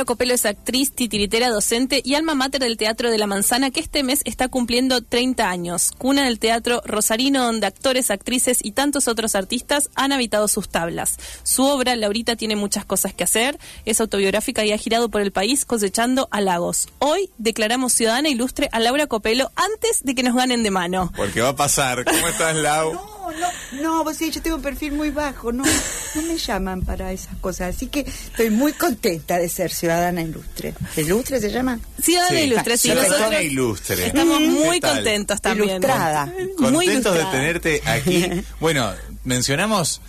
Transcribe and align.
Laura 0.00 0.06
Copelo 0.06 0.32
es 0.32 0.46
actriz, 0.46 0.94
titiritera, 0.94 1.50
docente 1.50 2.00
y 2.02 2.14
alma 2.14 2.34
mater 2.34 2.62
del 2.62 2.78
Teatro 2.78 3.10
de 3.10 3.18
la 3.18 3.26
Manzana, 3.26 3.70
que 3.70 3.80
este 3.80 4.02
mes 4.02 4.22
está 4.24 4.48
cumpliendo 4.48 5.02
30 5.02 5.50
años. 5.50 5.90
Cuna 5.98 6.24
del 6.24 6.38
teatro 6.38 6.80
rosarino, 6.86 7.44
donde 7.44 7.66
actores, 7.66 8.10
actrices 8.10 8.60
y 8.62 8.72
tantos 8.72 9.08
otros 9.08 9.34
artistas 9.34 9.90
han 9.96 10.12
habitado 10.12 10.48
sus 10.48 10.70
tablas. 10.70 11.18
Su 11.42 11.66
obra, 11.66 11.96
Laurita, 11.96 12.34
tiene 12.34 12.56
muchas 12.56 12.86
cosas 12.86 13.12
que 13.12 13.24
hacer, 13.24 13.58
es 13.84 14.00
autobiográfica 14.00 14.64
y 14.64 14.72
ha 14.72 14.78
girado 14.78 15.10
por 15.10 15.20
el 15.20 15.32
país 15.32 15.66
cosechando 15.66 16.28
halagos. 16.30 16.88
Hoy 16.98 17.28
declaramos 17.36 17.92
ciudadana 17.92 18.30
ilustre 18.30 18.70
a 18.72 18.80
Laura 18.80 19.06
Copelo 19.06 19.52
antes 19.54 20.02
de 20.02 20.14
que 20.14 20.22
nos 20.22 20.34
ganen 20.34 20.62
de 20.62 20.70
mano. 20.70 21.12
Porque 21.14 21.42
va 21.42 21.50
a 21.50 21.56
pasar. 21.56 22.06
¿Cómo 22.06 22.26
estás, 22.26 22.56
Lau? 22.56 23.19
No, 23.32 23.82
no, 23.82 24.04
vos 24.04 24.16
sí, 24.16 24.30
yo 24.30 24.40
tengo 24.42 24.56
un 24.56 24.62
perfil 24.62 24.92
muy 24.92 25.10
bajo, 25.10 25.52
no, 25.52 25.64
no 25.64 26.22
me 26.22 26.36
llaman 26.38 26.82
para 26.82 27.12
esas 27.12 27.36
cosas, 27.36 27.74
así 27.76 27.86
que 27.88 28.00
estoy 28.00 28.50
muy 28.50 28.72
contenta 28.72 29.38
de 29.38 29.48
ser 29.48 29.70
ciudadana 29.70 30.22
ilustre. 30.22 30.74
¿Ilustre 30.96 31.40
se 31.40 31.50
llama? 31.50 31.78
Ciudadana 32.02 32.40
ilustre, 32.40 32.76
sí. 32.76 32.88
Ciudadana 32.90 33.16
nosotros 33.18 33.42
ilustre. 33.42 34.06
Estamos 34.06 34.40
muy 34.40 34.80
contentos 34.80 35.40
también. 35.40 35.68
Ilustrada. 35.70 36.26
Muy 36.58 36.72
Contentos 36.86 37.14
de 37.14 37.24
tenerte 37.26 37.82
aquí. 37.86 38.26
Bueno, 38.60 38.92
mencionamos 39.24 40.00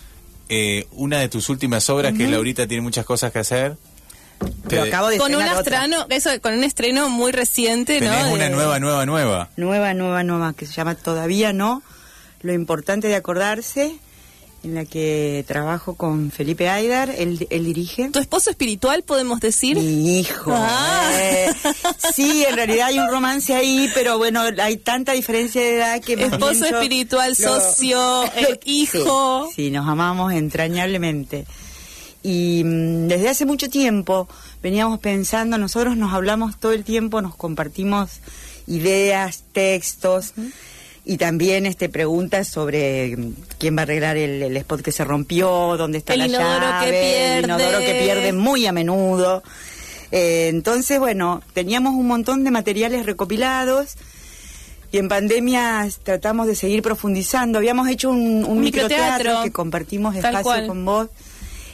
eh, 0.49 0.87
una 0.91 1.19
de 1.19 1.29
tus 1.29 1.49
últimas 1.49 1.89
obras, 1.89 2.13
que 2.13 2.27
Laurita 2.27 2.67
tiene 2.67 2.81
muchas 2.81 3.05
cosas 3.05 3.31
que 3.31 3.39
hacer. 3.39 3.77
Pero 4.67 4.83
Te- 4.83 4.89
acabo 4.89 5.07
de 5.09 5.17
Con 5.19 5.35
un 5.35 5.43
estreno, 5.43 6.07
eso, 6.09 6.29
con 6.41 6.53
un 6.55 6.63
estreno 6.63 7.09
muy 7.09 7.31
reciente, 7.31 8.01
¿no? 8.01 8.09
Tenés 8.11 8.33
una 8.33 8.43
De- 8.45 8.49
nueva, 8.49 8.79
nueva, 8.79 9.05
nueva. 9.05 9.49
Nueva, 9.55 9.93
nueva, 9.93 10.23
nueva, 10.23 10.53
que 10.53 10.65
se 10.65 10.73
llama 10.73 10.95
Todavía 10.95 11.53
No, 11.53 11.83
lo 12.41 12.53
importante 12.53 13.07
de 13.07 13.15
acordarse, 13.15 13.97
en 14.63 14.75
la 14.75 14.85
que 14.85 15.43
trabajo 15.47 15.95
con 15.95 16.29
Felipe 16.31 16.69
Aidar, 16.69 17.09
él, 17.09 17.47
él 17.49 17.65
dirige. 17.65 18.09
¿Tu 18.09 18.19
esposo 18.19 18.51
espiritual, 18.51 19.03
podemos 19.03 19.39
decir? 19.39 19.77
Mi 19.77 20.19
hijo. 20.19 20.51
Ah. 20.53 21.09
eh. 21.19 21.49
Sí, 22.13 22.45
en 22.47 22.55
realidad 22.55 22.87
hay 22.87 22.99
un 22.99 23.09
romance 23.09 23.55
ahí, 23.55 23.89
pero 23.95 24.17
bueno, 24.17 24.43
hay 24.61 24.77
tanta 24.77 25.13
diferencia 25.13 25.61
de 25.61 25.75
edad 25.77 26.01
que 26.01 26.13
Esposo 26.13 26.65
espiritual, 26.65 27.35
socio, 27.35 28.23
hijo. 28.65 29.47
Sí, 29.47 29.65
sí, 29.65 29.71
nos 29.71 29.87
amamos 29.87 30.33
entrañablemente. 30.33 31.45
Y 32.21 32.61
mm, 32.63 33.07
desde 33.07 33.29
hace 33.29 33.45
mucho 33.45 33.67
tiempo 33.67 34.27
veníamos 34.61 34.99
pensando, 34.99 35.57
nosotros 35.57 35.97
nos 35.97 36.13
hablamos 36.13 36.59
todo 36.59 36.73
el 36.73 36.83
tiempo, 36.83 37.21
nos 37.21 37.35
compartimos 37.35 38.19
ideas, 38.67 39.43
textos 39.53 40.33
y 41.03 41.17
también 41.17 41.65
este 41.65 41.89
preguntas 41.89 42.47
sobre 42.47 43.17
mm, 43.17 43.33
quién 43.57 43.75
va 43.75 43.81
a 43.81 43.83
arreglar 43.83 44.17
el, 44.17 44.41
el 44.43 44.57
spot 44.57 44.81
que 44.81 44.91
se 44.91 45.03
rompió, 45.03 45.75
dónde 45.77 45.97
está 45.97 46.13
El 46.13 46.19
la 46.19 46.27
inodoro 46.27 46.59
que 46.59 46.85
llave, 46.85 47.37
el 47.37 47.45
inodoro 47.45 47.79
que 47.79 47.99
pierde. 48.03 48.33
muy 48.33 48.65
a 48.65 48.71
menudo. 48.71 49.43
Eh, 50.11 50.49
entonces, 50.49 50.99
bueno, 50.99 51.41
teníamos 51.53 51.93
un 51.93 52.07
montón 52.07 52.43
de 52.43 52.51
materiales 52.51 53.05
recopilados 53.05 53.95
y 54.91 54.97
en 54.97 55.07
pandemia 55.07 55.87
tratamos 56.03 56.47
de 56.47 56.55
seguir 56.55 56.81
profundizando. 56.81 57.57
Habíamos 57.57 57.87
hecho 57.87 58.09
un, 58.09 58.43
un 58.43 58.45
Un 58.45 58.61
microteatro, 58.61 59.05
microteatro. 59.05 59.43
que 59.43 59.51
compartimos 59.51 60.15
espacio 60.15 60.67
con 60.67 60.85
vos. 60.85 61.07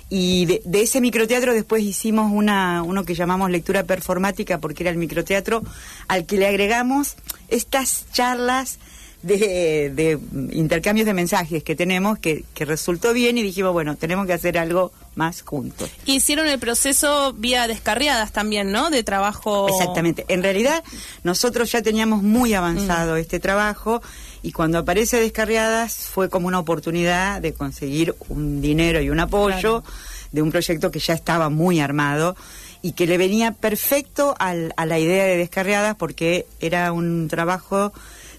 Y 0.10 0.46
de, 0.46 0.62
de 0.64 0.84
ese 0.84 1.02
microteatro 1.02 1.54
después 1.54 1.84
hicimos 1.84 2.32
una, 2.32 2.82
uno 2.82 3.04
que 3.04 3.14
llamamos 3.14 3.52
lectura 3.52 3.84
performática 3.84 4.60
porque 4.60 4.84
era 4.84 4.92
el 4.92 4.98
microteatro 4.98 5.64
al 6.08 6.26
que 6.26 6.38
le 6.38 6.48
agregamos 6.48 7.18
estas 7.50 8.06
charlas 8.14 8.80
de, 9.24 9.92
de 9.94 10.20
intercambios 10.56 11.06
de 11.06 11.14
mensajes 11.14 11.64
que 11.64 11.76
tenemos 11.76 12.20
que, 12.20 12.44
que 12.54 12.66
resultó 12.66 13.14
bien 13.14 13.38
y 13.38 13.44
dijimos, 13.44 13.74
bueno, 13.74 13.96
tenemos 13.96 14.26
que 14.28 14.34
hacer 14.34 14.58
algo 14.58 14.92
más 15.16 15.42
juntos. 15.42 15.90
Hicieron 16.06 16.48
el 16.48 16.60
proceso 16.60 17.34
vía 17.34 17.68
descarriadas 17.68 18.32
también, 18.32 18.72
¿no? 18.72 18.90
De 18.92 19.04
trabajo. 19.04 19.68
Exactamente. 19.68 20.26
En 20.28 20.44
realidad, 20.44 20.84
nosotros 21.24 21.72
ya 21.72 21.82
teníamos 21.82 22.22
muy 22.22 22.54
avanzado 22.54 23.16
Mm. 23.16 23.18
este 23.18 23.40
trabajo 23.40 24.02
y 24.44 24.52
cuando 24.52 24.78
aparece 24.78 25.20
Descarriadas 25.20 25.96
fue 25.96 26.30
como 26.30 26.48
una 26.48 26.60
oportunidad 26.60 27.42
de 27.42 27.54
conseguir 27.54 28.16
un 28.30 28.62
dinero 28.62 29.02
y 29.02 29.10
un 29.10 29.20
apoyo 29.20 29.84
de 30.32 30.42
un 30.44 30.52
proyecto 30.52 30.92
que 30.92 31.00
ya 31.00 31.16
estaba 31.16 31.50
muy 31.50 31.80
armado 31.80 32.36
y 32.84 32.92
que 32.92 33.08
le 33.08 33.18
venía 33.18 33.54
perfecto 33.54 34.36
al- 34.38 34.74
a 34.78 34.86
la 34.86 35.00
idea 35.00 35.24
de 35.26 35.36
Descarriadas 35.38 35.96
porque 35.96 36.46
era 36.60 36.92
un 36.92 37.28
trabajo 37.28 37.92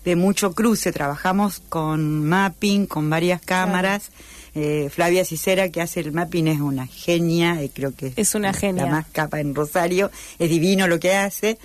de 0.09 0.17
mucho 0.17 0.53
cruce. 0.55 0.91
Trabajamos 0.91 1.61
con 1.69 2.25
mapping, 2.27 2.87
con 2.87 3.11
varias 3.11 3.41
cámaras. 3.43 4.11
Eh, 4.55 4.89
Flavia 4.93 5.25
Cicera, 5.25 5.69
que 5.69 5.81
hace 5.83 6.01
el 6.01 6.13
mapping, 6.13 6.49
es 6.49 6.61
una 6.61 6.87
genia, 6.87 7.63
y 7.63 7.69
creo 7.69 7.95
que 7.95 8.13
Es 8.17 8.35
una 8.35 8.53
genia. 8.53 8.85
la 8.87 8.91
más 8.91 9.07
capa 9.13 9.39
en 9.41 9.55
Rosario, 9.55 10.11
es 10.39 10.49
divino 10.51 10.89
lo 10.89 10.99
que 10.99 11.15
hace. 11.15 11.59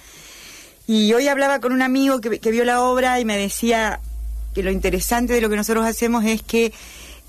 Y 0.85 1.13
hoy 1.13 1.27
hablaba 1.29 1.59
con 1.59 1.71
un 1.71 1.81
amigo 1.81 2.19
que, 2.19 2.39
que 2.39 2.51
vio 2.51 2.65
la 2.65 2.81
obra 2.81 3.19
y 3.19 3.25
me 3.25 3.37
decía 3.37 3.99
que 4.53 4.61
lo 4.61 4.69
interesante 4.69 5.33
de 5.33 5.41
lo 5.41 5.49
que 5.49 5.55
nosotros 5.55 5.85
hacemos 5.85 6.25
es 6.25 6.41
que 6.43 6.73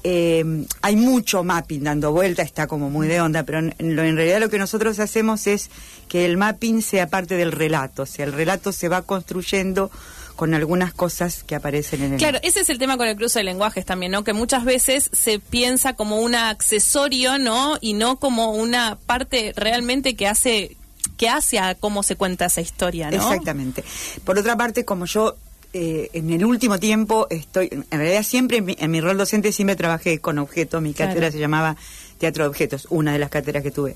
eh, 0.02 0.44
hay 0.82 0.96
mucho 0.96 1.44
mapping 1.44 1.84
dando 1.84 2.12
vuelta, 2.12 2.42
está 2.42 2.66
como 2.66 2.90
muy 2.90 3.06
de 3.08 3.20
onda, 3.22 3.44
pero 3.44 3.60
en, 3.60 3.74
en 3.78 3.96
lo- 3.96 4.02
en 4.02 4.16
realidad 4.16 4.40
lo 4.40 4.50
que 4.50 4.58
nosotros 4.58 4.98
hacemos 4.98 5.46
es 5.46 5.70
que 6.08 6.26
el 6.26 6.36
mapping 6.36 6.82
sea 6.82 7.06
parte 7.06 7.36
del 7.36 7.52
relato, 7.52 8.02
o 8.02 8.06
sea, 8.06 8.26
el 8.26 8.32
relato 8.34 8.70
se 8.72 8.88
va 8.88 9.00
construyendo 9.02 9.90
con 10.36 10.52
algunas 10.54 10.92
cosas 10.92 11.44
que 11.44 11.54
aparecen 11.54 12.02
en 12.02 12.12
el 12.14 12.18
Claro, 12.18 12.38
ese 12.42 12.60
es 12.60 12.68
el 12.70 12.78
tema 12.78 12.96
con 12.96 13.06
el 13.06 13.16
cruce 13.16 13.38
de 13.38 13.44
lenguajes 13.44 13.84
también, 13.84 14.12
¿no? 14.12 14.24
Que 14.24 14.32
muchas 14.32 14.64
veces 14.64 15.10
se 15.12 15.38
piensa 15.38 15.94
como 15.94 16.18
un 16.20 16.34
accesorio, 16.34 17.38
¿no? 17.38 17.78
Y 17.80 17.92
no 17.94 18.18
como 18.18 18.52
una 18.52 18.98
parte 19.06 19.52
realmente 19.56 20.16
que 20.16 20.26
hace 20.26 20.76
que 21.16 21.28
hace 21.28 21.58
a 21.60 21.74
cómo 21.76 22.02
se 22.02 22.16
cuenta 22.16 22.46
esa 22.46 22.60
historia, 22.60 23.10
¿no? 23.10 23.16
Exactamente. 23.16 23.84
Por 24.24 24.38
otra 24.38 24.56
parte, 24.56 24.84
como 24.84 25.04
yo 25.06 25.36
eh, 25.72 26.08
en 26.12 26.30
el 26.30 26.44
último 26.44 26.78
tiempo 26.80 27.28
estoy, 27.30 27.68
en 27.70 27.84
realidad 27.90 28.22
siempre 28.24 28.56
en 28.58 28.64
mi, 28.64 28.76
en 28.78 28.90
mi 28.90 29.00
rol 29.00 29.16
docente 29.18 29.52
siempre 29.52 29.76
trabajé 29.76 30.18
con 30.18 30.38
objetos, 30.38 30.82
mi 30.82 30.92
Claro. 30.92 31.10
cátedra 31.10 31.30
se 31.30 31.38
llamaba 31.38 31.76
Teatro 32.18 32.44
de 32.44 32.48
Objetos, 32.50 32.86
una 32.90 33.12
de 33.12 33.18
las 33.20 33.30
cátedras 33.30 33.62
que 33.62 33.70
tuve. 33.70 33.94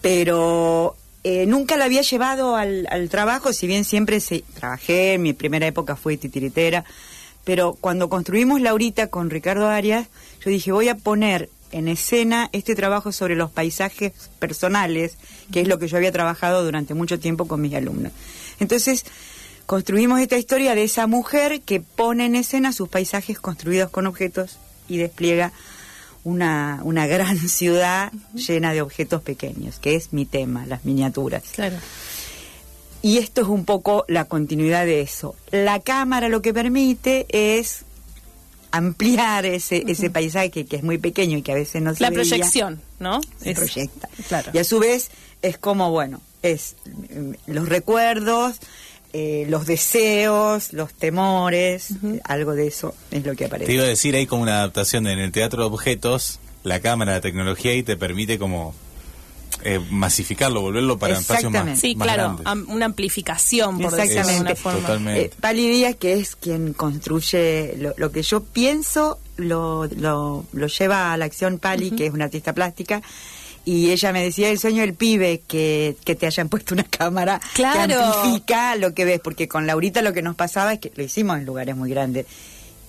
Pero 0.00 0.96
eh, 1.24 1.46
nunca 1.46 1.78
la 1.78 1.86
había 1.86 2.02
llevado 2.02 2.54
al, 2.54 3.08
trabajo, 3.10 3.54
si 3.54 3.66
bien 3.66 3.84
siempre 3.84 4.20
se, 4.20 4.44
trabajé, 4.52 5.16
mi 5.16 5.32
primera 5.32 5.66
época 5.66 5.96
fue 5.96 6.18
titiritera, 6.18 6.84
pero 7.44 7.78
cuando 7.80 8.10
construimos 8.10 8.60
Laurita 8.60 9.06
con 9.06 9.30
Ricardo 9.30 9.68
Arias, 9.68 10.08
yo 10.44 10.50
dije, 10.50 10.70
voy 10.70 10.90
a 10.90 10.96
poner 10.96 11.48
en 11.72 11.88
escena 11.88 12.50
este 12.52 12.74
trabajo 12.74 13.10
sobre 13.10 13.36
los 13.36 13.50
paisajes 13.50 14.12
personales, 14.38 15.16
que 15.50 15.62
es 15.62 15.68
lo 15.68 15.78
que 15.78 15.88
yo 15.88 15.96
había 15.96 16.12
trabajado 16.12 16.62
durante 16.62 16.92
mucho 16.92 17.18
tiempo 17.18 17.48
con 17.48 17.62
mis 17.62 17.74
alumnos. 17.74 18.12
Entonces, 18.60 19.04
construimos 19.64 20.20
esta 20.20 20.36
historia 20.36 20.74
de 20.74 20.84
esa 20.84 21.06
mujer 21.06 21.62
que 21.62 21.80
pone 21.80 22.26
en 22.26 22.36
escena 22.36 22.72
sus 22.72 22.90
paisajes 22.90 23.40
construidos 23.40 23.90
con 23.90 24.06
objetos 24.06 24.58
y 24.88 24.98
despliega 24.98 25.52
una, 26.24 26.80
una 26.84 27.06
gran 27.06 27.36
ciudad 27.48 28.12
llena 28.34 28.72
de 28.72 28.82
objetos 28.82 29.22
pequeños, 29.22 29.78
que 29.78 29.94
es 29.94 30.12
mi 30.12 30.24
tema, 30.26 30.66
las 30.66 30.84
miniaturas. 30.84 31.42
Claro. 31.54 31.76
Y 33.02 33.18
esto 33.18 33.42
es 33.42 33.48
un 33.48 33.64
poco 33.66 34.04
la 34.08 34.24
continuidad 34.24 34.86
de 34.86 35.02
eso. 35.02 35.36
La 35.50 35.78
cámara 35.80 36.28
lo 36.30 36.40
que 36.40 36.54
permite 36.54 37.26
es 37.28 37.82
ampliar 38.70 39.44
ese, 39.46 39.84
ese 39.86 40.10
paisaje 40.10 40.50
que, 40.50 40.66
que 40.66 40.76
es 40.76 40.82
muy 40.82 40.98
pequeño 40.98 41.38
y 41.38 41.42
que 41.42 41.52
a 41.52 41.54
veces 41.54 41.80
no 41.82 41.94
se 41.94 42.02
La 42.02 42.10
veía, 42.10 42.22
proyección, 42.22 42.80
¿no? 42.98 43.20
se 43.38 43.50
Es- 43.50 43.58
proyecta. 43.58 44.08
Claro. 44.26 44.50
Y 44.54 44.58
a 44.58 44.64
su 44.64 44.78
vez 44.80 45.10
es 45.42 45.58
como, 45.58 45.90
bueno, 45.90 46.20
es 46.42 46.76
mm, 46.86 47.32
los 47.52 47.68
recuerdos, 47.68 48.56
eh, 49.14 49.46
los 49.48 49.64
deseos, 49.64 50.72
los 50.72 50.92
temores, 50.92 51.88
algo 52.24 52.54
de 52.54 52.66
eso 52.66 52.94
es 53.10 53.24
lo 53.24 53.34
que 53.36 53.44
aparece. 53.46 53.66
Te 53.68 53.72
iba 53.74 53.84
a 53.84 53.86
decir, 53.86 54.14
hay 54.16 54.26
como 54.26 54.42
una 54.42 54.56
adaptación 54.58 55.06
en 55.06 55.18
el 55.20 55.30
teatro 55.32 55.62
de 55.62 55.68
objetos, 55.68 56.40
la 56.64 56.80
cámara, 56.80 57.12
la 57.12 57.20
tecnología 57.20 57.74
y 57.74 57.82
te 57.84 57.96
permite 57.96 58.38
como 58.38 58.74
eh, 59.62 59.80
masificarlo, 59.90 60.60
volverlo 60.62 60.98
para 60.98 61.14
espacios 61.14 61.52
más, 61.52 61.60
Exactamente. 61.68 61.80
Sí, 61.80 61.94
más 61.94 62.06
claro, 62.08 62.40
am- 62.44 62.66
una 62.68 62.86
amplificación, 62.86 63.78
por 63.78 63.92
decirlo 63.92 64.02
de 64.02 64.10
Exactamente. 64.20 64.48
alguna 64.50 64.56
forma. 64.56 64.80
Totalmente. 64.80 65.20
Eh, 65.26 65.30
Pali 65.40 65.68
Díaz, 65.70 65.96
que 65.96 66.14
es 66.14 66.34
quien 66.36 66.72
construye 66.74 67.76
lo, 67.78 67.94
lo 67.96 68.10
que 68.10 68.22
yo 68.22 68.42
pienso, 68.42 69.18
lo, 69.36 69.86
lo, 69.96 70.44
lo 70.52 70.66
lleva 70.66 71.12
a 71.12 71.16
la 71.16 71.24
acción 71.26 71.58
Pali, 71.58 71.92
que 71.92 72.06
es 72.06 72.12
una 72.12 72.24
artista 72.24 72.52
plástica, 72.52 73.00
y 73.64 73.90
ella 73.90 74.12
me 74.12 74.22
decía 74.22 74.50
el 74.50 74.58
sueño 74.58 74.82
del 74.82 74.94
pibe 74.94 75.40
que, 75.46 75.96
que 76.04 76.14
te 76.14 76.26
hayan 76.26 76.48
puesto 76.48 76.74
una 76.74 76.84
cámara 76.84 77.40
Claro. 77.54 77.88
que 77.88 77.94
amplifica 77.94 78.76
lo 78.76 78.92
que 78.94 79.04
ves, 79.04 79.20
porque 79.20 79.48
con 79.48 79.66
Laurita 79.66 80.02
lo 80.02 80.12
que 80.12 80.22
nos 80.22 80.36
pasaba 80.36 80.74
es 80.74 80.80
que 80.80 80.92
lo 80.94 81.02
hicimos 81.02 81.38
en 81.38 81.46
lugares 81.46 81.74
muy 81.76 81.88
grandes 81.90 82.26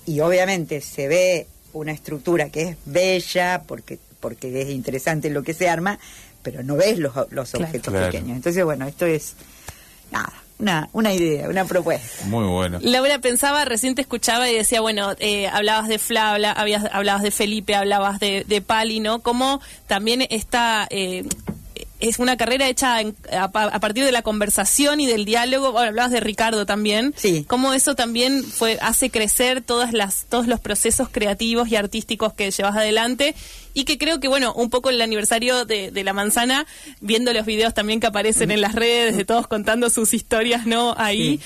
y 0.06 0.20
obviamente 0.20 0.80
se 0.82 1.08
ve 1.08 1.46
una 1.72 1.92
estructura 1.92 2.48
que 2.50 2.62
es 2.62 2.76
bella 2.84 3.62
porque 3.66 3.98
porque 4.20 4.62
es 4.62 4.70
interesante 4.70 5.30
lo 5.30 5.42
que 5.42 5.52
se 5.54 5.68
arma, 5.68 5.98
pero 6.42 6.62
no 6.62 6.74
ves 6.76 6.98
los, 6.98 7.14
los 7.30 7.50
Claro. 7.50 7.66
objetos 7.66 7.92
Claro. 7.92 8.06
pequeños. 8.10 8.36
Entonces, 8.36 8.64
bueno, 8.64 8.86
esto 8.86 9.04
es 9.06 9.34
nada, 10.10 10.32
una, 10.58 10.88
una 10.92 11.12
idea, 11.12 11.48
una 11.48 11.64
propuesta. 11.64 12.24
Muy 12.26 12.44
bueno. 12.46 12.78
Laura 12.80 13.18
pensaba, 13.18 13.64
recién 13.64 13.94
te 13.94 14.02
escuchaba 14.02 14.48
y 14.50 14.54
decía, 14.54 14.80
bueno, 14.80 15.14
eh, 15.18 15.48
hablabas 15.48 15.88
de 15.88 15.98
Fla, 15.98 16.32
habla- 16.32 16.52
habías, 16.52 16.84
hablabas 16.92 17.22
de 17.22 17.30
Felipe, 17.30 17.74
hablabas 17.74 18.20
de, 18.20 18.44
de 18.46 18.60
Pali, 18.62 19.00
¿no? 19.00 19.20
Como 19.20 19.60
también 19.86 20.26
esta 20.30 20.86
eh, 20.90 21.24
es 21.98 22.18
una 22.18 22.36
carrera 22.36 22.68
hecha 22.68 23.00
en- 23.00 23.16
a, 23.32 23.44
a 23.44 23.80
partir 23.80 24.04
de 24.04 24.12
la 24.12 24.22
conversación 24.22 25.00
y 25.00 25.06
del 25.06 25.24
diálogo. 25.24 25.72
Bueno, 25.72 25.88
hablabas 25.88 26.10
de 26.12 26.20
Ricardo 26.20 26.66
también. 26.66 27.14
Sí. 27.16 27.44
Cómo 27.48 27.72
eso 27.72 27.94
también 27.94 28.44
fue 28.44 28.78
hace 28.82 29.10
crecer 29.10 29.62
todas 29.62 29.92
las 29.92 30.26
todos 30.26 30.46
los 30.46 30.60
procesos 30.60 31.08
creativos 31.10 31.68
y 31.68 31.76
artísticos 31.76 32.32
que 32.34 32.50
llevas 32.50 32.76
adelante 32.76 33.34
y 33.74 33.84
que 33.84 33.96
creo 33.98 34.20
que 34.20 34.28
bueno 34.28 34.52
un 34.54 34.68
poco 34.70 34.90
el 34.90 35.00
aniversario 35.00 35.64
de, 35.64 35.90
de 35.90 36.04
la 36.04 36.12
manzana 36.12 36.66
viendo 37.00 37.32
los 37.32 37.44
videos 37.46 37.72
también 37.74 38.00
que 38.00 38.06
aparecen 38.06 38.50
en 38.50 38.60
las 38.60 38.74
redes 38.74 39.16
de 39.16 39.24
todos 39.24 39.46
contando 39.46 39.90
sus 39.90 40.14
historias 40.14 40.66
no 40.66 40.94
ahí 40.98 41.40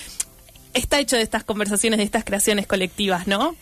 está 0.75 1.01
hecho 1.01 1.17
de 1.17 1.23
estas 1.23 1.43
conversaciones 1.45 1.99
de 1.99 2.05
estas 2.05 2.25
creaciones 2.25 2.67
colectivas 2.67 3.27
no 3.27 3.57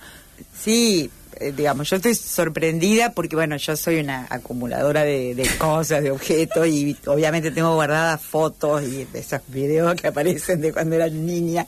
Sí, 0.62 1.10
eh, 1.40 1.52
digamos, 1.56 1.88
yo 1.90 1.96
estoy 1.96 2.14
sorprendida 2.14 3.12
porque, 3.12 3.36
bueno, 3.36 3.56
yo 3.56 3.76
soy 3.76 3.98
una 4.00 4.26
acumuladora 4.30 5.04
de, 5.04 5.34
de 5.34 5.48
cosas, 5.58 6.02
de 6.02 6.10
objetos 6.10 6.66
y 6.66 6.96
obviamente 7.06 7.50
tengo 7.50 7.74
guardadas 7.74 8.20
fotos 8.20 8.82
y 8.82 9.06
esos 9.14 9.40
videos 9.48 9.94
que 9.94 10.08
aparecen 10.08 10.60
de 10.60 10.72
cuando 10.72 10.96
era 10.96 11.08
niña 11.08 11.64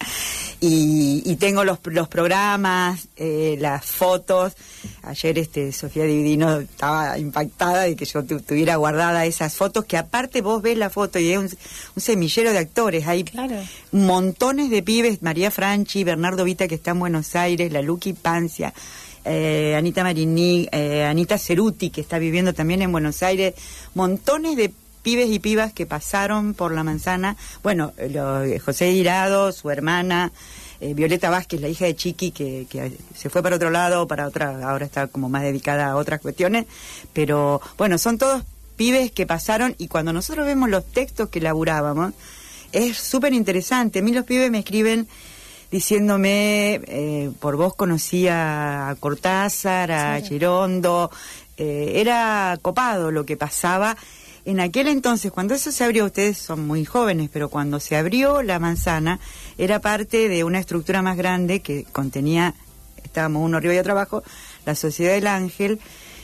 y, 0.61 1.23
y 1.25 1.37
tengo 1.37 1.65
los, 1.65 1.79
los 1.85 2.09
programas, 2.09 3.09
eh, 3.17 3.57
las 3.61 3.85
fotos. 3.85 4.53
Ayer 5.03 5.39
este 5.39 5.73
Sofía 5.73 6.05
Dividino 6.05 6.59
estaba 6.61 7.19
impactada 7.19 7.83
de 7.83 7.97
que 7.97 8.05
yo 8.05 8.23
tu- 8.25 8.41
tuviera 8.41 8.77
guardada 8.77 9.25
esas 9.27 9.55
fotos 9.55 9.85
que 9.87 9.97
aparte 9.97 10.43
vos 10.43 10.61
ves 10.63 10.77
la 10.77 10.91
foto 10.91 11.19
y 11.19 11.31
es 11.33 11.39
un, 11.39 11.45
un 11.97 12.03
semillero 12.03 12.53
de 12.53 12.59
actores. 12.59 13.07
Hay 13.07 13.25
Claro. 13.25 13.57
montones 13.93 14.71
de 14.71 14.83
pibes, 14.83 15.23
María 15.23 15.51
Franchi, 15.51 16.05
Bernardo 16.05 16.45
Vita 16.45 16.69
que 16.69 16.75
está 16.75 16.91
en 16.93 16.99
Buenos 17.01 17.35
Aires, 17.37 17.73
la 17.73 17.83
Luqui 17.83 18.13
Pancia, 18.13 18.73
eh, 19.25 19.75
Anita 19.77 20.03
Marini, 20.03 20.69
eh, 20.73 21.05
Anita 21.05 21.39
Ceruti 21.39 21.91
que 21.91 22.01
está 22.01 22.19
viviendo 22.19 22.53
también 22.55 22.83
en 22.83 22.93
Buenos 22.93 23.23
Aires, 23.23 23.55
montones 23.95 24.57
de 24.57 24.73
pibes 25.03 25.31
y 25.31 25.39
pibas 25.39 25.73
que 25.73 25.87
pasaron 25.87 26.53
por 26.55 26.73
la 26.73 26.85
manzana, 26.85 27.37
bueno, 27.63 27.93
lo- 28.11 28.43
José 28.65 28.91
Irado, 28.91 29.51
su 29.53 29.71
hermana, 29.71 30.31
eh, 30.81 30.93
Violeta 30.95 31.31
Vázquez, 31.31 31.61
la 31.61 31.69
hija 31.69 31.87
de 31.87 31.97
Chiqui, 31.97 32.31
que, 32.33 32.67
que 32.69 32.93
se 33.15 33.31
fue 33.31 33.43
para 33.43 33.57
otro 33.57 33.71
lado, 33.71 34.07
para 34.07 34.27
otra, 34.27 34.69
ahora 34.69 34.85
está 34.85 35.07
como 35.07 35.29
más 35.29 35.43
dedicada 35.43 35.87
a 35.89 35.97
otras 35.97 36.21
cuestiones, 36.21 36.67
pero 37.13 37.61
bueno, 37.79 37.97
son 37.99 38.19
todos 38.19 38.43
pibes 38.77 39.11
que 39.11 39.27
pasaron 39.27 39.75
y 39.79 39.89
cuando 39.89 40.13
nosotros 40.13 40.47
vemos 40.47 40.69
los 40.71 40.85
textos 40.87 41.29
que 41.29 41.41
laburábamos, 41.41 42.13
es 42.73 42.97
súper 42.99 43.33
interesante. 43.35 43.99
A 43.99 44.03
mí 44.03 44.13
los 44.13 44.25
pibes 44.25 44.51
me 44.51 44.59
escriben 44.61 45.09
diciéndome, 45.71 46.81
eh, 46.87 47.31
por 47.39 47.57
vos 47.57 47.75
conocí 47.75 48.27
a 48.29 48.97
Cortázar, 49.01 49.93
a 49.93 50.21
Girondo, 50.21 51.11
eh, 51.57 51.93
era 51.97 52.59
copado 52.61 53.11
lo 53.11 53.25
que 53.25 53.37
pasaba. 53.37 53.97
En 54.45 54.59
aquel 54.59 54.89
entonces, 54.89 55.31
cuando 55.31 55.55
eso 55.55 55.71
se 55.71 55.85
abrió, 55.85 56.07
ustedes 56.07 56.39
son 56.39 56.67
muy 56.67 56.85
jóvenes, 56.85 57.31
pero 57.33 57.49
cuando 57.49 57.79
se 57.79 57.97
abrió 57.97 58.43
la 58.43 58.59
manzana, 58.59 59.21
era 59.59 59.81
parte 59.81 60.29
de 60.29 60.45
una 60.45 60.59
estructura 60.59 61.03
más 61.03 61.17
grande 61.17 61.61
que 61.61 61.85
contenía, 61.85 62.55
estábamos 63.05 63.45
uno 63.45 63.59
arriba 63.59 63.75
y 63.75 63.79
otro 63.79 63.93
abajo, 63.93 64.23
la 64.65 64.75
Sociedad 64.75 65.13
del 65.13 65.27
Ángel, 65.27 65.79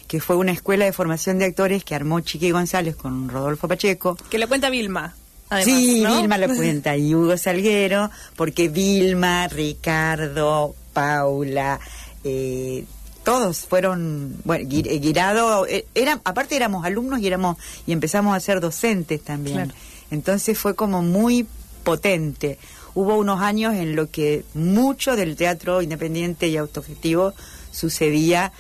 que 0.09 0.21
fue 0.21 0.37
una 0.37 0.53
escuela 0.53 0.85
de 0.87 0.93
formación 0.93 1.39
de 1.39 1.45
actores 1.45 1.85
que 1.85 1.95
armó 1.95 2.21
Chiqui 2.21 2.51
González 2.51 2.97
con 2.97 3.29
Rodolfo 3.29 3.69
Pacheco. 3.69 4.17
que 4.31 4.39
lo 4.39 4.49
cuenta 4.49 4.71
Vilma 4.71 5.15
además, 5.49 5.65
Sí, 5.65 6.01
¿no? 6.01 6.17
Vilma 6.17 6.39
lo 6.39 6.49
cuenta 6.57 6.97
y 6.97 7.15
Hugo 7.15 7.37
Salguero, 7.37 8.11
porque 8.37 8.69
Vilma, 8.69 9.49
Ricardo, 9.49 10.75
Paula, 10.93 11.81
eh, 12.25 12.85
todos 13.25 13.67
fueron, 13.67 14.37
bueno, 14.45 14.69
eh, 14.71 14.99
Guirado, 14.99 15.67
eh, 15.67 15.85
era, 15.95 16.21
aparte 16.25 16.55
éramos 16.55 16.85
alumnos 16.85 17.21
y 17.21 17.27
éramos 17.27 17.57
y 17.87 17.93
empezamos 17.93 18.37
a 18.37 18.41
ser 18.41 18.61
docentes 18.61 19.23
también. 19.23 19.57
Claro. 19.57 19.75
Entonces 20.11 20.57
fue 20.57 20.75
como 20.75 21.03
muy 21.03 21.47
potente. 21.83 22.59
Hubo 22.95 23.17
unos 23.17 23.41
años 23.41 23.75
en 23.75 23.97
lo 23.97 24.11
que 24.11 24.45
mucho 24.55 25.17
del 25.17 25.37
teatro 25.37 25.83
independiente 25.83 26.49
y 26.49 26.57
autogestivo 26.57 27.35
sucedía 27.71 28.53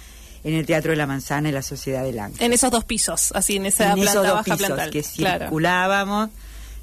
en 0.44 0.54
el 0.54 0.66
Teatro 0.66 0.90
de 0.90 0.96
la 0.96 1.06
Manzana 1.06 1.48
y 1.48 1.52
la 1.52 1.62
Sociedad 1.62 2.04
del 2.04 2.18
Ángel 2.20 2.40
en 2.44 2.52
esos 2.52 2.70
dos 2.70 2.84
pisos 2.84 3.32
así 3.34 3.56
en 3.56 3.66
esa 3.66 3.92
en 3.92 3.94
planta 3.94 4.10
esos 4.10 4.22
dos 4.22 4.32
baja 4.32 4.44
pisos 4.44 4.58
planta 4.58 4.82
alta. 4.84 4.92
que 4.92 5.02
claro 5.02 5.44
circulábamos, 5.46 6.30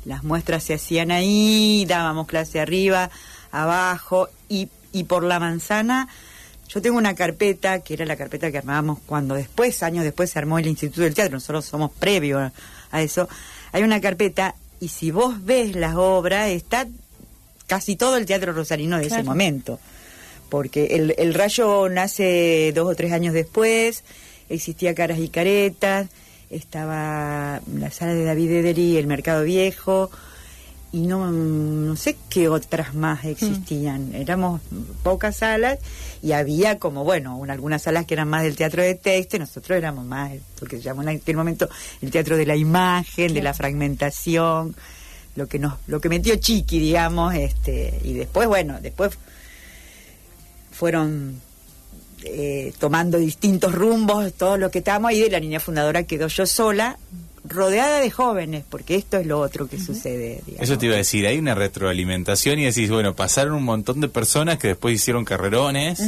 las 0.05 0.23
muestras 0.23 0.63
se 0.63 0.73
hacían 0.73 1.11
ahí, 1.11 1.85
dábamos 1.87 2.27
clase 2.27 2.59
arriba, 2.59 3.09
abajo 3.51 4.29
y, 4.49 4.69
y 4.91 5.03
por 5.05 5.23
la 5.23 5.39
manzana. 5.39 6.07
Yo 6.69 6.81
tengo 6.81 6.97
una 6.97 7.13
carpeta, 7.13 7.79
que 7.79 7.93
era 7.93 8.05
la 8.05 8.15
carpeta 8.15 8.51
que 8.51 8.57
armábamos 8.57 8.99
cuando 9.05 9.35
después, 9.35 9.83
años 9.83 10.03
después, 10.03 10.31
se 10.31 10.39
armó 10.39 10.59
el 10.59 10.67
Instituto 10.67 11.01
del 11.01 11.13
Teatro, 11.13 11.35
nosotros 11.35 11.65
somos 11.65 11.91
previo 11.91 12.39
a, 12.39 12.51
a 12.91 13.01
eso. 13.01 13.29
Hay 13.71 13.83
una 13.83 14.01
carpeta 14.01 14.55
y 14.79 14.89
si 14.89 15.11
vos 15.11 15.45
ves 15.45 15.75
las 15.75 15.95
obras, 15.95 16.49
está 16.49 16.87
casi 17.67 17.95
todo 17.95 18.17
el 18.17 18.25
teatro 18.25 18.53
rosarino 18.53 18.97
de 18.97 19.07
ese 19.07 19.23
momento. 19.23 19.79
Porque 20.49 20.87
el, 20.95 21.15
el 21.17 21.33
rayo 21.33 21.89
nace 21.89 22.71
dos 22.75 22.91
o 22.91 22.95
tres 22.95 23.11
años 23.13 23.33
después, 23.33 24.03
existía 24.49 24.93
Caras 24.93 25.19
y 25.19 25.29
Caretas, 25.29 26.09
estaba 26.55 27.61
la 27.75 27.91
sala 27.91 28.13
de 28.13 28.23
David 28.23 28.51
Ederi, 28.51 28.97
el 28.97 29.07
Mercado 29.07 29.43
Viejo, 29.43 30.09
y 30.91 31.07
no, 31.07 31.31
no 31.31 31.95
sé 31.95 32.15
qué 32.29 32.49
otras 32.49 32.93
más 32.93 33.25
existían. 33.25 34.13
Éramos 34.13 34.61
pocas 35.01 35.37
salas 35.37 35.79
y 36.21 36.33
había 36.33 36.77
como, 36.77 37.03
bueno, 37.03 37.35
un- 37.35 37.49
algunas 37.49 37.81
salas 37.81 38.05
que 38.05 38.13
eran 38.13 38.27
más 38.29 38.43
del 38.43 38.55
teatro 38.55 38.83
de 38.83 38.93
texto 38.93 39.37
y 39.37 39.39
nosotros 39.39 39.75
éramos 39.75 40.05
más, 40.05 40.33
lo 40.61 40.67
que 40.67 40.77
se 40.77 40.83
llamó 40.83 41.01
en 41.01 41.09
aquel 41.09 41.35
momento 41.35 41.67
el 42.01 42.11
teatro 42.11 42.37
de 42.37 42.45
la 42.45 42.55
imagen, 42.55 43.33
de 43.33 43.41
la 43.41 43.55
fragmentación, 43.55 44.75
lo 45.35 45.47
que 45.47 45.57
nos, 45.57 45.73
lo 45.87 45.99
que 45.99 46.09
metió 46.09 46.35
Chiqui, 46.35 46.77
digamos, 46.77 47.33
este, 47.33 47.99
y 48.03 48.13
después, 48.13 48.47
bueno, 48.47 48.77
después 48.79 49.17
fueron 50.71 51.41
eh, 52.25 52.73
tomando 52.79 53.17
distintos 53.17 53.73
rumbos, 53.73 54.33
todo 54.33 54.57
lo 54.57 54.71
que 54.71 54.79
estábamos 54.79 55.09
ahí 55.09 55.21
de 55.21 55.29
la 55.29 55.39
niña 55.39 55.59
fundadora 55.59 56.03
quedó 56.03 56.27
yo 56.27 56.45
sola, 56.45 56.97
rodeada 57.45 57.99
de 57.99 58.09
jóvenes, 58.09 58.63
porque 58.69 58.95
esto 58.95 59.17
es 59.17 59.27
lo 59.27 59.39
otro 59.39 59.67
que 59.67 59.79
sucede. 59.79 60.41
digamos. 60.45 60.63
Eso 60.63 60.77
te 60.77 60.85
iba 60.85 60.95
a 60.95 60.97
decir, 60.97 61.27
hay 61.27 61.37
una 61.37 61.55
retroalimentación 61.55 62.59
y 62.59 62.65
decís, 62.65 62.89
bueno, 62.89 63.15
pasaron 63.15 63.53
un 63.53 63.63
montón 63.63 63.99
de 63.99 64.07
personas 64.07 64.57
que 64.57 64.69
después 64.69 64.95
hicieron 64.95 65.25
carrerones, 65.25 66.01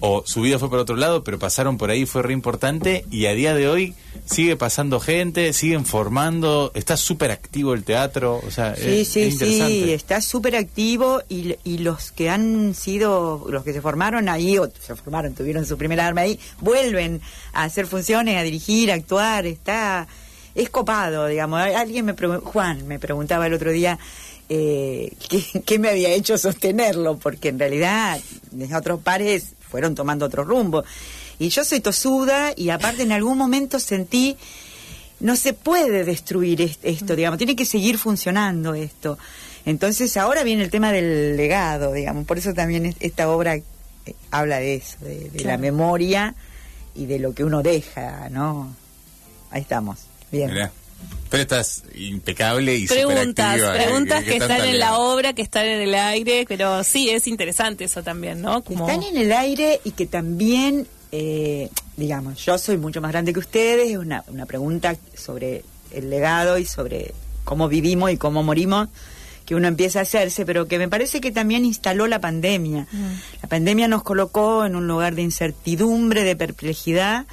o 0.00 0.22
su 0.26 0.40
vida 0.42 0.58
fue 0.58 0.68
por 0.70 0.78
otro 0.78 0.96
lado, 0.96 1.22
pero 1.24 1.38
pasaron 1.38 1.78
por 1.78 1.90
ahí, 1.90 2.06
fue 2.06 2.22
re 2.22 2.32
importante, 2.32 3.04
y 3.10 3.26
a 3.26 3.32
día 3.34 3.54
de 3.54 3.68
hoy 3.68 3.94
sigue 4.24 4.56
pasando 4.56 4.98
gente, 5.00 5.52
siguen 5.52 5.84
formando, 5.84 6.70
está 6.74 6.96
súper 6.96 7.30
activo 7.30 7.74
el 7.74 7.84
teatro, 7.84 8.40
o 8.46 8.50
sea, 8.50 8.74
Sí, 8.76 9.00
es, 9.00 9.08
sí, 9.08 9.22
es 9.22 9.32
interesante. 9.34 9.84
sí, 9.86 9.92
está 9.92 10.20
súper 10.20 10.56
activo 10.56 11.22
y, 11.28 11.56
y 11.64 11.78
los 11.78 12.12
que 12.12 12.30
han 12.30 12.74
sido, 12.74 13.46
los 13.48 13.62
que 13.64 13.72
se 13.72 13.80
formaron 13.80 14.28
ahí, 14.28 14.56
o 14.58 14.68
se 14.80 14.94
formaron, 14.96 15.34
tuvieron 15.34 15.66
su 15.66 15.76
primera 15.76 16.06
arma 16.06 16.22
ahí, 16.22 16.38
vuelven 16.60 17.20
a 17.52 17.64
hacer 17.64 17.86
funciones, 17.86 18.36
a 18.38 18.42
dirigir, 18.42 18.90
a 18.90 18.94
actuar, 18.94 19.46
está, 19.46 20.06
es 20.54 20.70
copado, 20.70 21.26
digamos. 21.26 21.60
Al- 21.60 21.76
Alguien 21.76 22.04
me 22.06 22.14
Juan 22.14 22.86
me 22.86 22.98
preguntaba 22.98 23.46
el 23.46 23.54
otro 23.54 23.70
día 23.70 23.98
eh, 24.50 25.12
¿qué, 25.30 25.62
qué 25.64 25.78
me 25.78 25.88
había 25.88 26.10
hecho 26.10 26.36
sostenerlo, 26.36 27.16
porque 27.16 27.48
en 27.48 27.58
realidad 27.58 28.20
mis 28.52 28.72
otros 28.74 29.00
pares 29.00 29.54
fueron 29.70 29.94
tomando 29.94 30.26
otro 30.26 30.44
rumbo. 30.44 30.84
Y 31.38 31.48
yo 31.48 31.64
soy 31.64 31.80
tosuda 31.80 32.52
y 32.54 32.68
aparte 32.68 33.02
en 33.02 33.12
algún 33.12 33.38
momento 33.38 33.80
sentí 33.80 34.36
no 35.20 35.36
se 35.36 35.52
puede 35.54 36.04
destruir 36.04 36.60
es- 36.60 36.78
esto, 36.82 37.14
digamos, 37.16 37.38
tiene 37.38 37.56
que 37.56 37.64
seguir 37.64 37.96
funcionando 37.96 38.74
esto. 38.74 39.18
Entonces 39.66 40.16
ahora 40.16 40.42
viene 40.44 40.64
el 40.64 40.70
tema 40.70 40.92
del 40.92 41.36
legado, 41.36 41.92
digamos, 41.92 42.26
por 42.26 42.36
eso 42.38 42.52
también 42.52 42.86
es- 42.86 42.96
esta 43.00 43.28
obra 43.30 43.56
eh, 43.56 43.62
habla 44.30 44.58
de 44.58 44.74
eso, 44.76 44.96
de, 45.00 45.30
de 45.30 45.44
la 45.44 45.56
memoria 45.58 46.34
y 46.94 47.06
de 47.06 47.18
lo 47.18 47.34
que 47.34 47.44
uno 47.44 47.62
deja, 47.62 48.28
¿no? 48.30 48.74
Ahí 49.50 49.60
estamos, 49.62 50.00
bien. 50.32 50.50
Mirá. 50.52 50.72
Pero 51.28 51.42
estás 51.42 51.84
impecable 51.94 52.76
y 52.76 52.86
preguntas, 52.88 53.60
preguntas 53.60 54.24
que, 54.24 54.32
están 54.32 54.50
están 54.50 54.68
en 54.68 54.78
la 54.80 54.98
obra, 54.98 55.32
que 55.32 55.42
están 55.42 55.64
en 55.64 55.80
el 55.80 55.94
aire, 55.94 56.44
pero 56.48 56.82
sí, 56.82 57.08
es 57.08 57.28
interesante 57.28 57.84
eso 57.84 58.02
también, 58.02 58.42
¿no? 58.42 58.62
Como... 58.62 58.88
Están 58.88 59.04
en 59.04 59.16
el 59.16 59.30
aire 59.30 59.80
y 59.84 59.92
que 59.92 60.06
también, 60.06 60.88
eh, 61.12 61.70
digamos, 61.96 62.44
yo 62.44 62.58
soy 62.58 62.78
mucho 62.78 63.00
más 63.00 63.12
grande 63.12 63.32
que 63.32 63.38
ustedes, 63.38 63.90
es 63.90 63.96
una, 63.96 64.24
una 64.26 64.44
pregunta 64.44 64.96
sobre 65.14 65.62
el 65.92 66.10
legado 66.10 66.58
y 66.58 66.64
sobre 66.64 67.14
cómo 67.44 67.68
vivimos 67.68 68.10
y 68.10 68.16
cómo 68.16 68.42
morimos 68.42 68.88
que 69.50 69.56
uno 69.56 69.66
empieza 69.66 69.98
a 69.98 70.02
hacerse, 70.02 70.46
pero 70.46 70.68
que 70.68 70.78
me 70.78 70.88
parece 70.88 71.20
que 71.20 71.32
también 71.32 71.64
instaló 71.64 72.06
la 72.06 72.20
pandemia. 72.20 72.86
La 73.42 73.48
pandemia 73.48 73.88
nos 73.88 74.04
colocó 74.04 74.64
en 74.64 74.76
un 74.76 74.86
lugar 74.86 75.16
de 75.16 75.22
incertidumbre, 75.22 76.22
de 76.22 76.36
perplejidad 76.36 77.26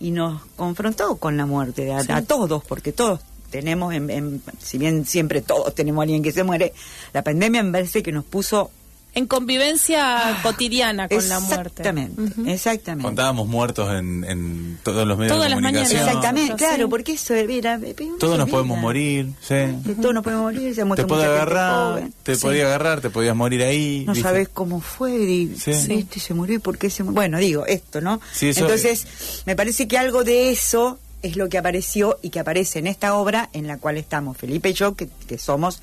y 0.00 0.10
nos 0.10 0.42
confrontó 0.56 1.16
con 1.16 1.36
la 1.36 1.46
muerte 1.46 1.92
a, 1.92 1.98
a 1.98 2.22
todos, 2.22 2.62
porque 2.64 2.92
todos 2.92 3.20
tenemos, 3.50 3.94
en, 3.94 4.10
en- 4.10 4.42
si 4.62 4.76
bien 4.78 5.06
siempre 5.06 5.40
todos 5.40 5.74
tenemos 5.74 6.00
a 6.00 6.04
alguien 6.04 6.22
que 6.22 6.32
se 6.32 6.42
muere, 6.44 6.72
la 7.12 7.22
pandemia 7.22 7.62
me 7.62 7.72
parece 7.72 8.02
que 8.02 8.12
nos 8.12 8.24
puso 8.24 8.70
En 9.16 9.26
convivencia 9.26 10.38
cotidiana 10.42 11.08
con 11.08 11.28
la 11.28 11.40
muerte. 11.40 11.62
exactamente, 11.82 12.20
Ujú. 12.22 12.48
exactamente. 12.50 13.02
Contábamos 13.06 13.48
muertos 13.48 13.90
en, 13.92 14.24
en 14.24 14.78
todos 14.82 15.06
los 15.06 15.16
medios 15.18 15.32
Todas 15.34 15.46
de 15.48 15.54
las 15.54 15.60
mañanas. 15.62 15.88
comunicación. 15.88 16.08
Exactamente, 16.08 16.52
Sí. 16.52 16.58
claro, 16.58 16.88
porque 16.90 17.12
eso 17.12 17.34
era... 17.34 17.80
Todos 18.20 18.38
nos 18.38 18.48
podemos 18.50 18.78
morir, 18.78 19.32
sí. 19.40 19.54
Que 19.84 19.94
todos 20.00 20.14
nos 20.14 20.22
podemos 20.22 20.44
morir, 20.44 20.74
se 20.74 20.84
Te 20.84 21.04
puede 21.04 21.24
agarrar, 21.24 21.74
joven. 21.92 22.14
te 22.22 22.36
Sí. 22.36 22.42
podía 22.42 22.66
agarrar, 22.66 23.00
te 23.00 23.10
podías 23.10 23.34
morir 23.34 23.62
ahí. 23.62 24.04
no 24.06 24.12
¿viste? 24.12 24.28
sabes 24.28 24.48
cómo 24.50 24.80
fue 24.82 25.16
y 25.16 25.56
Sí. 25.56 25.72
¿viste? 25.88 26.20
se 26.20 26.34
murió 26.34 26.56
y 26.56 26.58
por 26.58 26.76
qué 26.76 26.90
se 26.90 27.02
murió. 27.02 27.14
Bueno, 27.14 27.38
digo, 27.38 27.64
esto, 27.66 28.00
¿no? 28.02 28.20
Sí, 28.34 28.50
eso- 28.50 28.60
Entonces, 28.60 29.06
me 29.46 29.56
parece 29.56 29.88
que 29.88 29.96
algo 29.96 30.24
de 30.24 30.50
eso 30.50 30.98
es 31.22 31.36
lo 31.36 31.48
que 31.48 31.56
apareció 31.56 32.18
y 32.20 32.28
que 32.28 32.40
aparece 32.40 32.78
en 32.80 32.86
esta 32.86 33.14
obra 33.14 33.48
en 33.54 33.66
la 33.66 33.78
cual 33.78 33.96
estamos 33.96 34.36
Felipe 34.36 34.68
y 34.68 34.72
yo, 34.74 34.94
que, 34.94 35.08
que 35.26 35.38
somos 35.38 35.80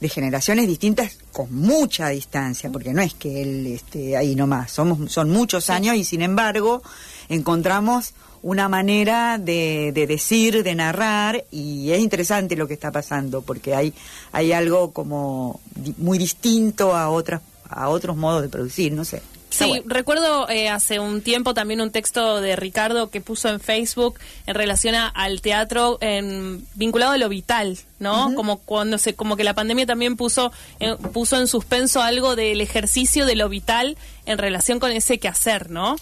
de 0.00 0.08
generaciones 0.08 0.66
distintas 0.66 1.18
con 1.32 1.54
mucha 1.54 2.08
distancia, 2.08 2.70
porque 2.70 2.92
no 2.94 3.02
es 3.02 3.14
que 3.14 3.42
él 3.42 3.66
esté 3.66 4.16
ahí 4.16 4.34
nomás, 4.34 4.70
somos, 4.72 5.12
son 5.12 5.30
muchos 5.30 5.68
años 5.70 5.96
y 5.96 6.04
sin 6.04 6.22
embargo 6.22 6.82
encontramos 7.28 8.14
una 8.42 8.68
manera 8.70 9.36
de, 9.36 9.92
de 9.92 10.06
decir, 10.06 10.62
de 10.62 10.74
narrar, 10.74 11.44
y 11.50 11.90
es 11.90 12.00
interesante 12.00 12.56
lo 12.56 12.66
que 12.66 12.72
está 12.74 12.90
pasando, 12.90 13.42
porque 13.42 13.74
hay, 13.74 13.92
hay 14.32 14.52
algo 14.52 14.92
como 14.92 15.60
di- 15.76 15.94
muy 15.98 16.16
distinto 16.16 16.96
a 16.96 17.10
otras 17.10 17.42
a 17.72 17.88
otros 17.88 18.16
modos 18.16 18.42
de 18.42 18.48
producir, 18.48 18.92
no 18.92 19.04
sé. 19.04 19.22
Sí, 19.50 19.66
bueno. 19.66 19.84
recuerdo 19.86 20.48
eh, 20.48 20.68
hace 20.68 21.00
un 21.00 21.22
tiempo 21.22 21.54
también 21.54 21.80
un 21.80 21.90
texto 21.90 22.40
de 22.40 22.54
Ricardo 22.56 23.10
que 23.10 23.20
puso 23.20 23.48
en 23.48 23.58
Facebook 23.60 24.18
en 24.46 24.54
relación 24.54 24.94
a- 24.94 25.08
al 25.08 25.40
teatro 25.40 25.98
en, 26.00 26.64
vinculado 26.74 27.12
a 27.12 27.18
lo 27.18 27.28
vital, 27.28 27.78
¿no? 27.98 28.32
Como 28.36 28.58
cuando 28.58 28.96
se, 28.96 29.14
como 29.14 29.36
que 29.36 29.42
la 29.44 29.54
pandemia 29.54 29.86
también 29.86 30.16
puso 30.16 30.52
en, 30.78 30.96
puso 30.98 31.36
en 31.38 31.46
suspenso 31.48 32.00
algo 32.00 32.36
del 32.36 32.60
ejercicio 32.60 33.26
de 33.26 33.34
lo 33.36 33.48
vital 33.48 33.98
en 34.24 34.38
relación 34.38 34.78
con 34.78 34.92
ese 34.92 35.18
quehacer, 35.18 35.68
¿no? 35.70 35.96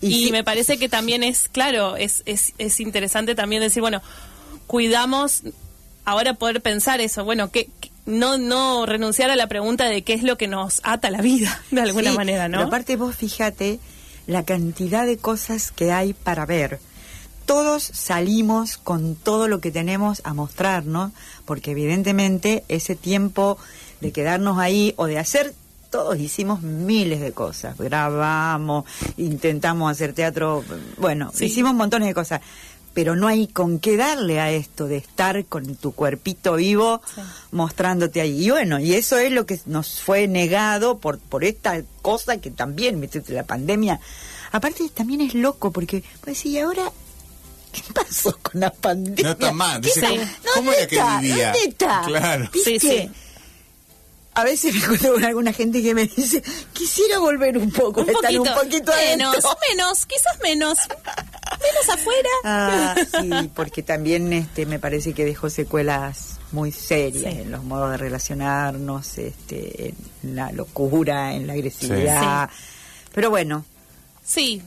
Y 0.00 0.32
me 0.32 0.42
parece 0.42 0.78
que 0.78 0.88
también 0.88 1.22
es, 1.22 1.48
claro, 1.50 1.96
es, 1.96 2.22
es, 2.26 2.54
es 2.58 2.80
interesante 2.80 3.34
también 3.34 3.60
decir, 3.62 3.82
bueno, 3.82 4.00
cuidamos 4.66 5.42
ahora 6.04 6.34
poder 6.34 6.60
pensar 6.60 7.00
eso, 7.00 7.24
bueno, 7.24 7.50
que 7.50 7.66
que- 7.80 7.90
no 8.06 8.36
no 8.38 8.86
renunciar 8.86 9.30
a 9.30 9.36
la 9.36 9.46
pregunta 9.46 9.86
de 9.86 10.02
qué 10.02 10.12
es 10.14 10.22
lo 10.22 10.36
que 10.36 10.48
nos 10.48 10.80
ata 10.84 11.10
la 11.10 11.20
vida 11.22 11.62
de 11.70 11.80
alguna 11.80 12.10
Sí, 12.10 12.16
manera, 12.16 12.48
¿no? 12.48 12.58
Pero 12.58 12.68
aparte 12.68 12.96
vos 12.96 13.16
fíjate 13.16 13.78
la 14.26 14.42
cantidad 14.44 15.06
de 15.06 15.16
cosas 15.18 15.70
que 15.72 15.92
hay 15.92 16.12
para 16.14 16.46
ver. 16.46 16.80
Todos 17.46 17.82
salimos 17.82 18.78
con 18.78 19.16
todo 19.16 19.48
lo 19.48 19.60
que 19.60 19.70
tenemos 19.70 20.22
a 20.24 20.32
mostrarnos, 20.32 21.12
porque 21.44 21.72
evidentemente 21.72 22.64
ese 22.68 22.96
tiempo 22.96 23.58
de 24.00 24.12
quedarnos 24.12 24.58
ahí 24.58 24.94
o 24.96 25.06
de 25.06 25.18
hacer, 25.18 25.52
todos 25.90 26.18
hicimos 26.18 26.62
miles 26.62 27.20
de 27.20 27.32
cosas. 27.32 27.76
Grabamos, 27.76 28.84
intentamos 29.18 29.90
hacer 29.92 30.14
teatro, 30.14 30.64
bueno, 30.96 31.30
Sí. 31.34 31.44
hicimos 31.44 31.74
montones 31.74 32.08
de 32.08 32.14
cosas. 32.14 32.40
Pero 32.94 33.16
no 33.16 33.26
hay 33.26 33.48
con 33.48 33.80
qué 33.80 33.96
darle 33.96 34.40
a 34.40 34.50
esto 34.52 34.86
de 34.86 34.96
estar 34.98 35.44
con 35.46 35.74
tu 35.76 35.92
cuerpito 35.92 36.54
vivo 36.54 37.02
Sí. 37.14 37.20
mostrándote 37.50 38.20
ahí. 38.20 38.46
Y 38.46 38.50
bueno, 38.50 38.78
y 38.78 38.94
eso 38.94 39.18
es 39.18 39.32
lo 39.32 39.46
que 39.46 39.60
nos 39.66 40.00
fue 40.00 40.28
negado 40.28 40.98
por, 40.98 41.18
por 41.18 41.44
esta 41.44 41.82
cosa 42.02 42.38
que 42.38 42.50
también, 42.52 43.00
¿viste? 43.00 43.22
la 43.28 43.42
pandemia. 43.42 44.00
Aparte 44.52 44.88
también 44.94 45.20
es 45.22 45.34
loco 45.34 45.72
porque, 45.72 46.04
pues 46.20 46.38
sí, 46.38 46.56
ahora, 46.58 46.84
¿qué 47.72 47.82
pasó 47.92 48.38
con 48.40 48.60
la 48.60 48.70
pandemia? 48.72 49.24
No 49.24 49.30
está 49.32 49.52
mal, 49.52 49.80
¿Qué 49.80 49.88
dice, 49.88 50.00
¿cómo- 50.00 50.16
¿Dónde 50.20 50.48
cómo 50.54 50.72
era 50.72 50.86
que 50.86 51.26
vivía? 51.26 51.52
¿Dónde 51.52 51.68
está? 51.68 52.02
Claro. 52.06 52.50
¿Viste? 52.52 52.78
Sí, 52.78 52.88
sí. 52.88 53.10
A 54.36 54.42
veces 54.44 54.74
me 54.74 54.80
encuentro 54.80 55.14
con 55.14 55.24
alguna 55.24 55.52
gente 55.52 55.80
que 55.82 55.94
me 55.94 56.06
dice, 56.06 56.42
quisiera 56.72 57.18
volver 57.18 57.56
un 57.56 57.70
poco, 57.70 58.00
un 58.02 58.08
a 58.08 58.12
estar 58.12 58.32
poquito, 58.32 58.42
un 58.42 58.54
poquito 58.54 58.92
menos, 58.92 59.30
adentro". 59.34 59.50
menos, 59.70 60.06
quizás 60.06 60.40
menos, 60.42 60.78
menos 61.62 61.88
afuera. 61.92 62.28
Ah, 62.44 62.94
sí, 63.20 63.50
porque 63.54 63.82
también 63.82 64.32
este 64.32 64.66
me 64.66 64.78
parece 64.80 65.12
que 65.14 65.24
dejó 65.24 65.50
secuelas 65.50 66.38
muy 66.52 66.72
serias 66.72 67.32
Sí. 67.32 67.40
en 67.42 67.50
los 67.52 67.62
modos 67.64 67.92
de 67.92 67.96
relacionarnos, 67.96 69.18
este, 69.18 69.94
en 70.22 70.36
la 70.36 70.50
locura, 70.52 71.34
en 71.34 71.46
la 71.46 71.52
agresividad. 71.52 72.50
Pero 73.12 73.30
bueno, 73.30 73.64
Sí, 74.26 74.62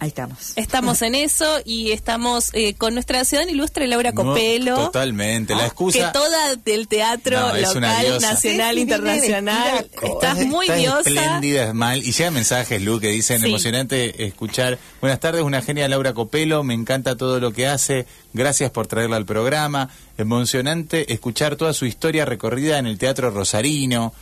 ahí 0.00 0.08
estamos. 0.08 0.52
estamos 0.56 1.02
en 1.02 1.14
eso 1.14 1.60
y 1.64 1.92
estamos 1.92 2.50
eh, 2.52 2.74
con 2.74 2.94
nuestra 2.94 3.24
ciudadana 3.24 3.52
ilustre 3.52 3.86
Laura 3.86 4.12
No, 4.12 4.24
Copelo. 4.24 4.76
totalmente. 4.76 5.54
La 5.54 5.66
excusa. 5.66 5.98
Que 5.98 6.12
toda 6.12 6.56
del 6.56 6.88
teatro 6.88 7.38
No, 7.40 7.54
es 7.54 7.74
una 7.74 8.02
local, 8.02 8.20
nacional, 8.20 8.74
Sí, 8.76 8.80
internacional. 8.82 9.90
Estás 10.02 10.46
muy 10.46 10.66
Estás 10.66 10.78
diosa. 10.78 10.98
espléndida, 11.00 11.64
es 11.68 11.74
mal. 11.74 11.98
Y 12.02 12.12
llegan 12.12 12.34
mensajes, 12.34 12.80
Lu, 12.82 13.00
que 13.00 13.08
dicen 13.08 13.40
Sí. 13.40 13.46
emocionante 13.48 14.24
escuchar. 14.26 14.78
Buenas 15.00 15.20
tardes, 15.20 15.42
una 15.42 15.62
genia 15.62 15.88
Laura 15.88 16.12
Copelo. 16.14 16.62
Me 16.64 16.74
encanta 16.74 17.16
todo 17.16 17.40
lo 17.40 17.52
que 17.52 17.66
hace. 17.66 18.06
Gracias 18.32 18.70
por 18.70 18.86
traerla 18.86 19.16
al 19.16 19.24
programa. 19.26 19.90
Emocionante 20.16 21.12
escuchar 21.12 21.56
toda 21.56 21.72
su 21.72 21.86
historia 21.86 22.24
recorrida 22.24 22.78
en 22.78 22.86
el 22.86 22.98
Teatro 22.98 23.30
Rosarino. 23.30 24.12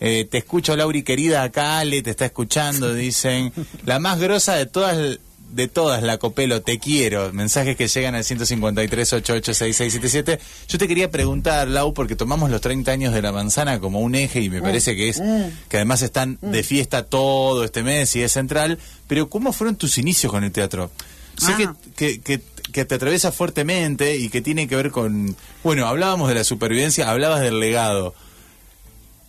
Eh, 0.00 0.26
te 0.30 0.38
escucho, 0.38 0.76
Lauri 0.76 1.02
querida, 1.02 1.42
acá 1.42 1.78
Ale 1.78 2.02
te 2.02 2.10
está 2.10 2.26
escuchando, 2.26 2.92
dicen. 2.94 3.52
La 3.84 3.98
más 3.98 4.18
grosa 4.20 4.54
de 4.54 4.66
todas, 4.66 5.18
de 5.50 5.68
todas, 5.68 6.02
la 6.02 6.18
Copelo, 6.18 6.62
te 6.62 6.78
quiero. 6.78 7.32
Mensajes 7.32 7.76
que 7.76 7.88
llegan 7.88 8.14
al 8.14 8.24
153 8.24 9.12
886677 9.12 10.38
Yo 10.68 10.78
te 10.78 10.88
quería 10.88 11.10
preguntar, 11.10 11.68
Lau, 11.68 11.94
porque 11.94 12.16
tomamos 12.16 12.50
los 12.50 12.60
30 12.60 12.90
años 12.90 13.14
de 13.14 13.22
la 13.22 13.32
manzana 13.32 13.80
como 13.80 14.00
un 14.00 14.14
eje 14.14 14.40
y 14.40 14.50
me 14.50 14.60
parece 14.60 14.96
que 14.96 15.08
es, 15.08 15.22
que 15.68 15.76
además 15.76 16.02
están 16.02 16.38
de 16.42 16.62
fiesta 16.62 17.04
todo 17.04 17.64
este 17.64 17.82
mes 17.82 18.14
y 18.16 18.22
es 18.22 18.32
central, 18.32 18.78
pero 19.06 19.28
¿cómo 19.28 19.52
fueron 19.52 19.76
tus 19.76 19.98
inicios 19.98 20.32
con 20.32 20.44
el 20.44 20.52
teatro? 20.52 20.90
Sé 21.38 21.52
Ah. 21.52 21.56
que, 21.56 21.68
que, 21.96 22.20
que, 22.20 22.42
que 22.72 22.84
te 22.84 22.94
atraviesa 22.94 23.30
fuertemente 23.32 24.16
y 24.16 24.28
que 24.30 24.40
tiene 24.40 24.68
que 24.68 24.76
ver 24.76 24.90
con, 24.90 25.36
bueno, 25.62 25.86
hablábamos 25.86 26.28
de 26.28 26.34
la 26.34 26.44
supervivencia, 26.44 27.10
hablabas 27.10 27.40
del 27.40 27.60
legado. 27.60 28.14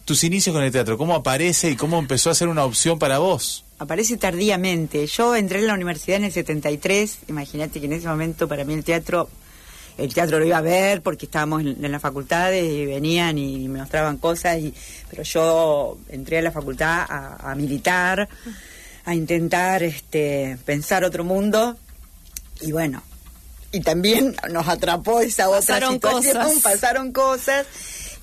Tus 0.07 0.23
inicios 0.23 0.55
con 0.55 0.63
el 0.63 0.71
teatro, 0.71 0.97
¿cómo 0.97 1.15
aparece 1.15 1.69
y 1.69 1.75
cómo 1.75 1.99
empezó 1.99 2.29
a 2.29 2.33
ser 2.33 2.47
una 2.47 2.63
opción 2.63 2.97
para 2.97 3.17
vos? 3.17 3.65
Aparece 3.77 4.15
tardíamente. 4.15 5.05
Yo 5.05 5.35
entré 5.35 5.59
en 5.59 5.67
la 5.67 5.73
universidad 5.73 6.15
en 6.15 6.23
el 6.23 6.31
73. 6.31 7.17
Imagínate 7.27 7.81
que 7.81 7.87
en 7.87 7.91
ese 7.91 8.07
momento 8.07 8.47
para 8.47 8.63
mí 8.63 8.73
el 8.73 8.85
teatro, 8.85 9.27
el 9.97 10.13
teatro 10.13 10.39
lo 10.39 10.45
iba 10.45 10.59
a 10.59 10.61
ver 10.61 11.01
porque 11.01 11.25
estábamos 11.25 11.59
en, 11.59 11.83
en 11.83 11.91
las 11.91 12.01
facultades 12.01 12.63
y 12.63 12.85
venían 12.85 13.37
y 13.37 13.67
me 13.67 13.79
mostraban 13.79 14.15
cosas. 14.15 14.59
Y, 14.59 14.73
pero 15.09 15.23
yo 15.23 15.97
entré 16.07 16.37
a 16.37 16.41
la 16.41 16.53
facultad 16.53 17.05
a, 17.09 17.51
a 17.51 17.55
militar, 17.55 18.29
a 19.03 19.13
intentar 19.13 19.83
este, 19.83 20.57
pensar 20.63 21.03
otro 21.03 21.25
mundo. 21.25 21.75
Y 22.61 22.71
bueno, 22.71 23.03
y 23.73 23.81
también 23.81 24.35
nos 24.51 24.69
atrapó 24.69 25.19
esa 25.19 25.49
Pasaron 25.49 25.95
otra 25.95 26.11
situación, 26.11 26.43
cosas. 26.45 26.63
pasaron 26.63 27.11
cosas. 27.11 27.67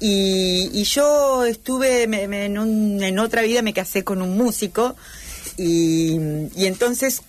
Y, 0.01 0.71
y 0.73 0.85
yo 0.85 1.45
estuve 1.45 2.07
me- 2.07 2.25
en, 2.45 2.59
un- 2.59 3.03
en 3.03 3.19
otra 3.19 3.43
vida, 3.43 3.63
me 3.63 3.73
casé 3.73 4.05
con 4.05 4.21
un 4.23 4.37
músico 4.37 4.97
y, 5.57 6.17
y 6.57 6.67
entonces 6.67 7.23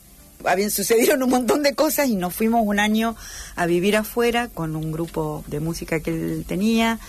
habían 0.43 0.71
sucedieron 0.71 1.23
un 1.23 1.29
montón 1.29 1.63
de 1.63 1.73
cosas 1.73 2.07
y 2.09 2.15
nos 2.15 2.33
fuimos 2.33 2.61
un 2.65 2.79
año 2.79 3.15
a 3.55 3.65
vivir 3.65 3.95
afuera 3.97 4.47
con 4.47 4.75
un 4.75 4.91
grupo 4.91 5.43
de 5.47 5.59
música 5.59 5.99
que 6.01 6.11
él 6.11 6.45
tenía 6.47 6.99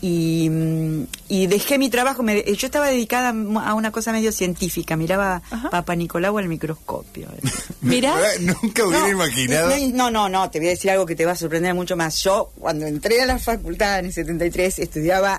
y, 0.00 0.48
mm, 0.50 1.06
y 1.28 1.46
dejé 1.46 1.78
mi 1.78 1.90
trabajo. 1.90 2.22
Me, 2.22 2.42
yo 2.42 2.66
estaba 2.66 2.88
dedicada 2.88 3.30
a 3.30 3.74
una 3.74 3.90
cosa 3.90 4.12
medio 4.12 4.32
científica, 4.32 4.96
miraba 4.96 5.42
Ajá. 5.50 5.70
Papa 5.70 5.94
Nicolau 5.94 6.38
al 6.38 6.48
microscopio. 6.48 7.28
Mirá. 7.80 8.14
Nunca 8.40 8.86
hubiera 8.86 9.08
imaginado. 9.08 9.72
No, 9.92 10.10
no, 10.10 10.28
no, 10.28 10.50
te 10.50 10.58
voy 10.58 10.68
a 10.68 10.70
decir 10.70 10.90
algo 10.90 11.06
que 11.06 11.14
te 11.14 11.24
va 11.24 11.32
a 11.32 11.36
sorprender 11.36 11.74
mucho 11.74 11.96
más. 11.96 12.22
Yo, 12.22 12.50
cuando 12.58 12.86
entré 12.86 13.22
a 13.22 13.26
la 13.26 13.38
facultad 13.38 13.98
en 14.00 14.06
el 14.06 14.12
73, 14.12 14.78
estudiaba 14.78 15.38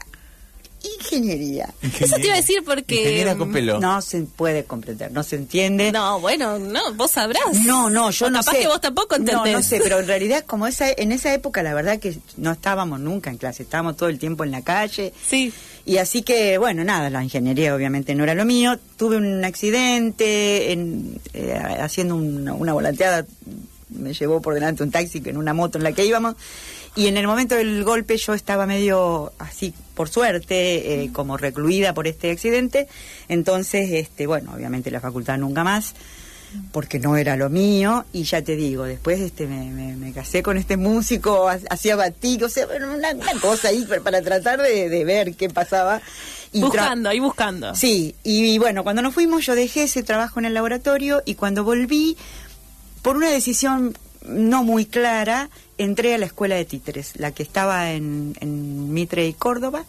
ingeniería. 0.99 1.73
Eso 1.99 2.15
te 2.15 2.25
iba 2.25 2.33
a 2.33 2.37
decir 2.37 2.63
porque... 2.65 2.95
Ingeniera 2.95 3.35
con 3.35 3.51
pelo. 3.51 3.79
No 3.79 4.01
se 4.01 4.21
puede 4.21 4.63
comprender, 4.65 5.11
no 5.11 5.23
se 5.23 5.35
entiende. 5.35 5.91
No, 5.91 6.19
bueno, 6.19 6.57
no, 6.59 6.93
vos 6.93 7.11
sabrás. 7.11 7.41
No, 7.65 7.89
no, 7.89 8.11
yo 8.11 8.27
O 8.27 8.29
no 8.29 8.39
capaz 8.39 8.51
sé. 8.53 8.59
que 8.59 8.67
vos 8.67 8.81
tampoco 8.81 9.15
entendés. 9.15 9.51
No, 9.51 9.59
no 9.59 9.63
sé, 9.63 9.79
pero 9.83 9.99
en 9.99 10.07
realidad 10.07 10.43
como 10.45 10.67
esa 10.67 10.89
en 10.89 11.11
esa 11.11 11.33
época 11.33 11.63
la 11.63 11.73
verdad 11.73 11.99
que 11.99 12.17
no 12.37 12.51
estábamos 12.51 12.99
nunca 12.99 13.29
en 13.29 13.37
clase, 13.37 13.63
estábamos 13.63 13.97
todo 13.97 14.09
el 14.09 14.19
tiempo 14.19 14.43
en 14.43 14.51
la 14.51 14.61
calle. 14.61 15.13
Sí. 15.27 15.53
Y 15.85 15.97
así 15.97 16.21
que, 16.21 16.57
bueno, 16.59 16.83
nada, 16.83 17.09
la 17.09 17.23
ingeniería 17.23 17.75
obviamente 17.75 18.13
no 18.13 18.23
era 18.23 18.35
lo 18.35 18.45
mío. 18.45 18.79
Tuve 18.97 19.17
un 19.17 19.43
accidente 19.43 20.71
en, 20.71 21.19
eh, 21.33 21.53
haciendo 21.79 22.15
una, 22.15 22.53
una 22.53 22.73
volanteada, 22.73 23.25
me 23.89 24.13
llevó 24.13 24.41
por 24.41 24.53
delante 24.53 24.83
un 24.83 24.91
taxi 24.91 25.21
en 25.25 25.37
una 25.37 25.53
moto 25.53 25.77
en 25.77 25.83
la 25.83 25.91
que 25.91 26.05
íbamos. 26.05 26.35
Y 26.95 27.07
en 27.07 27.17
el 27.17 27.25
momento 27.25 27.55
del 27.55 27.83
golpe 27.83 28.17
yo 28.17 28.33
estaba 28.33 28.65
medio 28.65 29.31
así, 29.39 29.73
por 30.01 30.09
suerte, 30.09 31.03
eh, 31.03 31.11
como 31.13 31.37
recluida 31.37 31.93
por 31.93 32.07
este 32.07 32.31
accidente. 32.31 32.87
Entonces, 33.29 33.91
este, 33.91 34.25
bueno, 34.25 34.51
obviamente 34.55 34.89
la 34.89 34.99
facultad 34.99 35.37
nunca 35.37 35.63
más 35.63 35.93
porque 36.71 36.99
no 36.99 37.15
era 37.17 37.37
lo 37.37 37.49
mío 37.49 38.03
y 38.11 38.23
ya 38.23 38.41
te 38.41 38.55
digo, 38.55 38.83
después 38.85 39.19
este 39.21 39.45
me, 39.45 39.69
me- 39.69 39.95
me 39.95 40.11
casé 40.11 40.41
con 40.41 40.57
este 40.57 40.75
músico, 40.75 41.47
ha- 41.47 41.59
hacía 41.69 41.95
batik, 41.95 42.41
o 42.43 42.49
sea, 42.49 42.65
una, 42.67 43.11
una 43.13 43.39
cosa 43.39 43.67
ahí 43.69 43.85
para, 44.03 44.21
tratar 44.23 44.59
de, 44.61 44.89
de 44.89 45.05
ver 45.05 45.35
qué 45.35 45.49
pasaba. 45.49 46.01
Y 46.51 46.59
buscando, 46.61 47.07
ahí 47.09 47.19
buscando. 47.19 47.75
Sí, 47.75 48.15
y, 48.23 48.57
bueno, 48.57 48.83
cuando 48.83 49.01
nos 49.03 49.13
fuimos 49.13 49.45
yo 49.45 49.53
dejé 49.55 49.83
ese 49.83 50.01
trabajo 50.03 50.39
en 50.39 50.45
el 50.45 50.53
laboratorio 50.55 51.21
y 51.25 51.35
cuando 51.35 51.63
volví, 51.63 52.17
por 53.03 53.15
una 53.17 53.29
decisión 53.29 53.95
no 54.25 54.63
muy 54.63 54.85
clara, 54.85 55.49
entré 55.83 56.13
a 56.13 56.17
la 56.17 56.25
escuela 56.25 56.55
de 56.55 56.65
títeres, 56.65 57.13
la 57.15 57.31
que 57.31 57.43
estaba 57.43 57.91
en, 57.91 58.35
en 58.39 58.93
Mitre 58.93 59.27
y 59.27 59.33
Córdoba. 59.33 59.85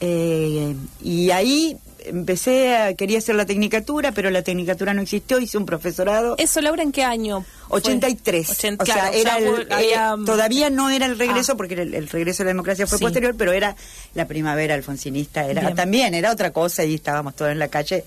Eh, 0.00 0.74
y 1.02 1.30
ahí 1.30 1.76
empecé, 2.04 2.76
a, 2.76 2.94
quería 2.94 3.18
hacer 3.18 3.34
la 3.36 3.46
tecnicatura, 3.46 4.12
pero 4.12 4.28
la 4.30 4.42
tecnicatura 4.42 4.92
no 4.92 5.00
existió, 5.00 5.38
hice 5.38 5.56
un 5.56 5.64
profesorado. 5.64 6.34
¿Eso, 6.36 6.60
Laura, 6.60 6.82
en 6.82 6.92
qué 6.92 7.02
año? 7.04 7.44
fue? 7.68 7.78
83. 7.78 8.50
Ochen- 8.50 8.76
o 8.78 8.84
sea, 8.84 9.08
era 9.10 9.38
el- 9.38 9.48
hubo- 9.48 9.58
eh, 9.60 9.66
había- 9.70 10.14
todavía 10.26 10.68
no 10.68 10.90
era 10.90 11.06
el 11.06 11.16
regreso, 11.18 11.52
Ah. 11.52 11.56
porque 11.56 11.74
el, 11.74 11.94
el 11.94 12.08
regreso 12.08 12.42
de 12.42 12.46
la 12.46 12.50
democracia 12.50 12.86
fue 12.86 12.98
Sí. 12.98 13.04
posterior, 13.04 13.34
pero 13.38 13.52
era 13.52 13.74
la 14.14 14.26
primavera 14.26 14.74
alfonsinista, 14.74 15.46
era 15.48 15.62
Bien. 15.62 15.74
también, 15.74 16.12
era 16.14 16.30
otra 16.32 16.52
cosa, 16.52 16.84
y 16.84 16.94
estábamos 16.96 17.34
todos 17.36 17.52
en 17.52 17.58
la 17.58 17.68
calle, 17.68 18.04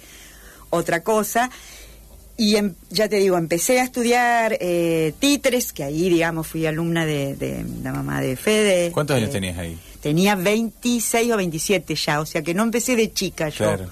otra 0.69 1.01
cosa. 1.01 1.49
Y 2.37 2.55
em- 2.55 2.75
ya 2.91 3.09
te 3.09 3.15
digo, 3.17 3.37
empecé 3.37 3.79
a 3.79 3.83
estudiar 3.83 4.57
eh, 4.61 5.13
títeres, 5.19 5.73
que 5.73 5.83
ahí, 5.83 6.09
digamos, 6.09 6.45
fui 6.47 6.65
alumna 6.67 7.05
de, 7.05 7.35
de 7.35 7.65
la 7.83 7.91
mamá 7.91 8.21
de 8.21 8.35
Fede. 8.35 8.91
¿Cuántos 8.91 9.15
años 9.17 9.29
Eh, 9.29 9.33
tenías 9.33 9.57
ahí? 9.57 9.77
Tenía 10.01 10.35
26 10.35 11.31
o 11.31 11.37
27 11.37 11.95
ya, 11.95 12.19
o 12.21 12.25
sea 12.25 12.43
que 12.43 12.53
no 12.53 12.63
empecé 12.63 12.95
de 12.95 13.11
chica 13.11 13.49
yo. 13.49 13.57
Claro. 13.65 13.85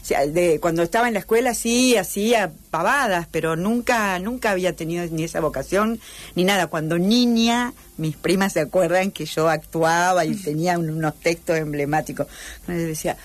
O 0.00 0.04
sea, 0.08 0.24
de, 0.26 0.58
cuando 0.60 0.82
estaba 0.84 1.08
en 1.08 1.14
la 1.14 1.20
escuela 1.20 1.52
sí 1.54 1.96
hacía 1.96 2.52
pavadas, 2.70 3.26
pero 3.30 3.56
nunca 3.56 4.18
nunca 4.20 4.52
había 4.52 4.74
tenido 4.74 5.04
ni 5.10 5.24
esa 5.24 5.40
vocación 5.40 5.98
ni 6.36 6.44
nada. 6.44 6.68
Cuando 6.68 6.98
niña, 6.98 7.74
mis 7.98 8.16
primas 8.16 8.52
se 8.54 8.60
acuerdan 8.60 9.10
que 9.10 9.26
yo 9.26 9.48
actuaba 9.50 10.24
y 10.24 10.34
tenía 10.36 10.78
un- 10.78 10.88
unos 10.88 11.18
textos 11.20 11.58
emblemáticos. 11.58 12.28
Yo 12.68 12.74
decía, 12.74 13.16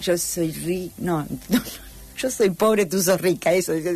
yo 0.00 0.16
soy 0.18 0.52
rica, 0.52 0.94
no, 0.98 1.26
no, 1.48 1.62
yo 2.16 2.30
soy 2.30 2.50
pobre, 2.50 2.86
tú 2.86 3.02
sos 3.02 3.20
rica, 3.20 3.52
eso, 3.52 3.74
yo, 3.76 3.90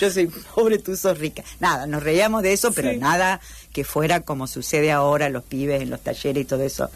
yo 0.00 0.10
soy 0.10 0.26
pobre, 0.26 0.78
tú 0.78 0.96
sos 0.96 1.18
rica. 1.18 1.42
Nada, 1.60 1.86
nos 1.86 2.02
reíamos 2.02 2.42
de 2.42 2.52
eso, 2.52 2.72
pero 2.72 2.90
Sí. 2.90 2.96
nada 2.98 3.40
que 3.72 3.84
fuera 3.84 4.20
como 4.22 4.46
sucede 4.46 4.90
ahora, 4.92 5.28
los 5.28 5.44
pibes 5.44 5.82
en 5.82 5.90
los 5.90 6.00
talleres 6.00 6.42
y 6.42 6.44
todo 6.46 6.62
eso 6.62 6.90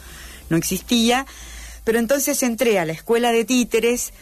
no 0.51 0.57
existía. 0.57 1.27
Pero 1.85 1.99
entonces 1.99 2.43
entré 2.43 2.79
a 2.79 2.85
la 2.87 2.93
escuela 2.93 3.31
de 3.33 3.45
títeres, 3.45 4.13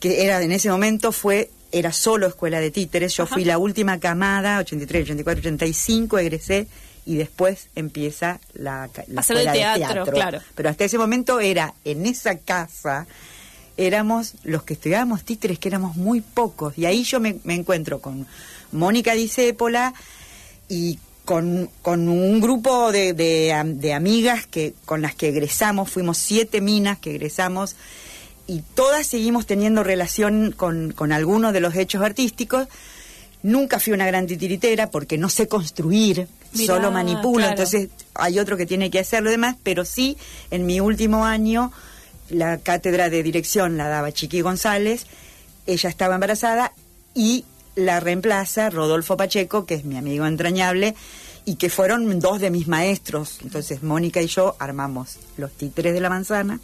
que 0.00 0.24
era 0.24 0.42
en 0.42 0.52
ese 0.52 0.68
momento 0.70 1.12
fue 1.12 1.50
era 1.72 1.92
solo 1.92 2.26
escuela 2.26 2.60
de 2.60 2.70
títeres. 2.70 3.14
Yo 3.16 3.24
Ajá. 3.24 3.34
fui 3.34 3.44
la 3.44 3.58
última 3.58 3.98
camada, 3.98 4.58
83, 4.58 5.04
84, 5.04 5.40
85, 5.40 6.18
egresé 6.18 6.66
y 7.04 7.16
después 7.16 7.68
empieza 7.74 8.40
la, 8.54 8.88
la 9.08 9.20
Hacer 9.20 9.36
de 9.36 9.42
escuela 9.44 9.74
teatro, 9.74 10.06
claro. 10.06 10.40
Pero 10.54 10.68
hasta 10.70 10.84
ese 10.84 10.98
momento 10.98 11.40
era 11.40 11.74
en 11.84 12.06
esa 12.06 12.38
casa 12.38 13.06
éramos 13.76 14.34
los 14.44 14.62
que 14.62 14.74
estudiábamos 14.74 15.22
títeres, 15.24 15.58
que 15.58 15.68
éramos 15.68 15.96
muy 15.96 16.20
pocos. 16.20 16.76
Y 16.78 16.86
ahí 16.86 17.04
yo 17.04 17.20
me, 17.20 17.36
me 17.44 17.54
encuentro 17.54 18.00
con 18.00 18.26
Mónica 18.72 19.12
Disépola 19.14 19.94
y 20.68 20.98
con, 21.24 21.68
con 21.82 22.08
un 22.08 22.40
grupo 22.40 22.92
de, 22.92 23.12
de, 23.12 23.52
am- 23.52 23.78
de 23.78 23.92
amigas 23.94 24.46
que 24.46 24.74
con 24.84 25.02
las 25.02 25.14
que 25.14 25.28
egresamos, 25.28 25.90
fuimos 25.90 26.18
siete 26.18 26.60
minas 26.60 26.98
que 26.98 27.10
egresamos, 27.10 27.76
y 28.48 28.62
todas 28.74 29.06
seguimos 29.08 29.44
teniendo 29.44 29.82
relación 29.82 30.52
con, 30.56 30.92
con 30.92 31.10
algunos 31.10 31.52
de 31.52 31.60
los 31.60 31.74
hechos 31.74 32.02
artísticos. 32.02 32.68
Nunca 33.42 33.80
fui 33.80 33.92
una 33.92 34.06
gran 34.06 34.26
titiritera 34.28 34.90
porque 34.90 35.18
no 35.18 35.28
sé 35.28 35.48
construir, 35.48 36.28
Mirá, 36.52 36.74
solo 36.76 36.90
manipulo, 36.92 37.38
claro. 37.38 37.50
entonces 37.50 37.88
hay 38.14 38.38
otro 38.38 38.56
que 38.56 38.64
tiene 38.66 38.90
que 38.90 39.00
hacer 39.00 39.22
lo 39.22 39.30
demás, 39.30 39.56
pero 39.62 39.84
sí, 39.84 40.16
en 40.52 40.64
mi 40.64 40.78
último 40.80 41.24
año, 41.24 41.72
la 42.28 42.58
cátedra 42.58 43.10
de 43.10 43.22
dirección 43.22 43.76
la 43.76 43.88
daba 43.88 44.12
Chiqui 44.12 44.40
González, 44.40 45.06
ella 45.66 45.88
estaba 45.88 46.14
embarazada 46.14 46.72
y 47.14 47.44
la 47.74 48.00
reemplaza 48.00 48.70
Rodolfo 48.70 49.16
Pacheco, 49.16 49.66
que 49.66 49.74
es 49.74 49.84
mi 49.84 49.96
amigo 49.96 50.26
entrañable, 50.26 50.94
y 51.44 51.56
que 51.56 51.70
fueron 51.70 52.18
dos 52.18 52.40
de 52.40 52.50
mis 52.50 52.66
maestros. 52.68 53.38
Entonces 53.42 53.82
Mónica 53.82 54.20
y 54.20 54.26
yo 54.26 54.56
armamos 54.58 55.16
los 55.36 55.52
títeres 55.52 55.94
de 55.94 56.00
la 56.00 56.10
manzana 56.10 56.60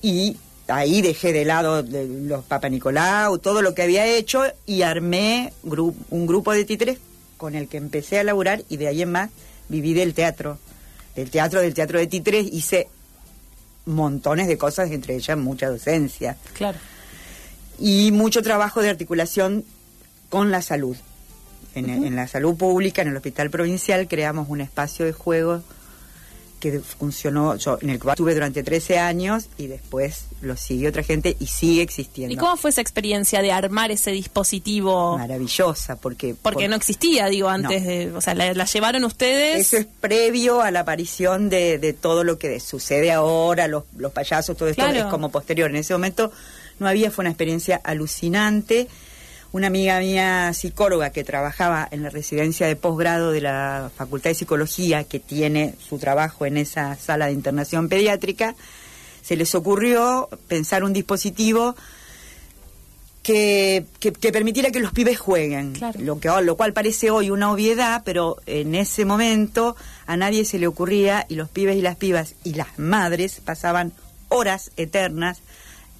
y 0.00 0.36
ahí 0.68 1.02
dejé 1.02 1.32
de 1.32 1.44
lado 1.44 1.82
de 1.82 2.06
los 2.06 2.44
Papa 2.44 2.68
Nicolau, 2.68 3.38
todo 3.38 3.60
lo 3.60 3.74
que 3.74 3.82
había 3.82 4.06
hecho 4.06 4.44
y 4.64 4.82
armé 4.82 5.52
un 5.62 6.26
grupo 6.26 6.52
de 6.52 6.64
títeres 6.64 6.98
con 7.36 7.54
el 7.54 7.68
que 7.68 7.76
empecé 7.76 8.18
a 8.18 8.24
laburar 8.24 8.62
y 8.68 8.76
de 8.76 8.88
ahí 8.88 9.02
en 9.02 9.10
más 9.12 9.30
viví 9.68 9.94
del 9.94 10.14
teatro, 10.14 10.58
del 11.16 11.30
teatro, 11.30 11.60
del 11.60 11.74
teatro 11.74 11.98
de 11.98 12.06
títeres, 12.06 12.46
hice 12.52 12.88
montones 13.86 14.46
de 14.48 14.56
cosas, 14.58 14.90
entre 14.90 15.14
ellas 15.16 15.36
mucha 15.38 15.68
docencia 15.68 16.36
Claro. 16.54 16.78
y 17.78 18.10
mucho 18.12 18.42
trabajo 18.42 18.80
de 18.82 18.90
articulación 18.90 19.64
con 20.30 20.50
la 20.50 20.62
salud. 20.62 20.96
En, 21.74 21.88
en 21.88 22.16
la 22.16 22.28
salud 22.28 22.54
pública, 22.56 23.00
en 23.02 23.08
el 23.08 23.16
hospital 23.16 23.48
provincial, 23.50 24.06
creamos 24.06 24.48
un 24.50 24.60
espacio 24.60 25.06
de 25.06 25.12
juego 25.12 25.62
que 26.62 26.78
funcionó, 26.78 27.56
yo 27.56 27.76
en 27.82 27.90
el 27.90 27.98
cual 27.98 28.14
estuve 28.14 28.34
durante 28.34 28.62
13 28.62 28.98
años 29.00 29.46
y 29.58 29.66
después 29.66 30.26
lo 30.42 30.56
siguió 30.56 30.90
otra 30.90 31.02
gente 31.02 31.36
y 31.40 31.46
sigue 31.48 31.82
existiendo. 31.82 32.32
¿Y 32.32 32.36
cómo 32.36 32.56
fue 32.56 32.70
esa 32.70 32.80
experiencia 32.80 33.42
de 33.42 33.50
armar 33.50 33.90
ese 33.90 34.12
dispositivo? 34.12 35.18
Maravillosa, 35.18 35.96
porque... 35.96 36.36
Porque 36.40 36.60
por- 36.64 36.70
no 36.70 36.76
existía, 36.76 37.26
digo, 37.26 37.48
antes 37.48 37.82
No. 37.82 37.88
de... 37.88 38.12
O 38.12 38.20
sea, 38.20 38.34
la, 38.34 38.54
la 38.54 38.64
llevaron 38.64 39.02
ustedes... 39.04 39.58
Eso 39.66 39.76
es 39.78 39.86
previo 40.00 40.62
a 40.62 40.70
la 40.70 40.80
aparición 40.80 41.48
de, 41.50 41.78
de 41.78 41.92
todo 41.94 42.22
lo 42.22 42.38
que 42.38 42.60
sucede 42.60 43.10
ahora, 43.10 43.66
los, 43.66 43.82
los 43.96 44.12
payasos, 44.12 44.56
todo 44.56 44.68
esto 44.68 44.82
Claro. 44.84 44.98
es 45.00 45.04
como 45.06 45.30
posterior. 45.32 45.68
En 45.68 45.76
ese 45.76 45.92
momento 45.94 46.30
no 46.78 46.86
había, 46.86 47.10
fue 47.10 47.22
una 47.24 47.30
experiencia 47.30 47.80
alucinante. 47.82 48.86
Una 49.52 49.66
amiga 49.66 50.00
mía 50.00 50.52
psicóloga 50.54 51.10
que 51.10 51.24
trabajaba 51.24 51.86
en 51.90 52.02
la 52.02 52.08
residencia 52.08 52.66
de 52.66 52.74
posgrado 52.74 53.32
de 53.32 53.42
la 53.42 53.90
Facultad 53.94 54.30
de 54.30 54.34
Psicología, 54.34 55.04
que 55.04 55.20
tiene 55.20 55.74
su 55.78 55.98
trabajo 55.98 56.46
en 56.46 56.56
esa 56.56 56.96
sala 56.96 57.26
de 57.26 57.32
internación 57.32 57.90
pediátrica, 57.90 58.54
se 59.20 59.36
les 59.36 59.54
ocurrió 59.54 60.30
pensar 60.48 60.84
un 60.84 60.94
dispositivo 60.94 61.76
que, 63.22 63.84
que, 64.00 64.12
que 64.12 64.32
permitiera 64.32 64.70
que 64.70 64.80
los 64.80 64.92
pibes 64.92 65.18
jueguen. 65.18 65.72
Claro. 65.72 66.00
Lo, 66.00 66.18
que, 66.18 66.30
lo 66.42 66.56
cual 66.56 66.72
parece 66.72 67.10
hoy 67.10 67.30
una 67.30 67.52
obviedad, 67.52 68.02
pero 68.06 68.38
en 68.46 68.74
ese 68.74 69.04
momento 69.04 69.76
a 70.06 70.16
nadie 70.16 70.46
se 70.46 70.58
le 70.58 70.66
ocurría 70.66 71.26
y 71.28 71.34
los 71.36 71.50
pibes 71.50 71.76
y 71.76 71.82
las 71.82 71.96
pibas 71.96 72.34
y 72.42 72.54
las 72.54 72.78
madres 72.78 73.40
pasaban 73.44 73.92
horas 74.28 74.72
eternas 74.76 75.42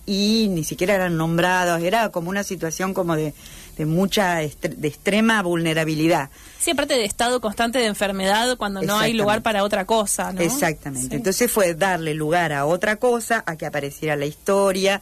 y 0.06 0.48
ni 0.50 0.64
siquiera 0.64 0.94
eran 0.94 1.16
nombrados. 1.16 1.82
Era 1.82 2.08
como 2.10 2.28
una 2.30 2.42
situación 2.44 2.92
como 2.94 3.14
de, 3.16 3.34
de 3.76 3.86
mucha, 3.86 4.42
estre- 4.42 4.74
de 4.76 4.88
extrema 4.88 5.42
vulnerabilidad. 5.42 6.30
Sí, 6.58 6.72
aparte 6.72 6.94
de 6.94 7.04
estado 7.04 7.40
constante 7.40 7.78
de 7.78 7.86
enfermedad 7.86 8.56
cuando 8.56 8.82
no 8.82 8.98
hay 8.98 9.12
lugar 9.12 9.42
para 9.42 9.62
otra 9.64 9.84
cosa, 9.84 10.32
¿no? 10.32 10.40
Exactamente. 10.40 11.08
Sí. 11.10 11.14
Entonces 11.16 11.50
fue 11.50 11.74
darle 11.74 12.14
lugar 12.14 12.52
a 12.52 12.66
otra 12.66 12.96
cosa, 12.96 13.42
a 13.46 13.56
que 13.56 13.66
apareciera 13.66 14.16
la 14.16 14.26
historia. 14.26 15.00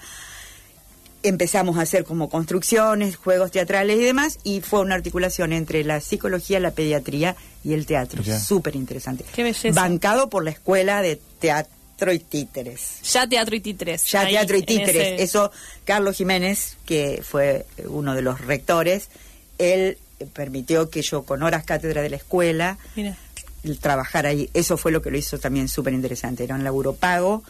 Empezamos 1.22 1.76
a 1.76 1.82
hacer 1.82 2.04
como 2.04 2.30
construcciones, 2.30 3.16
juegos 3.16 3.50
teatrales 3.50 3.98
y 3.98 4.04
demás, 4.04 4.38
y 4.42 4.62
fue 4.62 4.80
una 4.80 4.94
articulación 4.94 5.52
entre 5.52 5.84
la 5.84 6.00
psicología, 6.00 6.60
la 6.60 6.70
pediatría 6.70 7.36
y 7.62 7.74
el 7.74 7.84
teatro. 7.84 8.22
Súper 8.38 8.74
interesante. 8.74 9.26
Qué 9.34 9.42
belleza. 9.42 9.78
Bancado 9.78 10.30
por 10.30 10.44
la 10.44 10.50
Escuela 10.50 11.02
de 11.02 11.20
Teatro 11.38 11.70
y 12.12 12.18
Títeres. 12.20 13.00
Ya 13.12 13.26
teatro 13.28 13.54
y 13.56 13.60
títeres. 13.60 14.04
Ya 14.10 14.22
ahí, 14.22 14.32
Teatro 14.32 14.56
y 14.56 14.62
Títeres. 14.62 14.96
ese- 14.96 15.22
Eso, 15.22 15.50
Carlos 15.84 16.16
Jiménez, 16.16 16.76
que 16.86 17.22
fue 17.22 17.66
uno 17.84 18.14
de 18.14 18.22
los 18.22 18.40
rectores, 18.40 19.08
él 19.58 19.98
permitió 20.32 20.90
que 20.90 21.02
yo, 21.02 21.22
con 21.24 21.42
horas 21.42 21.64
cátedra 21.64 22.02
de 22.02 22.10
la 22.10 22.16
escuela, 22.16 22.78
Mira. 22.96 23.16
el 23.64 23.78
trabajar 23.78 24.26
ahí. 24.26 24.50
Eso 24.54 24.76
fue 24.76 24.92
lo 24.92 25.02
que 25.02 25.10
lo 25.10 25.18
hizo 25.18 25.38
también 25.38 25.68
súper 25.68 25.92
interesante. 25.94 26.44
Era 26.44 26.54
un 26.54 26.64
laburo 26.64 26.94
pago 26.94 27.42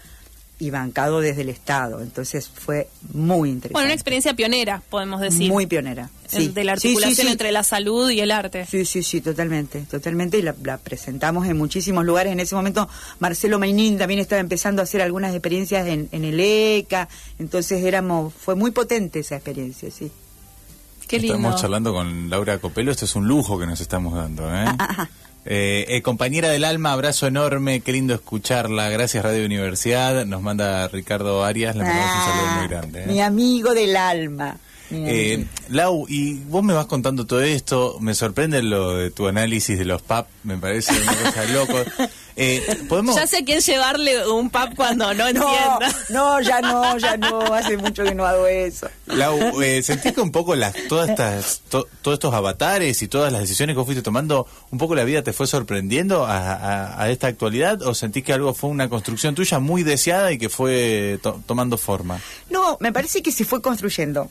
y 0.60 0.70
bancado 0.70 1.20
desde 1.20 1.40
el 1.42 1.48
Estado. 1.48 2.02
Entonces 2.02 2.48
fue 2.48 2.88
muy 3.12 3.48
interesante. 3.48 3.72
Bueno, 3.72 3.86
una 3.86 3.94
experiencia 3.94 4.34
pionera, 4.34 4.82
podemos 4.90 5.20
decir. 5.20 5.50
Muy 5.50 5.66
pionera. 5.66 6.10
Sí. 6.28 6.48
De 6.48 6.62
la 6.62 6.72
articulación 6.72 7.26
entre 7.26 7.50
la 7.50 7.64
salud 7.64 8.08
y 8.10 8.20
el 8.20 8.30
arte. 8.30 8.66
Sí, 8.66 8.84
sí, 8.84 9.02
sí, 9.02 9.20
totalmente, 9.20 9.80
totalmente. 9.90 10.38
Y 10.38 10.42
la, 10.42 10.54
presentamos 10.78 11.48
en 11.48 11.56
muchísimos 11.56 12.04
lugares. 12.04 12.32
En 12.32 12.40
ese 12.40 12.54
momento 12.54 12.88
Marcelo 13.18 13.58
Mainín 13.58 13.98
también 13.98 14.20
estaba 14.20 14.40
empezando 14.40 14.82
a 14.82 14.84
hacer 14.84 15.02
algunas 15.02 15.32
experiencias 15.32 15.86
en, 15.88 16.08
en 16.12 16.24
el 16.24 16.38
ECA. 16.38 17.08
Entonces 17.38 17.82
éramos, 17.82 18.32
fue 18.34 18.54
muy 18.54 18.70
potente 18.70 19.20
esa 19.20 19.36
experiencia, 19.36 19.90
sí. 19.90 20.12
Qué 21.08 21.18
lindo. 21.18 21.38
Estamos 21.38 21.60
charlando 21.60 21.92
con 21.92 22.30
Laura 22.30 22.58
Copelo. 22.58 22.92
Esto 22.92 23.06
es 23.06 23.16
un 23.16 23.26
lujo 23.26 23.58
que 23.58 23.66
nos 23.66 23.80
estamos 23.80 24.14
dando, 24.14 24.54
¿eh? 24.54 24.64
Ah, 25.50 25.54
ah, 25.54 25.56
ah. 25.56 25.60
Eh, 25.62 25.84
eh, 25.88 26.02
compañera 26.02 26.48
del 26.48 26.64
alma, 26.64 26.92
abrazo 26.92 27.26
enorme, 27.26 27.80
qué 27.80 27.92
lindo 27.92 28.14
escucharla. 28.14 28.88
Gracias 28.88 29.24
Radio 29.24 29.44
Universidad. 29.44 30.24
Nos 30.24 30.42
manda 30.42 30.86
Ricardo 30.88 31.44
Arias, 31.44 31.74
le 31.74 31.82
mandamos 31.82 32.16
un 32.16 32.32
saludo 32.32 32.58
muy 32.58 32.68
grande. 32.68 33.02
¿eh? 33.02 33.06
Mi 33.08 33.20
amigo 33.20 33.74
del 33.74 33.96
alma. 33.96 34.56
Eh, 34.92 35.46
Lau, 35.68 36.06
y 36.08 36.34
vos 36.34 36.64
me 36.64 36.72
vas 36.72 36.86
contando 36.86 37.24
todo 37.24 37.42
esto, 37.42 37.98
me 38.00 38.14
sorprende 38.14 38.62
lo 38.62 38.96
de 38.96 39.10
tu 39.10 39.28
análisis 39.28 39.78
de 39.78 39.84
los 39.84 40.02
PAP, 40.02 40.28
me 40.42 40.56
parece 40.56 40.92
una 41.00 41.14
cosa 41.14 41.44
loco. 41.46 41.74
Eh, 42.36 42.62
¿podemos... 42.88 43.16
Ya 43.16 43.26
sé 43.26 43.44
quién 43.44 43.60
llevarle 43.60 44.26
un 44.28 44.50
PAP 44.50 44.74
cuando 44.74 45.12
no 45.14 45.28
entienda. 45.28 45.94
No, 46.08 46.40
ya 46.40 46.60
no, 46.60 46.98
ya 46.98 47.16
no, 47.16 47.40
hace 47.54 47.76
mucho 47.76 48.04
que 48.04 48.14
no 48.14 48.26
hago 48.26 48.46
eso. 48.46 48.88
Lau, 49.06 49.60
eh, 49.62 49.82
¿sentís 49.82 50.12
que 50.12 50.20
un 50.20 50.32
poco 50.32 50.54
las, 50.54 50.74
todas 50.88 51.10
estas, 51.10 51.62
todos 51.68 52.14
estos 52.14 52.34
avatares 52.34 53.02
y 53.02 53.08
todas 53.08 53.32
las 53.32 53.42
decisiones 53.42 53.74
que 53.74 53.78
vos 53.78 53.86
fuiste 53.86 54.02
tomando, 54.02 54.46
un 54.70 54.78
poco 54.78 54.94
la 54.94 55.04
vida 55.04 55.22
te 55.22 55.32
fue 55.32 55.46
sorprendiendo 55.46 56.26
a, 56.26 57.08
esta 57.10 57.26
actualidad 57.26 57.82
o 57.82 57.94
sentís 57.94 58.24
que 58.24 58.32
algo 58.32 58.54
fue 58.54 58.70
una 58.70 58.88
construcción 58.88 59.34
tuya 59.34 59.58
muy 59.58 59.82
deseada 59.82 60.32
y 60.32 60.38
que 60.38 60.48
fue 60.48 61.18
tomando 61.46 61.76
forma? 61.76 62.20
No, 62.48 62.76
me 62.80 62.92
parece 62.92 63.22
que 63.22 63.32
se 63.32 63.44
fue 63.44 63.60
construyendo 63.60 64.30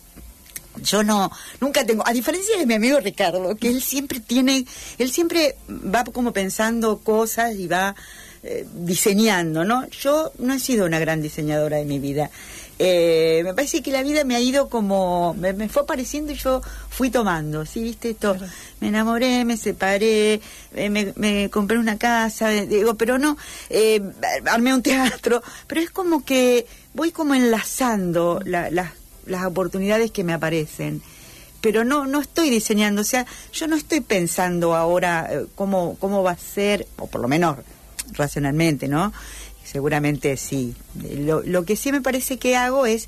yo 0.83 1.03
no, 1.03 1.31
nunca 1.59 1.85
tengo, 1.85 2.07
a 2.07 2.13
diferencia 2.13 2.57
de 2.57 2.65
mi 2.65 2.73
amigo 2.75 2.99
Ricardo, 2.99 3.55
que 3.55 3.69
él 3.69 3.81
siempre 3.81 4.19
tiene, 4.19 4.65
él 4.97 5.11
siempre 5.11 5.57
va 5.69 6.03
como 6.03 6.33
pensando 6.33 6.99
cosas 6.99 7.55
y 7.55 7.67
va 7.67 7.95
eh, 8.41 8.65
diseñando, 8.73 9.65
¿no? 9.65 9.85
Yo 9.89 10.31
no 10.39 10.53
he 10.53 10.59
sido 10.59 10.85
una 10.85 10.97
gran 10.97 11.21
diseñadora 11.21 11.75
de 11.75 11.83
mi 11.83 11.99
vida. 11.99 12.31
Eh, 12.81 13.41
me 13.43 13.53
parece 13.53 13.81
que 13.83 13.91
la 13.91 14.01
vida 14.01 14.23
me 14.23 14.37
ha 14.37 14.39
ido 14.39 14.69
como, 14.69 15.33
me, 15.33 15.67
fue 15.67 15.81
apareciendo 15.81 16.31
y 16.31 16.35
yo 16.35 16.61
fui 16.89 17.09
tomando, 17.09 17.65
¿sí? 17.65 17.83
¿Viste 17.83 18.11
esto? 18.11 18.37
Me 18.79 18.87
enamoré, 18.87 19.43
me 19.43 19.57
separé, 19.57 20.39
eh, 20.73 20.89
me, 20.89 21.49
compré 21.49 21.77
una 21.77 21.97
casa, 21.97 22.47
digo, 22.49 22.95
pero 22.95 23.17
no, 23.17 23.35
armé 24.45 24.73
un 24.73 24.83
teatro, 24.83 25.43
pero 25.67 25.81
es 25.81 25.89
como 25.89 26.23
que 26.23 26.65
voy 26.93 27.11
como 27.11 27.35
enlazando 27.35 28.39
las 28.45 28.93
las 29.25 29.45
oportunidades 29.45 30.11
que 30.11 30.23
me 30.23 30.33
aparecen 30.33 31.01
pero 31.61 31.83
no 31.83 32.05
no 32.05 32.21
estoy 32.21 32.49
diseñando, 32.49 33.01
o 33.01 33.05
sea, 33.05 33.25
yo 33.53 33.67
no 33.67 33.75
estoy 33.75 34.01
pensando 34.01 34.75
ahora 34.75 35.27
eh, 35.29 35.45
cómo 35.55 35.97
cómo 35.99 36.23
va 36.23 36.31
a 36.31 36.37
ser, 36.37 36.87
o 36.97 37.07
por 37.07 37.21
lo 37.21 37.27
menos 37.27 37.57
racionalmente, 38.13 38.87
¿no? 38.87 39.13
Seguramente 39.63 40.35
sí. 40.37 40.73
Lo, 40.95 41.41
lo 41.43 41.65
que 41.65 41.75
sí 41.75 41.91
me 41.91 42.01
parece 42.01 42.37
que 42.37 42.55
hago 42.55 42.85
es 42.85 43.07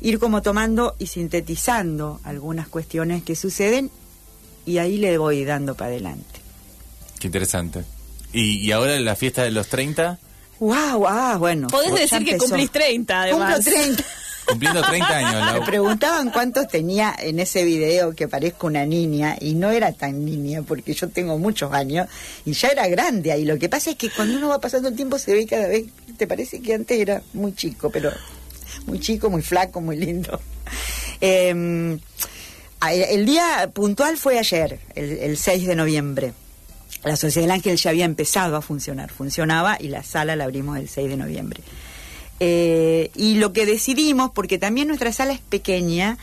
ir 0.00 0.18
como 0.18 0.42
tomando 0.42 0.94
y 0.98 1.06
sintetizando 1.06 2.20
algunas 2.24 2.68
cuestiones 2.68 3.22
que 3.22 3.36
suceden 3.36 3.90
y 4.66 4.78
ahí 4.78 4.98
le 4.98 5.16
voy 5.16 5.44
dando 5.44 5.74
para 5.74 5.90
adelante. 5.90 6.40
Qué 7.18 7.28
interesante. 7.28 7.84
¿Y, 8.32 8.58
y 8.58 8.72
ahora 8.72 8.98
la 8.98 9.16
fiesta 9.16 9.42
de 9.42 9.52
los 9.52 9.68
30? 9.68 10.18
¡Wow! 10.58 11.06
Ah, 11.08 11.36
bueno. 11.38 11.68
Podés 11.68 11.94
decir 11.94 12.24
que 12.24 12.36
cumplís 12.36 12.70
30, 12.70 13.22
además. 13.22 13.54
Cumplo 13.56 13.72
30. 13.72 14.04
Cumpliendo 14.46 14.82
30 14.82 15.08
años. 15.08 15.54
Me 15.54 15.66
preguntaban 15.66 16.30
cuántos 16.30 16.68
tenía 16.68 17.14
en 17.18 17.38
ese 17.40 17.64
video 17.64 18.14
que 18.14 18.28
parezco 18.28 18.66
una 18.66 18.84
niña 18.84 19.36
y 19.40 19.54
no 19.54 19.70
era 19.70 19.92
tan 19.92 20.24
niña 20.24 20.62
porque 20.62 20.94
yo 20.94 21.08
tengo 21.08 21.38
muchos 21.38 21.72
años 21.72 22.08
y 22.44 22.52
ya 22.52 22.68
era 22.68 22.88
grande 22.88 23.32
ahí. 23.32 23.44
Lo 23.44 23.58
que 23.58 23.68
pasa 23.68 23.90
es 23.90 23.96
que 23.96 24.10
cuando 24.10 24.36
uno 24.36 24.48
va 24.48 24.60
pasando 24.60 24.88
el 24.88 24.96
tiempo 24.96 25.18
se 25.18 25.32
ve 25.34 25.46
cada 25.46 25.68
vez, 25.68 25.86
te 26.16 26.26
parece 26.26 26.60
que 26.60 26.74
antes 26.74 26.98
era 26.98 27.22
muy 27.32 27.54
chico, 27.54 27.90
pero 27.90 28.10
muy 28.86 28.98
chico, 29.00 29.30
muy 29.30 29.42
flaco, 29.42 29.80
muy 29.80 29.96
lindo. 29.96 30.40
Em, 31.20 32.00
el 32.90 33.26
día 33.26 33.70
puntual 33.72 34.16
fue 34.16 34.38
ayer, 34.38 34.80
el, 34.94 35.18
el 35.18 35.36
6 35.36 35.66
de 35.66 35.76
noviembre. 35.76 36.32
La 37.04 37.16
Sociedad 37.16 37.44
del 37.44 37.52
Ángel 37.52 37.76
ya 37.76 37.90
había 37.90 38.04
empezado 38.04 38.56
a 38.56 38.62
funcionar, 38.62 39.10
funcionaba 39.10 39.76
y 39.78 39.88
la 39.88 40.02
sala 40.02 40.36
la 40.36 40.44
abrimos 40.44 40.78
el 40.78 40.88
6 40.88 41.10
de 41.10 41.16
noviembre. 41.16 41.60
Eh, 42.44 43.12
y 43.14 43.36
lo 43.36 43.52
que 43.52 43.66
decidimos, 43.66 44.32
porque 44.32 44.58
también 44.58 44.88
nuestra 44.88 45.12
sala 45.12 45.32
es 45.32 45.38
pequeña, 45.38 46.18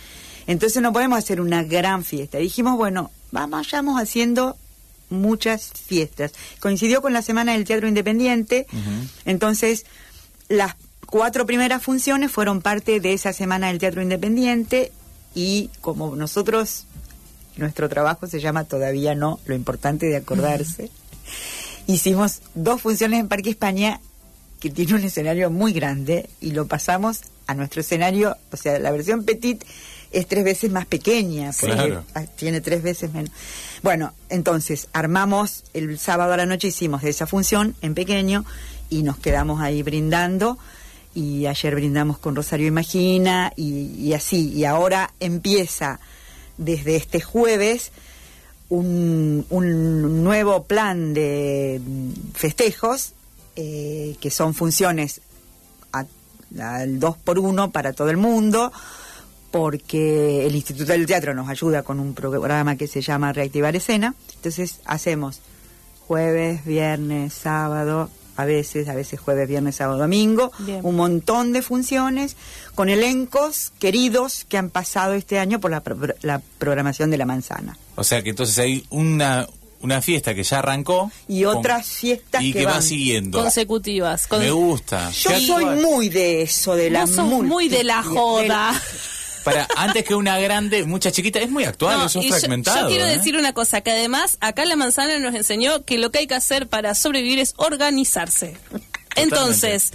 entonces 0.47 0.81
no 0.81 0.91
podemos 0.91 1.17
hacer 1.17 1.39
una 1.39 1.63
gran 1.63 2.03
fiesta. 2.03 2.39
Dijimos, 2.39 2.75
bueno, 2.75 3.09
vamos 3.31 3.71
haciendo 3.97 4.57
muchas 5.09 5.71
fiestas. 5.71 6.33
Coincidió 6.59 7.01
con 7.01 7.13
la 7.13 7.21
Semana 7.21 7.53
del 7.53 7.63
Teatro 7.63 7.87
Independiente, 7.87 8.67
entonces 9.23 9.85
las 10.49 10.75
cuatro 11.05 11.45
primeras 11.45 11.81
funciones 11.81 12.33
fueron 12.33 12.61
parte 12.61 12.99
de 12.99 13.13
esa 13.13 13.31
Semana 13.31 13.67
del 13.67 13.79
Teatro 13.79 14.01
Independiente 14.01 14.91
y 15.33 15.69
como 15.79 16.17
nosotros, 16.17 16.83
nuestro 17.55 17.87
trabajo 17.87 18.27
se 18.27 18.41
llama 18.41 18.65
Todavía 18.65 19.15
no, 19.15 19.39
lo 19.45 19.55
importante 19.55 20.07
de 20.07 20.17
acordarse, 20.17 20.91
hicimos 21.87 22.41
dos 22.55 22.81
funciones 22.81 23.21
en 23.21 23.29
Parque 23.29 23.51
España 23.51 24.01
que 24.59 24.69
tiene 24.69 24.95
un 24.95 25.03
escenario 25.03 25.49
muy 25.49 25.73
grande 25.73 26.29
y 26.41 26.51
lo 26.51 26.67
pasamos 26.67 27.21
a 27.47 27.55
nuestro 27.55 27.81
escenario, 27.81 28.37
o 28.51 28.57
sea, 28.57 28.77
la 28.77 28.91
versión 28.91 29.23
petit 29.23 29.63
es 30.11 30.27
tres 30.27 30.43
veces 30.43 30.71
más 30.71 30.85
pequeña, 30.85 31.51
tiene 32.35 32.61
tres 32.61 32.83
veces 32.83 33.13
menos. 33.13 33.31
Bueno, 33.81 34.13
entonces 34.29 34.87
armamos 34.93 35.63
el 35.73 35.97
sábado 35.99 36.33
a 36.33 36.37
la 36.37 36.45
noche, 36.45 36.67
hicimos 36.69 37.03
esa 37.03 37.27
función 37.27 37.75
en 37.81 37.93
pequeño 37.93 38.45
y 38.89 39.03
nos 39.03 39.17
quedamos 39.17 39.61
ahí 39.61 39.83
brindando. 39.83 40.57
Y 41.15 41.47
ayer 41.47 41.73
brindamos 41.73 42.19
con 42.19 42.35
Rosario 42.35 42.67
Imagina 42.67 43.51
y, 43.55 43.95
y 43.97 44.13
así, 44.13 44.51
y 44.51 44.65
ahora 44.65 45.11
empieza 45.19 45.99
desde 46.57 46.95
este 46.95 47.19
jueves 47.19 47.91
un, 48.69 49.45
un 49.49 50.23
nuevo 50.23 50.65
plan 50.65 51.13
de 51.13 51.81
festejos 52.35 53.13
eh, 53.61 54.15
que 54.21 54.31
son 54.31 54.53
funciones 54.53 55.19
al 55.91 56.07
2 56.97 57.17
por 57.17 57.39
1 57.39 57.71
para 57.71 57.91
todo 57.91 58.09
el 58.09 58.15
mundo, 58.15 58.71
porque 59.51 60.47
el 60.47 60.55
Instituto 60.55 60.93
del 60.93 61.05
Teatro 61.05 61.33
nos 61.33 61.49
ayuda 61.49 61.83
con 61.83 61.99
un 61.99 62.13
programa 62.13 62.77
que 62.77 62.87
se 62.87 63.01
llama 63.01 63.33
Reactivar 63.33 63.75
Escena. 63.75 64.15
Entonces 64.35 64.79
hacemos 64.85 65.41
jueves, 66.07 66.63
viernes, 66.63 67.33
sábado, 67.33 68.09
a 68.37 68.45
veces, 68.45 68.87
a 68.87 68.95
veces 68.95 69.19
jueves, 69.19 69.49
viernes, 69.49 69.75
sábado, 69.75 69.99
domingo, 69.99 70.53
un 70.81 70.95
montón 70.95 71.51
de 71.51 71.61
funciones 71.61 72.37
con 72.75 72.87
elencos 72.87 73.73
queridos 73.77 74.45
que 74.47 74.57
han 74.57 74.69
pasado 74.69 75.15
este 75.15 75.37
año 75.37 75.59
por 75.59 75.71
la, 75.71 75.83
la 76.21 76.41
programación 76.59 77.11
de 77.11 77.17
la 77.17 77.25
manzana. 77.25 77.77
O 77.97 78.05
sea 78.05 78.23
que 78.23 78.29
entonces 78.29 78.57
hay 78.57 78.85
una, 78.89 79.49
una 79.81 80.01
fiesta 80.01 80.33
que 80.33 80.43
ya 80.43 80.59
arrancó. 80.59 81.11
Y 81.27 81.45
otras 81.45 81.87
fiestas 81.87 82.43
y 82.43 82.53
que, 82.53 82.65
va 82.65 82.81
siguiendo. 82.81 83.41
Consecutivas. 83.41 84.27
Me 84.31 84.51
gusta. 84.51 85.11
Yo 85.11 85.39
soy 85.39 85.65
muy 85.65 86.09
de 86.09 86.43
eso, 86.43 86.75
de 86.75 86.89
la 86.89 87.05
muy 87.05 87.69
de 87.69 87.83
la 87.83 88.03
joda. 88.03 88.81
Para, 89.43 89.67
antes 89.77 90.03
que 90.03 90.13
una 90.13 90.37
grande, 90.37 90.83
mucha 90.83 91.11
chiquita, 91.11 91.39
es 91.39 91.49
muy 91.49 91.63
actual, 91.63 92.05
es 92.05 92.15
un 92.15 92.23
fragmentado. 92.23 92.81
Yo, 92.81 92.87
quiero 92.89 93.05
¿eh? 93.05 93.17
decir 93.17 93.37
una 93.37 93.53
cosa, 93.53 93.79
que 93.79 93.91
además 93.91 94.37
acá 94.41 94.65
la 94.65 94.75
manzana 94.75 95.17
nos 95.17 95.33
enseñó 95.33 95.85
que 95.85 95.97
lo 95.97 96.11
que 96.11 96.19
hay 96.19 96.27
que 96.27 96.35
hacer 96.35 96.67
para 96.67 96.93
sobrevivir 96.93 97.39
es 97.39 97.53
organizarse. 97.55 98.57
Entonces, 99.15 99.93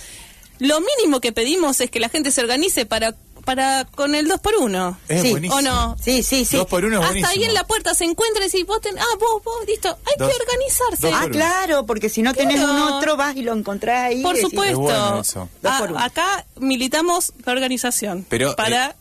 lo 0.58 0.80
mínimo 0.80 1.20
que 1.20 1.32
pedimos 1.32 1.80
es 1.82 1.90
que 1.90 2.00
la 2.00 2.08
gente 2.08 2.30
se 2.30 2.40
organice 2.40 2.86
para 2.86 3.14
para 3.44 3.84
con 3.84 4.14
el 4.14 4.28
2 4.28 4.40
por 4.40 4.54
1 4.56 4.98
sí. 5.08 5.48
¿O 5.50 5.60
no? 5.60 5.96
Sí, 6.02 6.22
sí, 6.22 6.44
sí. 6.44 6.56
2 6.56 6.66
por 6.66 6.84
1 6.84 7.02
Hasta 7.02 7.28
ahí 7.28 7.44
en 7.44 7.54
la 7.54 7.66
puerta 7.66 7.94
se 7.94 8.04
encuentra 8.04 8.46
y 8.46 8.50
si 8.50 8.62
vos 8.64 8.80
ten, 8.80 8.98
ah, 8.98 9.16
vos, 9.18 9.42
vos, 9.44 9.54
listo, 9.66 9.88
hay 9.88 10.16
que 10.16 10.34
organizarse. 10.34 11.10
Ah, 11.12 11.26
claro, 11.30 11.86
porque 11.86 12.08
si 12.08 12.22
no 12.22 12.34
tenés 12.34 12.60
un 12.60 12.78
otro, 12.78 13.16
vas 13.16 13.36
y 13.36 13.42
lo 13.42 13.52
encontrás 13.52 14.08
ahí. 14.08 14.22
Por 14.22 14.36
supuesto. 14.36 15.22
Ah, 15.62 16.04
acá 16.04 16.46
militamos 16.58 17.32
la 17.44 17.52
organización. 17.52 18.26
Pero 18.28 18.56
para 18.56 18.90
eh, 18.90 18.94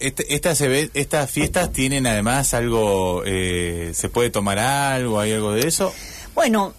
este, 0.00 0.34
estas, 0.34 0.60
estas 0.60 1.30
fiestas 1.30 1.72
tienen 1.72 2.06
además 2.06 2.54
algo, 2.54 3.22
eh, 3.24 3.92
¿se 3.94 4.08
puede 4.08 4.30
tomar 4.30 4.58
algo? 4.58 5.20
¿Hay 5.20 5.32
algo 5.32 5.52
de 5.52 5.66
eso? 5.66 5.92
Bueno, 6.34 6.74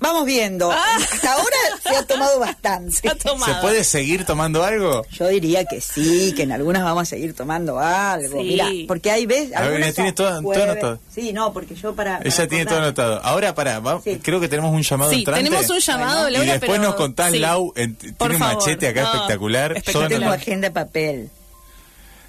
Vamos 0.00 0.26
viendo. 0.26 0.70
Hasta 0.70 1.32
ahora 1.32 1.56
se 1.82 1.96
ha 1.96 2.06
tomado 2.06 2.38
bastante. 2.38 2.92
Se 2.92 3.08
ha 3.08 3.14
tomado. 3.14 3.54
¿Se 3.54 3.60
puede 3.60 3.84
seguir 3.84 4.24
tomando 4.26 4.62
algo? 4.62 5.04
Yo 5.12 5.28
diría 5.28 5.64
que 5.64 5.80
sí, 5.80 6.32
que 6.36 6.42
en 6.42 6.52
algunas 6.52 6.82
vamos 6.82 7.02
a 7.02 7.06
seguir 7.06 7.34
tomando 7.34 7.78
algo. 7.78 8.40
Sí. 8.40 8.46
Mira, 8.48 8.68
porque 8.86 9.10
hay 9.10 9.24
veces. 9.26 9.56
A 9.56 9.62
ver, 9.62 9.94
tiene 9.94 10.12
todo- 10.12 10.28
anotado. 10.28 10.98
Sí, 11.14 11.32
no, 11.32 11.52
porque 11.52 11.74
yo 11.74 11.94
para. 11.94 12.18
Ella 12.22 12.34
para 12.36 12.48
tiene 12.48 12.66
todo 12.66 12.78
anotado. 12.78 13.20
Ahora, 13.24 13.54
pará, 13.54 13.80
va- 13.80 14.00
Sí. 14.02 14.20
creo 14.22 14.40
que 14.40 14.48
tenemos 14.48 14.72
un 14.72 14.82
llamado 14.82 15.10
Sí, 15.10 15.20
entrante. 15.20 15.44
tenemos 15.44 15.70
un 15.70 15.78
llamado, 15.78 16.28
y 16.28 16.32
Laura, 16.32 16.52
después 16.52 16.70
pero- 16.72 16.82
nos 16.82 16.94
contás, 16.96 17.32
sí. 17.32 17.38
Lau, 17.38 17.72
en- 17.76 17.94
Por 17.94 18.14
tiene 18.28 18.34
un 18.34 18.40
favor. 18.40 18.56
machete 18.56 18.88
acá 18.88 19.02
No, 19.02 19.12
espectacular. 19.14 19.72
Yo 19.72 19.78
espectacular. 19.78 20.20
Tengo 20.20 20.32
agenda 20.32 20.68
de 20.68 20.74
papel. 20.74 21.30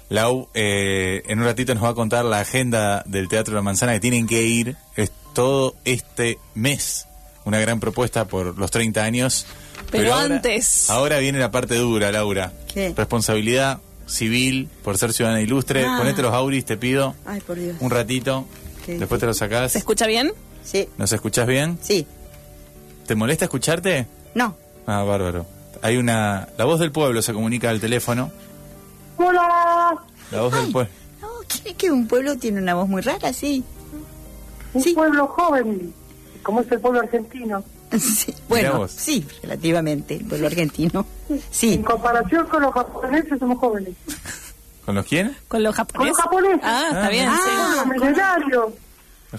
Lau, 0.08 0.48
eh, 0.54 1.22
en 1.26 1.40
un 1.40 1.44
ratito 1.46 1.74
nos 1.74 1.82
va 1.82 1.88
a 1.90 1.94
contar 1.94 2.24
la 2.24 2.38
agenda 2.40 3.02
del 3.06 3.28
Teatro 3.28 3.54
La 3.54 3.62
Manzana 3.62 3.92
que 3.92 4.00
tienen 4.00 4.26
que 4.28 4.42
ir 4.42 4.76
es 4.94 5.10
todo 5.34 5.74
este 5.84 6.38
mes. 6.54 7.06
Una 7.46 7.58
gran 7.60 7.80
propuesta 7.80 8.26
por 8.26 8.58
los 8.58 8.70
30 8.70 9.02
años. 9.02 9.46
Pero 9.90 10.12
ahora- 10.12 10.34
antes. 10.34 10.90
Ahora 10.90 11.18
viene 11.18 11.38
la 11.38 11.50
parte 11.50 11.76
dura, 11.76 12.12
Laura. 12.12 12.52
¿Qué? 12.74 12.92
Responsabilidad 12.94 13.78
civil 14.06 14.68
por 14.84 14.98
ser 14.98 15.12
ciudadana 15.14 15.40
ilustre. 15.40 15.84
Ah. 15.86 15.96
Ponete 15.98 16.20
los 16.22 16.34
auris, 16.34 16.64
te 16.64 16.76
pido. 16.76 17.14
Ay, 17.24 17.40
por 17.40 17.56
Dios. 17.56 17.76
Un 17.80 17.90
ratito. 17.90 18.46
¿Qué? 18.84 18.98
Después 18.98 19.18
te 19.20 19.26
los 19.26 19.38
sacás. 19.38 19.72
¿Se 19.72 19.78
escucha 19.78 20.06
bien? 20.06 20.32
Sí, 20.62 20.88
¿Nos 20.98 21.12
escuchás 21.12 21.46
bien? 21.46 21.78
sí. 21.80 22.06
¿Te 23.06 23.14
molesta 23.14 23.44
escucharte? 23.44 24.06
No. 24.34 24.56
Ah, 24.86 25.04
bárbaro. 25.04 25.46
Hay 25.82 25.96
una... 25.96 26.48
La 26.58 26.64
voz 26.64 26.80
del 26.80 26.90
pueblo 26.90 27.22
se 27.22 27.32
comunica 27.32 27.70
al 27.70 27.78
teléfono. 27.80 28.32
Hola, 29.16 29.96
La 30.32 30.40
voz 30.40 30.52
del 30.52 30.72
pueblo. 30.72 30.90
No, 31.20 31.28
¿quiere 31.46 31.74
que 31.76 31.90
un 31.92 32.08
pueblo 32.08 32.36
tiene 32.36 32.60
una 32.60 32.74
voz 32.74 32.88
muy 32.88 33.02
rara? 33.02 33.32
Sí. 33.32 33.62
un 34.74 34.82
Sí. 34.82 34.92
pueblo 34.94 35.28
joven, 35.28 35.94
como 36.46 36.60
es 36.60 36.70
el 36.70 36.80
pueblo 36.80 37.00
argentino. 37.00 37.62
Sí, 37.98 38.34
Bueno, 38.48 38.86
sí, 38.88 39.26
relativamente, 39.42 40.14
el 40.14 40.24
pueblo 40.24 40.46
argentino. 40.46 41.04
En 41.28 41.42
Sí. 41.50 41.78
comparación 41.82 42.46
con 42.46 42.62
los 42.62 42.72
japoneses 42.72 43.38
somos 43.38 43.58
jóvenes. 43.58 43.94
¿Con 44.84 44.94
los 44.94 45.04
quién? 45.06 45.36
¿Con 45.48 45.62
los 45.64 45.74
japoneses? 45.74 46.16
Con 46.16 46.42
los 46.42 46.52
japoneses. 46.52 46.60
Ah, 46.62 46.84
está 46.90 47.06
Ah, 47.06 47.10
bien, 47.10 47.28
ah. 47.28 47.40
sí. 47.44 47.76
Los 47.76 47.86
milenarios. 47.86 48.66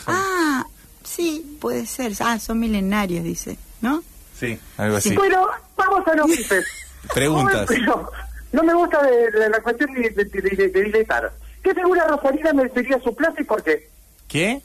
Ah, 0.06 0.66
sí, 1.04 1.58
puede 1.62 1.86
ser. 1.86 2.12
Ah, 2.20 2.38
son 2.40 2.60
milenarios, 2.60 3.24
dice, 3.24 3.58
¿no? 3.82 4.04
Sí, 4.38 4.60
algo 4.78 4.98
así. 4.98 5.16
Bueno, 5.16 5.48
vamos 5.78 6.06
a 6.08 6.14
los 6.16 6.28
bifes. 6.28 6.66
Preguntas. 7.14 7.66
Pero 7.68 8.12
no 8.52 8.64
me 8.64 8.74
gusta 8.74 9.02
de, 9.04 9.32
de 9.32 9.50
la 9.50 9.62
cuestión 9.62 9.94
de- 9.94 10.10
de 10.10 10.84
diletar. 10.84 11.32
¿Qué 11.64 11.74
figura 11.74 12.06
Rosalina 12.08 12.52
merecería 12.54 13.00
su 13.02 13.16
plaza 13.16 13.36
y 13.42 13.44
por 13.46 13.64
qué? 13.64 13.90
¿Qué? 14.28 14.62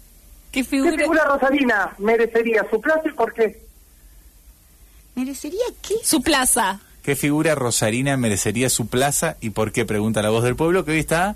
¿Qué 0.53 0.61
¿Qué 0.61 0.65
figura? 0.65 0.97
figura 0.99 1.25
Rosalina 1.25 1.95
merecería 1.99 2.65
su 2.71 2.81
plaza 2.81 3.03
y 3.07 3.13
por 3.13 3.33
qué? 3.35 3.63
¿Merecería 5.15 5.61
qué? 5.87 5.95
Su 6.05 6.23
plaza. 6.23 6.81
¿Qué 7.03 7.17
figura 7.17 7.55
rosarina 7.57 8.17
merecería 8.17 8.71
su 8.71 8.87
plaza 8.87 9.37
y 9.41 9.51
por 9.51 9.73
qué? 9.73 9.85
Pregunta 9.85 10.23
la 10.23 10.31
voz 10.31 10.45
del 10.45 10.55
pueblo 10.57 10.85
que 10.85 10.93
hoy 10.93 10.99
está 11.01 11.35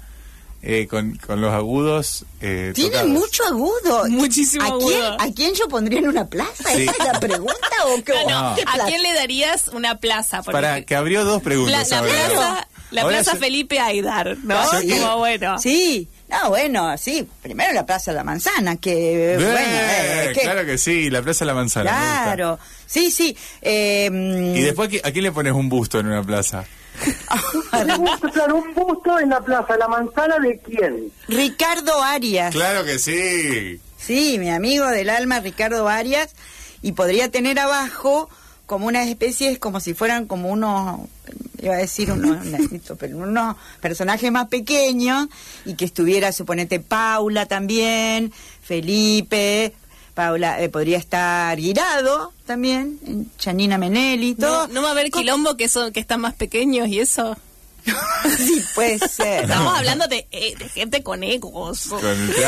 eh, 0.62 0.86
con, 0.88 1.16
con 1.18 1.40
los 1.40 1.52
agudos. 1.52 2.24
Eh, 2.40 2.70
Tiene 2.74 2.90
tocados. 2.92 3.10
mucho 3.10 3.44
agudo. 3.44 4.04
Muchísimo 4.08 4.64
¿A 4.64 4.78
quién, 4.78 5.02
agudo. 5.02 5.16
¿A 5.20 5.26
quién 5.34 5.54
yo 5.54 5.68
pondría 5.68 5.98
en 5.98 6.08
una 6.08 6.26
plaza? 6.28 6.70
Sí. 6.70 6.82
¿Esa 6.84 6.92
es 6.92 7.12
la 7.12 7.20
pregunta 7.20 7.68
o 7.86 8.02
qué? 8.04 8.12
No, 8.28 8.54
¿Qué 8.54 8.62
¿A 8.62 8.72
plaza? 8.74 8.84
quién 8.86 9.02
le 9.02 9.12
darías 9.14 9.68
una 9.68 9.98
plaza? 9.98 10.38
Porque 10.42 10.52
Para 10.52 10.82
que 10.82 10.94
abrió 10.94 11.24
dos 11.24 11.42
preguntas. 11.42 11.90
la 11.90 12.00
plaza, 12.02 12.68
la 12.92 13.06
plaza 13.06 13.32
yo- 13.34 13.38
Felipe 13.40 13.80
Aidar, 13.80 14.36
¿no? 14.44 14.82
Yo- 14.82 14.96
Como 15.00 15.18
bueno. 15.18 15.58
Sí. 15.58 16.08
No, 16.28 16.48
bueno, 16.48 16.96
sí. 16.98 17.28
Primero 17.42 17.72
la 17.72 17.86
Plaza 17.86 18.10
de 18.10 18.16
la 18.16 18.24
Manzana, 18.24 18.76
que... 18.76 19.34
Eh, 19.34 19.36
bueno, 19.36 19.50
eh, 19.60 20.30
¿qué? 20.34 20.40
claro 20.40 20.66
que 20.66 20.76
sí, 20.78 21.08
la 21.08 21.22
Plaza 21.22 21.44
de 21.44 21.46
la 21.46 21.54
Manzana. 21.54 21.90
Claro. 21.90 22.58
Sí, 22.86 23.10
sí. 23.10 23.36
Eh, 23.62 24.10
Y 24.56 24.60
después, 24.60 24.88
¿a 24.88 24.92
qui- 24.92 25.00
¿a 25.04 25.12
quién 25.12 25.24
le 25.24 25.32
pones 25.32 25.52
un 25.52 25.68
busto 25.68 26.00
en 26.00 26.06
una 26.08 26.22
plaza? 26.24 26.64
Un 27.72 27.98
busto, 28.04 28.30
claro, 28.30 28.56
un 28.56 28.72
busto 28.74 29.20
en 29.20 29.28
la 29.28 29.40
plaza 29.42 29.74
de 29.74 29.78
la 29.80 29.88
manzana 29.88 30.38
de 30.38 30.58
quién? 30.60 31.12
Ricardo 31.28 32.02
Arias. 32.02 32.54
Claro 32.54 32.84
que 32.84 32.98
sí. 32.98 33.78
Sí, 33.98 34.38
mi 34.38 34.50
amigo 34.50 34.86
del 34.86 35.10
alma, 35.10 35.40
Ricardo 35.40 35.88
Arias, 35.88 36.30
y 36.80 36.92
podría 36.92 37.30
tener 37.30 37.58
abajo 37.58 38.30
como 38.66 38.86
unas 38.86 39.08
especies, 39.08 39.58
como 39.58 39.80
si 39.80 39.94
fueran 39.94 40.26
como 40.26 40.50
unos, 40.50 41.00
iba 41.62 41.74
a 41.74 41.78
decir 41.78 42.10
unos, 42.10 42.44
pero 42.98 43.16
unos 43.16 43.56
personajes 43.80 44.30
más 44.30 44.48
pequeños, 44.48 45.28
y 45.64 45.74
que 45.74 45.84
estuviera, 45.84 46.32
suponete, 46.32 46.80
Paula 46.80 47.46
también, 47.46 48.32
Felipe, 48.62 49.72
Paula, 50.14 50.60
eh, 50.62 50.68
podría 50.68 50.98
estar 50.98 51.56
Guirado 51.56 52.32
también, 52.44 53.30
Janina 53.38 53.78
Menelli, 53.78 54.34
todo. 54.34 54.66
No, 54.66 54.74
no 54.74 54.82
va 54.82 54.88
a 54.88 54.92
haber 54.92 55.10
quilombo 55.10 55.56
que 55.56 55.68
son 55.68 55.92
que 55.92 56.00
están 56.00 56.20
más 56.20 56.34
pequeños 56.34 56.88
y 56.88 57.00
eso. 57.00 57.36
sí, 58.36 58.64
puede 58.74 58.98
ser. 58.98 59.44
Estamos 59.44 59.78
hablando 59.78 60.06
de, 60.08 60.26
eh, 60.30 60.54
de 60.58 60.68
gente 60.68 61.02
con 61.02 61.22
egos. 61.22 61.86
Con. 61.88 62.00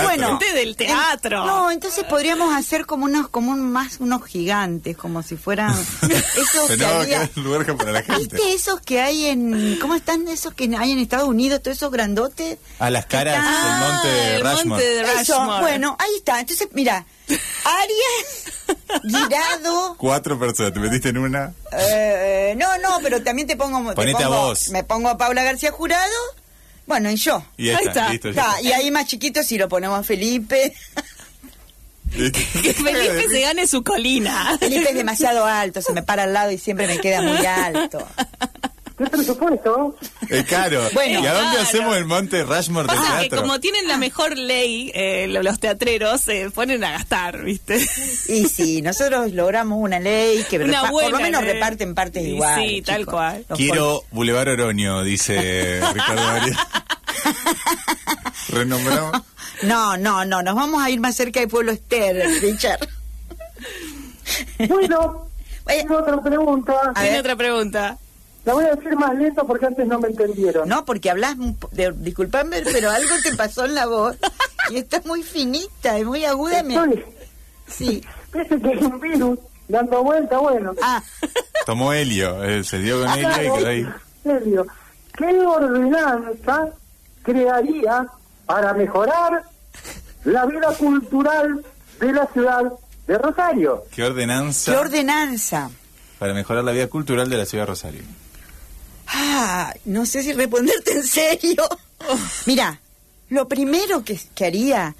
Bueno, 0.02 0.38
Gente 0.38 0.52
del 0.52 0.76
teatro. 0.76 1.40
en- 1.40 1.46
no, 1.46 1.70
entonces 1.70 2.04
podríamos 2.04 2.54
hacer 2.54 2.86
como 2.86 3.04
unos, 3.04 3.28
como 3.28 3.52
un- 3.52 3.70
más 3.70 3.96
unos 4.00 4.24
gigantes, 4.24 4.96
como 4.96 5.22
si 5.22 5.36
fueran 5.36 5.70
esos 6.36 6.70
que 6.76 6.84
había- 6.84 7.30
lugar 7.36 7.76
para 7.76 7.92
la 7.92 8.02
gente. 8.02 8.18
¿Viste 8.36 8.52
esos 8.52 8.80
que 8.80 9.00
hay 9.00 9.26
en, 9.26 9.78
cómo 9.80 9.94
están 9.94 10.26
esos 10.28 10.54
que 10.54 10.64
hay 10.78 10.92
en 10.92 10.98
Estados 10.98 11.28
Unidos, 11.28 11.62
todos 11.62 11.76
esos 11.76 11.90
grandotes? 11.90 12.58
A 12.78 12.90
las 12.90 13.06
caras 13.06 13.36
Ah, 13.38 13.80
del 13.80 13.92
monte 13.92 14.08
de 14.08 14.64
monte 14.68 14.84
de 14.84 15.22
Eso, 15.22 15.60
bueno, 15.60 15.96
ahí 16.00 16.10
está. 16.16 16.40
Entonces, 16.40 16.68
mira, 16.72 17.06
Arias, 17.68 19.02
Girado, 19.04 19.96
Cuatro 19.98 20.38
personas, 20.38 20.72
te 20.72 20.80
metiste 20.80 21.08
en 21.10 21.18
una. 21.18 21.52
eh, 21.72 22.54
no, 22.56 22.78
no, 22.78 22.98
pero 23.02 23.22
también 23.22 23.46
te 23.48 23.56
pongo, 23.56 23.90
te 23.90 23.94
Ponete 23.96 24.24
a 24.24 24.28
vos. 24.28 24.70
me 24.70 24.84
pongo 24.84 25.08
a 25.08 25.18
Paula 25.18 25.42
García 25.42 25.70
Jurado, 25.70 26.12
bueno, 26.86 27.10
y 27.10 27.16
yo. 27.16 27.44
Y 27.56 27.68
ahí, 27.70 27.76
Ahí 27.76 27.86
está, 27.88 28.00
está. 28.00 28.10
listo. 28.12 28.30
ya 28.30 28.42
Está, 28.42 28.60
y 28.62 28.72
ahí 28.72 28.90
más 28.90 29.06
chiquitos 29.06 29.46
si 29.46 29.58
lo 29.58 29.68
ponemos 29.68 29.98
a 29.98 30.02
Felipe. 30.02 30.74
Que 32.10 32.72
Felipe 32.72 33.28
se 33.28 33.40
gane 33.42 33.66
su 33.66 33.84
colina. 33.84 34.56
Felipe 34.58 34.88
es 34.88 34.94
demasiado 34.94 35.44
alto, 35.44 35.82
se 35.82 35.92
me 35.92 36.02
para 36.02 36.22
al 36.22 36.32
lado 36.32 36.50
y 36.50 36.56
siempre 36.56 36.86
me 36.86 36.98
queda 37.00 37.20
muy 37.20 37.44
alto. 37.44 37.98
¿Qué 38.98 39.04
presupuesto? 39.06 39.96
Es 40.28 40.44
caro. 40.46 40.82
Bueno. 40.92 41.20
¿Y 41.20 41.26
a 41.26 41.32
dónde 41.34 41.50
Claro. 41.52 41.62
hacemos 41.62 41.96
el 41.96 42.04
monte 42.04 42.42
Rushmore 42.42 42.88
del 42.88 42.96
Pasa 42.96 43.12
que 43.20 43.28
teatro? 43.28 43.40
como 43.42 43.60
tienen 43.60 43.86
la 43.86 43.96
mejor 43.96 44.36
ley, 44.36 44.90
eh, 44.94 45.26
lo- 45.28 45.42
los 45.42 45.60
teatreros 45.60 46.20
se 46.20 46.50
ponen 46.50 46.82
a 46.84 46.90
gastar, 46.90 47.42
¿viste? 47.44 47.76
Y 48.28 48.46
si 48.48 48.82
nosotros 48.82 49.32
logramos 49.32 49.78
una 49.80 50.00
ley 50.00 50.44
que 50.50 50.58
Una 50.58 50.82
repa- 50.82 50.90
por 50.90 51.10
lo 51.10 51.18
menos 51.20 51.42
ley. 51.44 51.52
reparten 51.54 51.94
partes 51.94 52.24
Sí, 52.24 52.30
iguales. 52.30 52.68
sí, 52.70 52.82
tal 52.82 53.06
cual. 53.06 53.44
Los 53.48 53.56
Quiero 53.58 54.02
Boulevard 54.10 54.48
Oroño, 54.48 55.02
dice 55.04 55.80
Ricardo 55.94 56.26
Arias. 56.28 56.58
Renombramos. 58.48 59.22
No, 59.62 59.96
no, 59.96 60.24
no, 60.24 60.42
nos 60.42 60.54
vamos 60.54 60.82
a 60.82 60.90
ir 60.90 61.00
más 61.00 61.14
cerca 61.16 61.40
del 61.40 61.48
pueblo 61.48 61.72
Esther, 61.72 62.16
Richard. 62.40 62.88
Bueno, 64.68 65.28
tengo 65.66 65.98
otra 65.98 66.20
pregunta. 66.22 66.72
A 66.94 67.02
ver. 67.02 67.20
otra 67.20 67.36
pregunta. 67.36 67.98
La 68.44 68.54
voy 68.54 68.64
a 68.64 68.74
decir 68.74 68.96
más 68.96 69.14
lento 69.16 69.46
porque 69.46 69.66
antes 69.66 69.86
no 69.86 69.98
me 70.00 70.08
entendieron. 70.08 70.68
No, 70.68 70.84
porque 70.84 71.10
hablas, 71.10 71.36
de, 71.72 71.92
disculpame, 71.96 72.62
pero 72.62 72.90
algo 72.90 73.14
te 73.22 73.34
pasó 73.36 73.66
en 73.66 73.74
la 73.74 73.86
voz 73.86 74.16
y 74.70 74.76
está 74.78 75.02
muy 75.04 75.22
finita 75.22 75.98
y 75.98 76.04
muy 76.04 76.24
aguda. 76.24 76.62
me- 76.62 76.74
Estoy, 76.74 77.04
Sí. 77.66 78.02
dice 78.32 78.58
que 78.60 78.68
hay 78.68 78.78
un 78.84 78.98
virus 79.00 79.38
dando 79.68 80.02
vuelta, 80.02 80.38
bueno. 80.38 80.72
Ah, 80.80 81.02
Tomó 81.66 81.92
helio, 81.92 82.42
eh, 82.42 82.64
se 82.64 82.78
dio 82.78 83.00
con 83.04 83.10
helio 83.18 83.28
y 83.30 83.34
quedó 83.58 83.66
ahí. 83.66 83.88
serio. 84.22 84.66
¿Qué 85.14 85.38
ordenanza 85.40 86.68
crearía 87.22 88.06
para 88.46 88.72
mejorar 88.72 89.42
la 90.24 90.46
vida 90.46 90.68
cultural 90.78 91.62
de 92.00 92.12
la 92.12 92.26
ciudad 92.28 92.72
de 93.06 93.18
Rosario? 93.18 93.84
¿Qué 93.90 94.04
ordenanza 94.04 94.72
qué 94.72 94.78
ordenanza. 94.78 95.70
para 96.18 96.32
mejorar 96.32 96.64
la 96.64 96.72
vida 96.72 96.86
cultural 96.86 97.28
de 97.28 97.36
la 97.36 97.44
ciudad 97.44 97.64
de 97.64 97.66
Rosario? 97.66 98.02
Ah, 99.08 99.74
no 99.84 100.06
sé 100.06 100.22
si 100.22 100.32
responderte 100.32 100.92
en 100.92 101.06
serio. 101.06 101.66
Mira, 102.46 102.80
lo 103.30 103.48
primero 103.48 104.04
que, 104.04 104.20
que 104.34 104.44
haría 104.44 104.94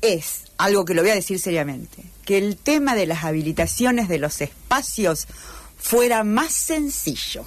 es, 0.00 0.44
algo 0.58 0.84
que 0.84 0.94
lo 0.94 1.02
voy 1.02 1.10
a 1.10 1.14
decir 1.16 1.38
seriamente, 1.38 2.02
que 2.24 2.38
el 2.38 2.56
tema 2.56 2.94
de 2.94 3.06
las 3.06 3.24
habilitaciones 3.24 4.08
de 4.08 4.18
los 4.18 4.40
espacios 4.40 5.26
fuera 5.78 6.24
más 6.24 6.52
sencillo. 6.52 7.44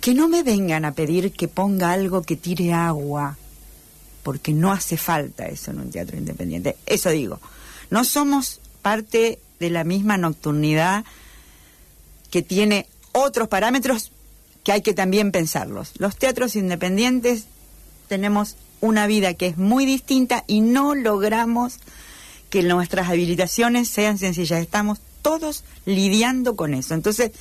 Que 0.00 0.14
no 0.14 0.28
me 0.28 0.42
vengan 0.42 0.86
a 0.86 0.92
pedir 0.92 1.32
que 1.32 1.46
ponga 1.46 1.92
algo 1.92 2.22
que 2.22 2.36
tire 2.36 2.72
agua, 2.72 3.36
porque 4.22 4.52
no 4.52 4.72
hace 4.72 4.96
falta 4.96 5.46
eso 5.46 5.70
en 5.70 5.80
un 5.80 5.90
teatro 5.90 6.16
independiente. 6.16 6.76
Eso 6.86 7.10
digo, 7.10 7.38
no 7.90 8.04
somos 8.04 8.60
parte 8.80 9.38
de 9.58 9.70
la 9.70 9.84
misma 9.84 10.16
nocturnidad 10.16 11.04
que 12.30 12.40
tiene 12.40 12.86
otros 13.12 13.48
parámetros 13.48 14.12
que 14.64 14.72
hay 14.72 14.82
que 14.82 14.94
también 14.94 15.32
pensarlos. 15.32 15.92
Los 15.98 16.16
teatros 16.16 16.56
independientes 16.56 17.44
tenemos 18.08 18.56
una 18.80 19.06
vida 19.06 19.34
que 19.34 19.46
es 19.46 19.58
muy 19.58 19.86
distinta 19.86 20.44
y 20.46 20.60
no 20.60 20.94
logramos 20.94 21.78
que 22.50 22.62
nuestras 22.62 23.08
habilitaciones 23.08 23.88
sean 23.88 24.18
sencillas. 24.18 24.60
Estamos 24.60 24.98
todos 25.22 25.64
lidiando 25.84 26.56
con 26.56 26.74
eso. 26.74 26.94
Entonces, 26.94 27.32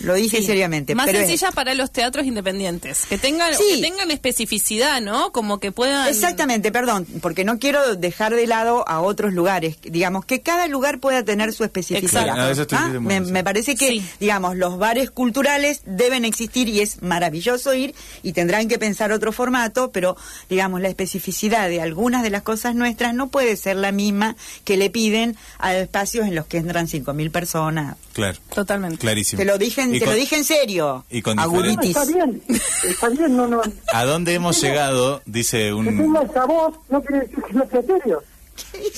lo 0.00 0.14
dije 0.14 0.38
Sí. 0.38 0.44
seriamente. 0.46 0.94
Más 0.94 1.06
pero 1.06 1.18
es- 1.20 1.28
sencilla 1.28 1.50
para 1.52 1.74
los 1.74 1.90
teatros 1.90 2.26
independientes. 2.26 3.04
Que 3.08 3.18
tengan, 3.18 3.54
Sí. 3.54 3.62
que 3.76 3.80
tengan 3.82 4.10
especificidad, 4.10 5.00
¿no? 5.00 5.32
Como 5.32 5.58
que 5.60 5.72
puedan. 5.72 6.08
Exactamente, 6.08 6.70
perdón, 6.72 7.06
porque 7.20 7.44
no 7.44 7.58
quiero 7.58 7.96
dejar 7.96 8.34
de 8.34 8.46
lado 8.46 8.86
a 8.88 9.00
otros 9.00 9.32
lugares. 9.32 9.76
Digamos, 9.82 10.24
que 10.24 10.40
cada 10.40 10.66
lugar 10.66 11.00
pueda 11.00 11.24
tener 11.24 11.52
su 11.52 11.64
especificidad. 11.64 12.48
Exacto. 12.48 12.76
¿Ah? 12.76 12.88
me, 13.00 13.20
me 13.20 13.42
parece 13.44 13.74
que, 13.76 13.88
Sí. 13.88 14.02
digamos, 14.20 14.56
los 14.56 14.78
bares 14.78 15.10
culturales 15.10 15.80
deben 15.86 16.24
existir 16.24 16.68
y 16.68 16.80
es 16.80 17.02
maravilloso 17.02 17.74
ir 17.74 17.94
y 18.22 18.32
tendrán 18.32 18.68
que 18.68 18.78
pensar 18.78 19.12
otro 19.12 19.32
formato, 19.32 19.90
pero, 19.92 20.16
digamos, 20.48 20.80
la 20.80 20.88
especificidad 20.88 21.68
de 21.68 21.80
algunas 21.80 22.22
de 22.22 22.30
las 22.30 22.42
cosas 22.42 22.74
nuestras 22.74 23.14
no 23.14 23.28
puede 23.28 23.56
ser 23.56 23.76
la 23.76 23.92
misma 23.92 24.36
que 24.64 24.76
le 24.76 24.90
piden 24.90 25.36
a 25.58 25.74
espacios 25.74 26.26
en 26.26 26.34
los 26.34 26.46
que 26.46 26.58
entran 26.58 26.88
5.000 26.88 27.30
personas. 27.30 27.96
Claro. 28.12 28.38
Totalmente. 28.54 28.98
Clarísimo. 28.98 29.38
Te 29.38 29.44
lo 29.44 29.58
dije, 29.58 29.85
te 29.92 30.00
con- 30.00 30.08
lo 30.10 30.14
dije 30.14 30.36
en 30.36 30.44
serio. 30.44 31.04
y 31.10 31.22
con 31.22 31.36
No, 31.36 31.42
está 31.82 32.04
bien, 32.04 32.42
está 32.84 33.08
bien, 33.08 33.36
no, 33.36 33.46
no. 33.46 33.60
¿A 33.92 34.04
dónde 34.04 34.34
hemos 34.34 34.60
llegado? 34.60 35.22
Dice 35.26 35.58
Que 35.58 35.72
un... 35.74 35.86
tenga 35.86 36.22
esa 36.22 36.44
voz 36.46 36.74
no 36.88 37.02
quiere 37.02 37.26
decir 37.26 37.42
que 37.44 37.52
no 37.54 37.66
sea 37.68 37.82
serio. 37.82 38.22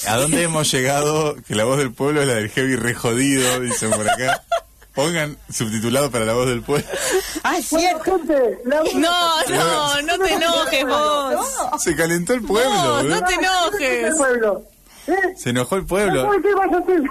¿A 0.07 0.17
dónde 0.17 0.43
hemos 0.43 0.71
llegado? 0.71 1.37
Que 1.47 1.55
la 1.55 1.65
voz 1.65 1.79
del 1.79 1.93
pueblo 1.93 2.23
es 2.23 2.29
la 2.29 2.35
del 2.35 2.49
heavy 2.51 2.77
re 2.77 2.95
jodido, 2.95 3.61
dicen 3.61 3.91
por 3.91 4.09
acá. 4.09 4.43
Pongan 4.95 5.37
subtitulado 5.49 6.11
para 6.11 6.25
la 6.25 6.33
voz 6.35 6.47
del 6.49 6.63
pueblo. 6.63 6.87
Ah, 7.45 7.57
es 7.59 7.71
Bueno, 7.71 7.89
cierto. 8.03 8.19
gente, 8.19 8.59
la 8.65 8.81
voz- 8.83 8.95
No, 8.95 9.43
no, 9.49 10.03
no 10.03 10.19
te 10.25 10.33
enojes 10.35 10.85
vos. 10.87 11.47
Se 11.83 11.95
calentó 11.95 12.33
el 12.35 12.43
pueblo, 12.43 12.71
No, 12.73 13.03
no 13.05 13.23
te 13.25 13.35
enojes. 13.35 14.15
¿Eh? 15.07 15.35
Se 15.37 15.51
enojó 15.51 15.77
el 15.77 15.87
pueblo. 15.87 16.27
¿Por 16.27 16.43
qué 16.43 16.55
vas 16.55 16.73
a 16.73 16.79
hacer? 16.79 17.03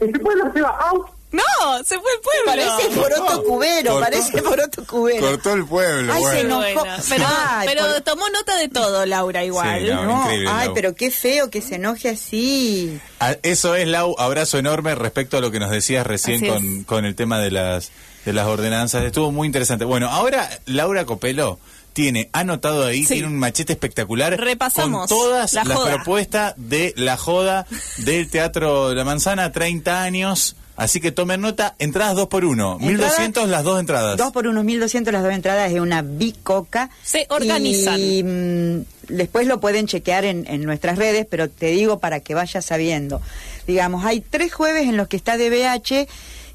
El 0.00 0.20
pueblo 0.20 0.52
se 0.52 0.60
va 0.62 0.70
out. 0.90 1.06
No, 1.32 1.78
se 1.84 1.98
fue 1.98 2.10
el 2.14 2.20
pueblo. 2.20 2.44
Parece 2.76 2.94
poroto 3.00 3.44
cubero, 3.44 3.90
Cortó. 3.92 4.00
parece 4.10 4.42
poroto 4.42 4.86
cubero. 4.86 5.26
Cortó 5.26 5.52
el 5.54 5.64
pueblo, 5.66 6.12
Ay, 6.12 6.22
se 6.22 6.28
bueno. 6.44 6.62
enojó. 6.64 6.84
Bueno, 6.84 7.02
pero 7.08 7.24
Ay, 7.48 7.68
pero 7.68 7.86
por- 7.86 8.00
tomó 8.02 8.28
nota 8.28 8.56
de 8.56 8.68
todo, 8.68 9.06
Laura, 9.06 9.42
igual. 9.44 9.80
Sí, 9.80 9.86
no. 9.90 10.04
No, 10.04 10.20
increíble, 10.22 10.50
ay, 10.52 10.66
Lau. 10.66 10.74
pero 10.74 10.94
qué 10.94 11.10
feo 11.10 11.48
que 11.50 11.62
se 11.62 11.76
enoje 11.76 12.10
así. 12.10 13.00
Ah, 13.18 13.34
Eso 13.42 13.74
es, 13.74 13.88
Lau, 13.88 14.14
abrazo 14.18 14.58
enorme 14.58 14.94
respecto 14.94 15.38
a 15.38 15.40
lo 15.40 15.50
que 15.50 15.58
nos 15.58 15.70
decías 15.70 16.06
recién 16.06 16.46
con, 16.46 16.84
con 16.84 17.04
el 17.06 17.14
tema 17.14 17.38
de 17.38 17.50
las, 17.50 17.90
de 18.26 18.32
las 18.34 18.46
ordenanzas. 18.46 19.02
Estuvo 19.04 19.32
muy 19.32 19.46
interesante. 19.46 19.84
Bueno, 19.86 20.08
ahora 20.10 20.50
Laura 20.66 21.06
Copelo 21.06 21.58
tiene 21.94 22.28
anotado 22.32 22.86
ahí, 22.86 23.04
Sí. 23.04 23.14
tiene 23.14 23.28
un 23.28 23.38
machete 23.38 23.72
espectacular 23.74 24.38
Repasamos 24.38 25.08
con 25.08 25.18
todas 25.18 25.52
la 25.54 25.64
las 25.64 25.76
joda. 25.76 25.94
propuestas 25.94 26.54
de 26.56 26.92
la 26.96 27.16
joda 27.16 27.66
del 27.98 28.28
Teatro 28.30 28.90
de 28.90 28.94
la 28.96 29.04
Manzana, 29.04 29.50
30 29.52 30.02
años. 30.02 30.56
Así 30.82 31.00
que 31.00 31.12
tomen 31.12 31.40
nota, 31.40 31.74
entradas 31.78 32.16
dos 32.16 32.28
por 32.28 32.44
uno, 32.44 32.72
Entrada- 32.80 32.88
1200 32.88 33.48
las 33.48 33.64
dos 33.64 33.78
entradas. 33.80 34.16
Dos 34.16 34.32
por 34.32 34.46
unos 34.46 34.64
1200 34.64 35.12
las 35.12 35.22
dos 35.22 35.32
entradas 35.32 35.72
de 35.72 35.80
una 35.80 36.02
bicoca. 36.02 36.90
Se 37.02 37.26
organizan. 37.30 37.98
Y 38.00 38.22
mm, 38.22 38.84
después 39.08 39.46
lo 39.46 39.60
pueden 39.60 39.86
chequear 39.86 40.24
en, 40.24 40.44
en 40.48 40.62
nuestras 40.64 40.98
redes, 40.98 41.26
pero 41.28 41.48
te 41.48 41.66
digo 41.66 41.98
para 41.98 42.20
que 42.20 42.34
vayas 42.34 42.64
sabiendo. 42.64 43.20
Digamos, 43.66 44.04
hay 44.04 44.20
tres 44.20 44.52
jueves 44.52 44.88
en 44.88 44.96
los 44.96 45.08
que 45.08 45.16
está 45.16 45.36
DBH, 45.36 46.06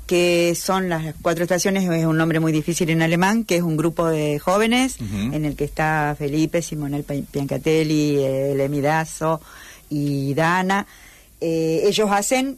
que 0.08 0.56
son 0.56 0.88
las 0.90 1.14
cuatro 1.22 1.44
estaciones, 1.44 1.84
es 1.90 2.06
un 2.06 2.16
nombre 2.18 2.40
muy 2.40 2.52
difícil 2.54 2.90
en 2.90 3.02
alemán, 3.02 3.44
que 3.44 3.58
es 3.58 3.62
un 3.62 3.76
grupo 3.76 4.08
de 4.08 4.40
jóvenes, 4.40 4.98
en 5.00 5.44
el 5.46 5.56
que 5.56 5.66
está 5.66 6.16
Felipe, 6.18 6.62
Simonel 6.62 7.04
Pi- 7.04 7.24
Piancatelli, 7.30 8.18
eh, 8.20 8.54
Lemidazo 8.56 9.42
y 9.90 10.34
Dana. 10.34 10.86
Eh, 11.42 11.82
ellos 11.86 12.10
hacen 12.12 12.58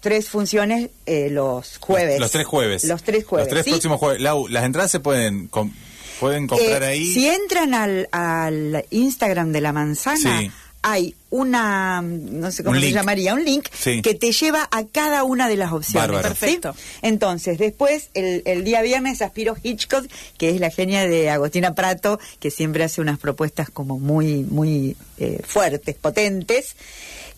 tres 0.00 0.28
funciones 0.28 0.90
eh, 1.06 1.28
los 1.30 1.78
jueves. 1.78 2.14
Los, 2.14 2.20
los 2.20 2.30
tres 2.32 2.46
jueves. 2.46 2.84
Los 2.84 3.02
tres 3.02 3.24
jueves. 3.24 3.46
Los 3.46 3.50
tres 3.52 3.64
¿sí? 3.64 3.70
próximos 3.70 3.98
jueves. 3.98 4.20
Lau, 4.20 4.48
las 4.48 4.64
entradas 4.64 4.90
se 4.90 5.00
pueden, 5.00 5.46
com- 5.48 5.72
pueden 6.18 6.46
comprar 6.46 6.82
Eh, 6.82 6.86
ahí. 6.86 7.06
Si 7.14 7.28
entran 7.28 7.74
al, 7.74 8.08
al 8.12 8.84
Instagram 8.90 9.52
de 9.52 9.60
la 9.60 9.72
manzana, 9.72 10.40
Sí. 10.40 10.50
hay 10.82 11.14
una, 11.28 12.00
no 12.02 12.50
sé 12.50 12.64
cómo 12.64 12.74
Un 12.74 12.80
se 12.80 12.86
link. 12.86 12.94
llamaría, 12.96 13.34
un 13.34 13.44
link 13.44 13.68
Sí. 13.78 14.02
que 14.02 14.14
te 14.14 14.32
lleva 14.32 14.66
a 14.70 14.84
cada 14.86 15.22
una 15.24 15.48
de 15.48 15.56
las 15.56 15.72
opciones. 15.72 16.08
Bárbaro. 16.08 16.28
¿sí? 16.28 16.34
Perfecto. 16.40 16.74
Entonces, 17.02 17.58
después, 17.58 18.08
el, 18.14 18.42
el 18.46 18.64
día 18.64 18.80
viernes, 18.82 19.22
aspiro 19.22 19.54
Hitchcock, 19.62 20.06
que 20.38 20.50
es 20.50 20.60
la 20.60 20.70
genia 20.70 21.06
de 21.06 21.30
Agostina 21.30 21.74
Prato, 21.74 22.18
que 22.38 22.50
siempre 22.50 22.82
hace 22.84 23.00
unas 23.00 23.18
propuestas 23.18 23.70
como 23.70 23.98
muy, 23.98 24.42
muy 24.44 24.96
eh, 25.18 25.40
fuertes, 25.46 25.94
potentes. 25.96 26.74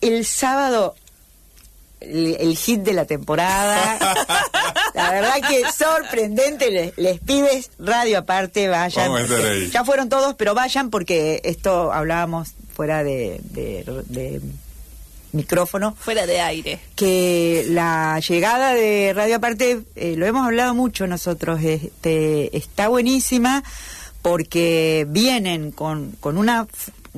El 0.01 0.25
sábado, 0.25 0.94
el, 2.05 2.37
el 2.38 2.57
hit 2.57 2.81
de 2.81 2.93
la 2.93 3.05
temporada. 3.05 3.99
la 4.95 5.11
verdad 5.11 5.35
que 5.49 5.62
sorprendente. 5.73 6.71
Les, 6.71 6.97
les 6.99 7.21
pides 7.21 7.71
radio 7.79 8.19
aparte, 8.19 8.69
vayan. 8.69 9.12
Vamos 9.12 9.31
a 9.31 9.35
estar 9.37 9.51
ahí. 9.53 9.71
Ya 9.71 9.85
fueron 9.85 10.09
todos, 10.09 10.35
pero 10.35 10.55
vayan 10.55 10.91
porque 10.91 11.41
esto 11.45 11.93
hablábamos 11.93 12.51
fuera 12.75 13.03
de, 13.05 13.41
de- 13.45 13.85
de 14.07 14.41
micrófono 15.33 15.97
Fuera 15.99 16.27
de 16.27 16.41
aire. 16.41 16.79
que 16.95 17.65
la 17.71 18.21
llegada 18.21 18.75
de 18.75 19.12
Radio 19.15 19.37
Aparte, 19.37 19.81
eh, 19.97 20.15
lo 20.17 20.27
hemos 20.27 20.45
hablado 20.45 20.75
mucho 20.75 21.07
nosotros, 21.07 21.62
este, 21.62 22.55
está 22.57 22.88
buenísima 22.88 23.65
porque 24.21 25.07
vienen 25.09 25.71
con, 25.73 26.12
con 26.21 26.37
una, 26.37 26.67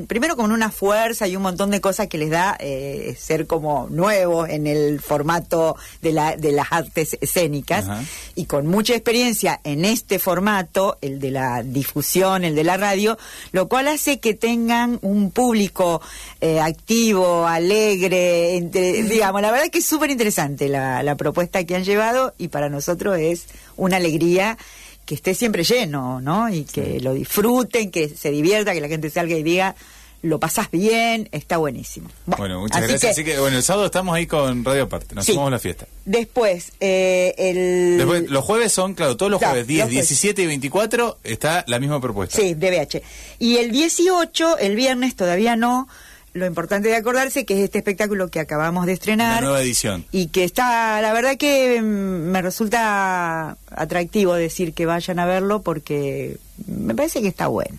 primero 0.09 0.35
con 0.37 0.51
una 0.51 0.71
fuerza 0.71 1.29
y 1.29 1.37
un 1.37 1.43
montón 1.43 1.71
de 1.71 1.81
cosas 1.81 2.09
que 2.09 2.19
les 2.19 2.31
da 2.31 2.57
eh, 2.59 3.17
ser 3.19 3.47
como 3.47 3.87
nuevos 3.91 4.49
en 4.49 4.67
el 4.67 5.01
formato 5.01 5.77
de, 6.03 6.13
la, 6.13 6.37
de 6.37 6.51
las 6.53 6.67
artes 6.73 7.17
escénicas 7.21 7.85
Ajá. 7.89 8.03
y 8.35 8.47
con 8.47 8.67
mucha 8.67 8.95
experiencia 8.95 9.61
en 9.63 9.85
este 9.85 10.19
formato, 10.19 10.97
el 11.01 11.21
de 11.21 11.31
la 11.31 11.63
difusión, 11.63 12.45
el 12.45 12.55
de 12.57 12.65
la 12.65 12.77
radio, 12.77 13.17
lo 13.53 13.69
cual 13.69 13.87
hace 13.89 14.19
que 14.19 14.35
tengan 14.35 14.99
un 15.03 15.31
público 15.31 16.01
eh, 16.41 16.61
activo, 16.61 17.47
alegre, 17.47 18.57
entre- 18.57 19.03
digamos, 19.05 19.43
la 19.43 19.53
verdad 19.53 19.69
que 19.71 19.79
es 19.79 19.87
súper 19.87 20.11
interesante 20.11 20.69
la, 20.69 21.03
la 21.03 21.15
propuesta 21.15 21.63
que 21.65 21.77
han 21.77 21.85
llevado 21.85 22.35
y 22.37 22.49
para 22.49 22.69
nosotros 22.69 23.17
es 23.19 23.47
una 23.77 23.97
alegría 23.99 24.59
que 25.05 25.15
esté 25.15 25.35
siempre 25.35 25.65
lleno, 25.65 26.21
¿no? 26.21 26.49
Y 26.49 26.65
que 26.65 27.01
lo 27.01 27.15
disfruten, 27.15 27.91
que 27.91 28.09
se 28.09 28.31
divierta, 28.31 28.73
que 28.73 28.81
la 28.81 28.89
gente 28.89 29.11
salga 29.11 29.37
y 29.37 29.43
diga, 29.43 29.75
lo 30.23 30.41
pasás 30.41 30.71
bien, 30.71 31.29
está 31.33 31.59
buenísimo. 31.59 32.09
Bueno, 32.25 32.61
muchas 32.61 32.79
así 32.79 32.89
gracias. 32.89 33.13
Así 33.13 33.25
que, 33.25 33.39
bueno, 33.39 33.59
el 33.59 33.63
sábado 33.63 33.85
estamos 33.85 34.15
ahí 34.17 34.27
con 34.27 34.65
Radio 34.65 34.85
Aparte. 34.85 35.15
Nos 35.15 35.27
Sí. 35.27 35.33
sumamos 35.33 35.49
a 35.49 35.51
la 35.53 35.59
fiesta. 35.59 35.87
Después, 36.07 36.73
eh, 36.81 37.35
el... 37.37 37.99
Después, 37.99 38.31
los 38.31 38.43
jueves 38.43 38.73
son, 38.73 38.95
claro, 38.95 39.19
todos 39.19 39.31
los 39.31 39.39
Claro, 39.39 39.53
jueves, 39.53 39.67
10, 39.67 39.79
los 39.81 39.89
jueves. 39.91 40.09
17 40.09 40.43
y 40.43 40.47
24, 40.47 41.19
está 41.25 41.65
la 41.67 41.79
misma 41.79 42.01
propuesta. 42.01 42.39
Sí, 42.39 42.55
DBH. 42.55 43.03
Y 43.39 43.59
el 43.59 43.71
18, 43.71 44.57
el 44.59 44.75
viernes, 44.77 45.15
todavía 45.15 45.57
no. 45.57 45.89
Lo 46.35 46.47
importante 46.47 46.89
de 46.89 46.97
acordarse 46.97 47.45
que 47.47 47.55
es 47.57 47.61
este 47.65 47.79
espectáculo 47.79 48.29
que 48.29 48.41
acabamos 48.41 48.85
de 48.87 48.93
Una 48.93 48.95
estrenar. 48.95 49.43
nueva 49.43 49.61
edición. 49.63 50.05
Y 50.13 50.27
que 50.29 50.45
está, 50.45 51.01
la 51.01 51.13
verdad 51.13 51.37
que 51.37 51.81
mm, 51.81 51.85
me 51.85 52.43
resulta 52.43 53.57
atractivo 53.71 54.35
decir 54.35 54.75
que 54.75 54.85
vayan 54.87 55.19
a 55.21 55.27
verlo 55.27 55.63
porque 55.63 56.39
me 56.67 56.95
parece 56.95 57.23
que 57.23 57.29
está 57.29 57.47
bueno. 57.47 57.79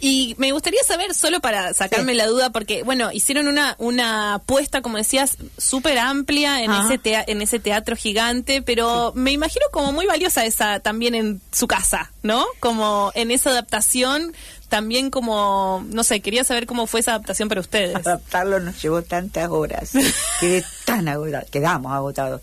Y 0.00 0.34
me 0.38 0.52
gustaría 0.52 0.82
saber, 0.86 1.14
solo 1.14 1.40
para 1.40 1.72
sacarme 1.72 2.12
Sí. 2.12 2.18
la 2.18 2.26
duda, 2.26 2.50
porque, 2.50 2.82
bueno, 2.82 3.10
hicieron 3.12 3.48
una, 3.48 3.74
una 3.78 4.34
apuesta, 4.34 4.82
como 4.82 4.98
decías, 4.98 5.36
súper 5.56 5.98
amplia 5.98 6.62
en 6.62 6.70
Ajá. 6.70 6.86
ese, 6.86 6.98
tea- 6.98 7.24
en 7.26 7.40
ese 7.40 7.58
teatro 7.58 7.96
gigante, 7.96 8.60
pero 8.60 9.12
me 9.14 9.32
imagino 9.32 9.64
como 9.72 9.92
muy 9.92 10.04
valiosa 10.06 10.44
esa 10.44 10.80
también 10.80 11.14
en 11.14 11.40
su 11.52 11.66
casa, 11.66 12.12
¿no? 12.22 12.44
Como 12.60 13.12
en 13.14 13.30
esa 13.30 13.50
adaptación, 13.50 14.34
también 14.74 15.08
como, 15.08 15.84
no 15.88 16.02
sé, 16.02 16.18
quería 16.20 16.42
saber 16.42 16.66
cómo 16.66 16.88
fue 16.88 16.98
esa 16.98 17.12
adaptación 17.12 17.48
para 17.48 17.60
ustedes. 17.60 17.94
Adaptarlo 17.94 18.58
nos 18.58 18.82
llevó 18.82 19.02
tantas 19.02 19.48
horas. 19.48 19.92
Quedé 20.40 20.64
tan 20.84 21.06
agotado, 21.06 21.46
quedamos 21.52 21.92
agotados. 21.92 22.40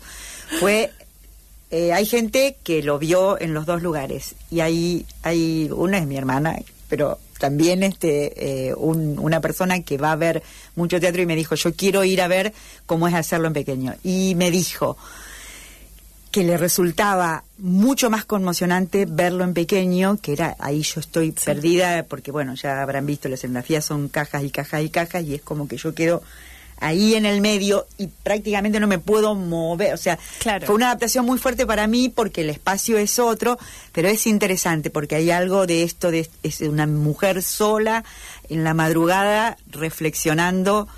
Fue, 0.58 0.90
eh, 1.70 1.92
hay 1.92 2.06
gente 2.06 2.56
que 2.64 2.82
lo 2.82 2.98
vio 2.98 3.38
en 3.38 3.52
los 3.52 3.66
dos 3.66 3.82
lugares 3.82 4.34
y 4.50 4.60
hay, 4.60 5.04
hay 5.22 5.68
una 5.74 5.98
es 5.98 6.06
mi 6.06 6.16
hermana, 6.16 6.56
pero 6.88 7.18
también 7.38 7.82
este 7.82 8.68
eh, 8.70 8.74
un- 8.76 9.18
una 9.18 9.42
persona 9.42 9.82
que 9.82 9.98
va 9.98 10.12
a 10.12 10.16
ver 10.16 10.42
mucho 10.74 10.98
teatro 11.00 11.20
y 11.20 11.26
me 11.26 11.36
dijo 11.36 11.54
yo 11.54 11.74
quiero 11.74 12.02
ir 12.02 12.22
a 12.22 12.28
ver 12.28 12.54
cómo 12.86 13.08
es 13.08 13.14
hacerlo 13.14 13.46
en 13.48 13.52
pequeño 13.52 13.94
y 14.02 14.34
me 14.36 14.50
dijo 14.50 14.96
que 16.32 16.42
le 16.42 16.56
resultaba 16.56 17.44
mucho 17.58 18.10
más 18.10 18.24
conmocionante 18.24 19.06
verlo 19.08 19.44
en 19.44 19.54
pequeño, 19.54 20.16
que 20.20 20.32
era 20.32 20.56
ahí 20.58 20.82
yo 20.82 20.98
estoy 21.00 21.30
perdida, 21.32 22.04
porque 22.08 22.32
bueno, 22.32 22.54
ya 22.54 22.82
habrán 22.82 23.06
visto, 23.06 23.28
las 23.28 23.38
escenografías 23.40 23.84
son 23.84 24.08
cajas 24.08 24.42
y 24.42 24.50
cajas 24.50 24.82
y 24.82 24.88
cajas, 24.88 25.22
y 25.24 25.34
es 25.34 25.42
como 25.42 25.68
que 25.68 25.76
yo 25.76 25.94
quedo 25.94 26.22
ahí 26.80 27.14
en 27.14 27.26
el 27.26 27.40
medio 27.42 27.86
y 27.96 28.08
prácticamente 28.08 28.80
no 28.80 28.88
me 28.88 28.98
puedo 28.98 29.36
mover, 29.36 29.94
o 29.94 29.96
sea, 29.96 30.18
Claro. 30.40 30.66
fue 30.66 30.74
una 30.74 30.86
adaptación 30.86 31.24
muy 31.24 31.38
fuerte 31.38 31.64
para 31.64 31.86
mí 31.86 32.08
porque 32.08 32.40
el 32.40 32.50
espacio 32.50 32.98
es 32.98 33.20
otro, 33.20 33.56
pero 33.92 34.08
es 34.08 34.26
interesante 34.26 34.90
porque 34.90 35.14
hay 35.14 35.30
algo 35.30 35.66
de 35.68 35.84
esto, 35.84 36.10
de 36.10 36.28
es 36.42 36.60
una 36.62 36.88
mujer 36.88 37.42
sola 37.44 38.02
en 38.48 38.64
la 38.64 38.74
madrugada 38.74 39.58
reflexionando 39.70 40.88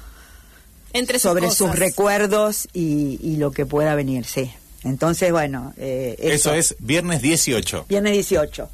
Entre 0.94 1.18
sus 1.18 1.22
sobre 1.30 1.46
cosas. 1.48 1.58
sus 1.58 1.78
recuerdos 1.78 2.68
y, 2.72 3.18
y 3.22 3.36
lo 3.36 3.50
que 3.50 3.66
pueda 3.66 3.94
venir, 3.94 4.24
sí. 4.24 4.52
Entonces, 4.84 5.32
bueno, 5.32 5.72
eh, 5.76 6.16
Eso 6.18 6.52
es 6.54 6.76
viernes 6.78 7.22
18. 7.22 7.86
Viernes 7.88 8.12
18. 8.12 8.68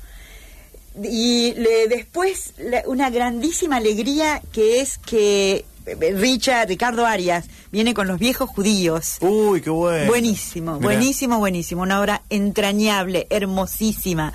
Y 1.02 1.54
le- 1.54 1.86
después 1.88 2.52
la- 2.58 2.82
una 2.86 3.11
grandísima 3.11 3.76
alegría 3.76 4.42
que 4.52 4.80
es 4.80 4.98
que 4.98 5.64
eh, 5.86 6.14
Richard, 6.14 6.68
Ricardo 6.68 7.06
Arias, 7.06 7.46
viene 7.72 7.94
con 7.94 8.06
los 8.08 8.18
viejos 8.18 8.50
judíos. 8.50 9.16
Uy, 9.20 9.61
qué 9.62 9.70
bueno. 9.70 10.06
Buenísimo, 10.08 10.74
Mirá. 10.74 10.84
buenísimo, 10.84 11.38
buenísimo. 11.38 11.82
Una 11.82 12.00
obra 12.00 12.22
entrañable, 12.28 13.26
hermosísima. 13.30 14.32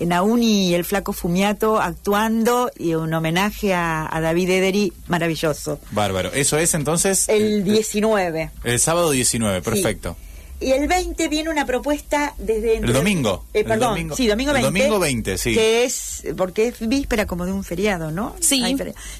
Nauni 0.00 0.70
y 0.70 0.74
el 0.74 0.84
flaco 0.86 1.12
Fumiato 1.12 1.78
actuando 1.78 2.70
y 2.78 2.94
un 2.94 3.12
homenaje 3.12 3.74
a, 3.74 4.08
a 4.10 4.20
David 4.22 4.48
Ederi, 4.48 4.92
maravilloso. 5.08 5.78
Bárbaro. 5.90 6.32
Eso 6.32 6.56
es 6.56 6.72
entonces 6.72 7.28
El 7.28 7.62
19. 7.64 8.50
el 8.64 8.80
sábado 8.80 9.10
19, 9.10 9.60
perfecto. 9.60 10.16
Y 10.60 10.72
el 10.72 10.86
20 10.88 11.28
viene 11.28 11.48
una 11.48 11.64
propuesta 11.64 12.34
desde... 12.36 12.76
El 12.76 12.92
domingo. 12.92 13.44
Eh, 13.54 13.60
El 13.60 13.64
perdón, 13.64 13.90
domingo. 13.94 14.14
sí, 14.16 14.26
domingo 14.26 14.50
El 14.50 14.62
20. 14.62 14.78
domingo 14.80 14.98
20, 14.98 15.38
sí. 15.38 15.54
Que 15.54 15.84
es, 15.84 16.22
porque 16.36 16.68
es 16.68 16.86
víspera 16.86 17.26
como 17.26 17.46
de 17.46 17.52
un 17.52 17.64
feriado, 17.64 18.10
¿no? 18.10 18.36
Sí. 18.40 18.62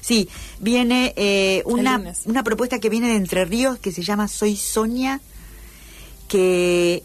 Sí, 0.01 0.29
viene 0.59 1.13
eh, 1.15 1.63
una, 1.65 2.13
una 2.25 2.43
propuesta 2.43 2.77
que 2.79 2.89
viene 2.89 3.09
de 3.09 3.15
Entre 3.15 3.43
Ríos 3.45 3.79
que 3.79 3.91
se 3.91 4.03
llama 4.03 4.27
Soy 4.27 4.55
Sonia, 4.55 5.19
que... 6.27 7.03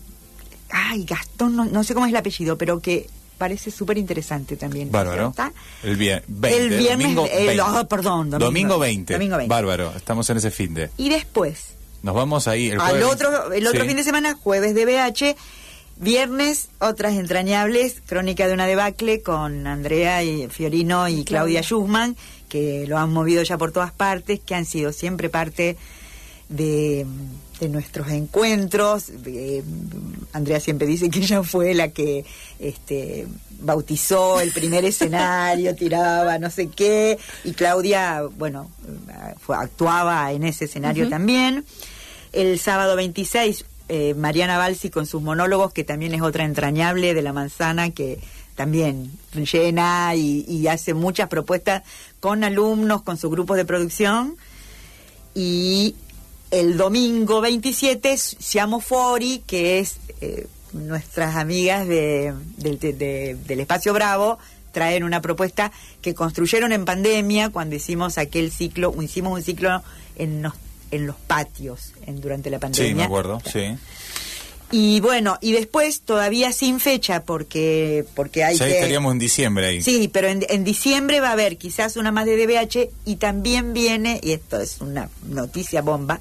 Ay, 0.68 1.04
Gastón, 1.04 1.54
no, 1.56 1.64
no 1.64 1.84
sé 1.84 1.94
cómo 1.94 2.06
es 2.06 2.10
el 2.10 2.16
apellido, 2.16 2.58
pero 2.58 2.80
que 2.80 3.08
parece 3.38 3.70
súper 3.70 3.98
interesante 3.98 4.56
también. 4.56 4.90
Bárbaro. 4.90 5.28
¿Está? 5.30 5.52
El, 5.84 5.96
vier- 5.96 6.22
20, 6.26 6.56
El 6.58 6.68
viernes, 6.70 7.14
domingo 7.14 7.26
el- 7.32 7.46
20. 7.46 7.62
ah, 7.64 7.86
perdón, 7.88 8.30
domingo. 8.30 8.46
domingo 8.46 8.78
20. 8.80 9.12
Domingo 9.14 9.36
20. 9.36 9.48
Bárbaro. 9.54 9.92
Estamos 9.96 10.28
en 10.28 10.36
ese 10.38 10.50
fin 10.50 10.74
de. 10.74 10.90
Y 10.96 11.08
después, 11.08 11.66
Nos 12.02 12.14
vamos 12.14 12.46
ahí. 12.48 12.68
El 12.70 12.80
al 12.80 13.02
otro 13.02 13.52
el 13.52 13.66
otro 13.66 13.82
Sí. 13.82 13.88
fin 13.88 13.96
de 13.96 14.04
semana 14.04 14.34
jueves 14.34 14.74
de 14.74 14.84
BH 14.84 15.36
viernes 15.98 16.68
otras 16.78 17.14
entrañables 17.14 18.02
crónica 18.06 18.46
de 18.46 18.52
una 18.54 18.66
debacle 18.66 19.22
con 19.22 19.66
Andrea 19.66 20.22
y 20.22 20.48
Fiorino 20.48 21.08
y 21.08 21.24
Claudia 21.24 21.62
Schumann 21.62 22.16
que 22.50 22.84
lo 22.86 22.98
han 22.98 23.12
movido 23.12 23.42
ya 23.42 23.56
por 23.58 23.72
todas 23.72 23.92
partes 23.92 24.38
que 24.40 24.54
han 24.54 24.66
sido 24.66 24.92
siempre 24.92 25.30
parte 25.30 25.76
de, 26.50 27.06
de 27.60 27.68
nuestros 27.68 28.08
encuentros. 28.08 29.10
Eh, 29.24 29.62
Andrea 30.32 30.60
siempre 30.60 30.86
dice 30.86 31.08
que 31.10 31.20
ella 31.20 31.42
fue 31.42 31.72
la 31.74 31.88
que 31.88 32.24
este 32.58 33.26
bautizó 33.60 34.40
el 34.40 34.52
primer 34.52 34.84
escenario 34.92 35.74
tiraba 35.74 36.38
no 36.38 36.50
sé 36.50 36.68
qué 36.68 37.18
y 37.44 37.52
Claudia 37.52 38.22
bueno 38.36 38.70
fue- 39.40 39.56
actuaba 39.56 40.30
en 40.32 40.42
ese 40.44 40.66
escenario 40.66 41.08
también. 41.08 41.64
El 42.32 42.58
sábado 42.58 42.96
26, 42.96 43.64
eh, 43.88 44.12
Mariana 44.14 44.58
Balsi 44.58 44.90
con 44.90 45.06
sus 45.06 45.22
monólogos, 45.22 45.72
que 45.72 45.84
también 45.84 46.12
es 46.12 46.20
otra 46.20 46.44
entrañable 46.44 47.14
de 47.14 47.22
la 47.22 47.32
manzana, 47.32 47.90
que 47.92 48.18
también 48.56 49.10
llena 49.34 50.14
y, 50.14 50.44
y 50.46 50.66
hace 50.66 50.92
muchas 50.92 51.28
propuestas 51.30 51.82
con 52.20 52.44
alumnos, 52.44 53.00
con 53.02 53.16
sus 53.16 53.30
grupos 53.30 53.56
de 53.56 53.64
producción. 53.64 54.36
Y 55.34 55.94
el 56.60 56.76
domingo 56.76 57.40
27, 57.40 58.12
es 58.12 58.36
Siamo 58.38 58.80
Fori, 58.80 59.42
que 59.46 59.78
es 59.78 59.96
eh, 60.20 60.46
nuestras 60.72 61.36
amigas 61.36 61.86
de, 61.88 62.32
del- 62.56 62.78
de- 62.78 62.92
de- 62.92 63.36
del 63.46 63.60
Espacio 63.60 63.92
Bravo, 63.92 64.38
traen 64.72 65.04
una 65.04 65.22
propuesta 65.22 65.72
que 66.02 66.14
construyeron 66.14 66.72
en 66.72 66.84
pandemia 66.84 67.50
cuando 67.50 67.76
hicimos 67.76 68.18
aquel 68.18 68.50
ciclo, 68.50 68.94
hicimos 69.02 69.32
un 69.38 69.42
ciclo 69.42 69.82
en 70.16 70.42
los, 70.42 70.52
en 70.90 71.06
los 71.06 71.16
patios 71.16 71.92
en, 72.06 72.20
durante 72.20 72.50
la 72.50 72.58
pandemia. 72.58 72.88
Sí, 72.90 72.94
me 72.94 73.04
acuerdo. 73.04 73.40
Sí. 73.50 73.76
Y 74.72 74.98
bueno, 75.00 75.38
y 75.40 75.52
después 75.52 76.00
todavía 76.00 76.52
sin 76.52 76.80
fecha 76.80 77.22
porque 77.22 78.04
porque 78.16 78.42
hay 78.42 78.56
Ya 78.56 78.66
que 78.66 78.72
estaríamos 78.74 79.12
en 79.12 79.18
diciembre 79.20 79.66
ahí. 79.66 79.80
Sí, 79.82 80.08
pero 80.12 80.26
en, 80.26 80.44
en 80.48 80.64
diciembre 80.64 81.20
va 81.20 81.28
a 81.28 81.32
haber 81.32 81.56
quizás 81.56 81.96
una 81.96 82.10
más 82.10 82.26
de 82.26 82.36
DBH 82.36 82.90
y 83.04 83.16
también 83.16 83.72
viene, 83.72 84.18
y 84.24 84.32
esto 84.32 84.60
es 84.60 84.80
una 84.80 85.08
noticia 85.24 85.82
bomba, 85.82 86.20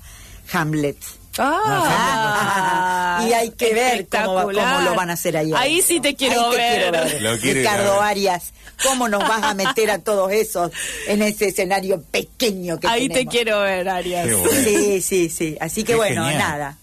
Hamlet. 0.52 0.98
Ah, 1.38 3.26
y 3.28 3.34
hay 3.34 3.50
que 3.52 3.74
ver 3.74 4.08
cómo, 4.08 4.52
lo 4.52 4.96
van 4.96 5.10
a 5.10 5.14
hacer 5.14 5.36
ahí. 5.38 5.52
Ahí 5.56 5.82
sí 5.82 6.00
te 6.00 6.16
quiero 6.16 6.50
Ahí 6.50 6.56
ver. 6.58 6.92
ver. 6.92 7.22
Lo 7.22 7.38
quiero 7.40 7.60
Ricardo 7.60 7.94
ver. 7.96 8.04
Arias, 8.04 8.54
¿cómo 8.84 9.08
nos 9.10 9.28
vas 9.28 9.44
a 9.44 9.54
meter 9.54 9.92
a 9.92 10.00
todos 10.00 10.32
esos 10.32 10.72
en 11.08 11.22
ese 11.22 11.48
escenario 11.48 12.02
pequeño 12.04 12.80
que 12.80 12.88
Ahí 12.88 13.08
te 13.08 13.16
tenemos? 13.16 13.34
quiero 13.34 13.62
ver, 13.62 13.90
Arias. 13.90 14.28
Bueno. 14.32 14.50
Sí, 14.64 15.02
sí, 15.02 15.30
sí. 15.30 15.58
Así 15.60 15.84
que 15.84 15.94
Qué 15.94 15.96
bueno, 15.98 16.24
genial. 16.24 16.40
nada. 16.40 16.78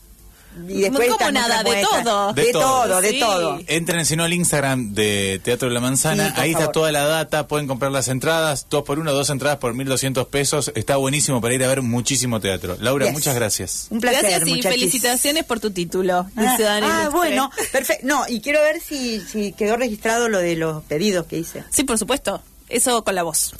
Y 0.68 0.82
después 0.82 1.08
¿Cómo 1.08 1.12
está 1.18 1.32
nada? 1.32 1.62
De 1.62 1.82
todo. 1.82 2.32
De, 2.34 2.42
De 2.46 2.52
todo. 2.52 2.62
todo, 2.86 3.00
de 3.00 3.10
Sí. 3.10 3.20
todo. 3.20 3.60
Entren 3.66 4.04
si 4.04 4.16
no 4.16 4.24
al 4.24 4.32
Instagram 4.32 4.92
de 4.92 5.40
Teatro 5.42 5.68
de 5.68 5.74
la 5.74 5.80
Manzana, 5.80 6.28
Sí, 6.34 6.40
ahí 6.40 6.50
está 6.52 6.70
toda 6.72 6.92
la 6.92 7.06
data, 7.06 7.48
pueden 7.48 7.66
comprar 7.66 7.90
las 7.90 8.08
entradas, 8.08 8.66
dos 8.68 8.82
por 8.84 8.98
uno, 8.98 9.12
dos 9.12 9.30
entradas 9.30 9.58
por 9.58 9.74
1.200 9.74 10.26
pesos, 10.28 10.70
está 10.74 10.96
buenísimo 10.96 11.40
para 11.40 11.54
ir 11.54 11.64
a 11.64 11.68
ver 11.68 11.82
muchísimo 11.82 12.38
teatro. 12.40 12.76
Laura, 12.80 13.06
Yes. 13.06 13.14
muchas 13.14 13.34
gracias. 13.34 13.86
Un 13.90 14.00
placer, 14.00 14.20
Gracias 14.22 14.42
y 14.48 14.50
muchachis. 14.56 14.70
felicitaciones 14.80 15.44
por 15.44 15.58
tu 15.60 15.70
título. 15.70 16.26
Ah, 16.36 16.56
ah, 16.82 17.08
bueno, 17.12 17.50
perfecto. 17.72 18.06
No, 18.06 18.24
y 18.28 18.40
quiero 18.40 18.60
ver 18.60 18.80
si, 18.80 19.20
si 19.20 19.52
quedó 19.52 19.76
registrado 19.76 20.28
lo 20.28 20.38
de 20.38 20.56
los 20.56 20.82
pedidos 20.84 21.26
que 21.26 21.38
hice. 21.38 21.64
Sí, 21.70 21.84
por 21.84 21.98
supuesto. 21.98 22.42
Eso 22.68 23.04
con 23.04 23.14
la 23.14 23.22
voz. 23.22 23.54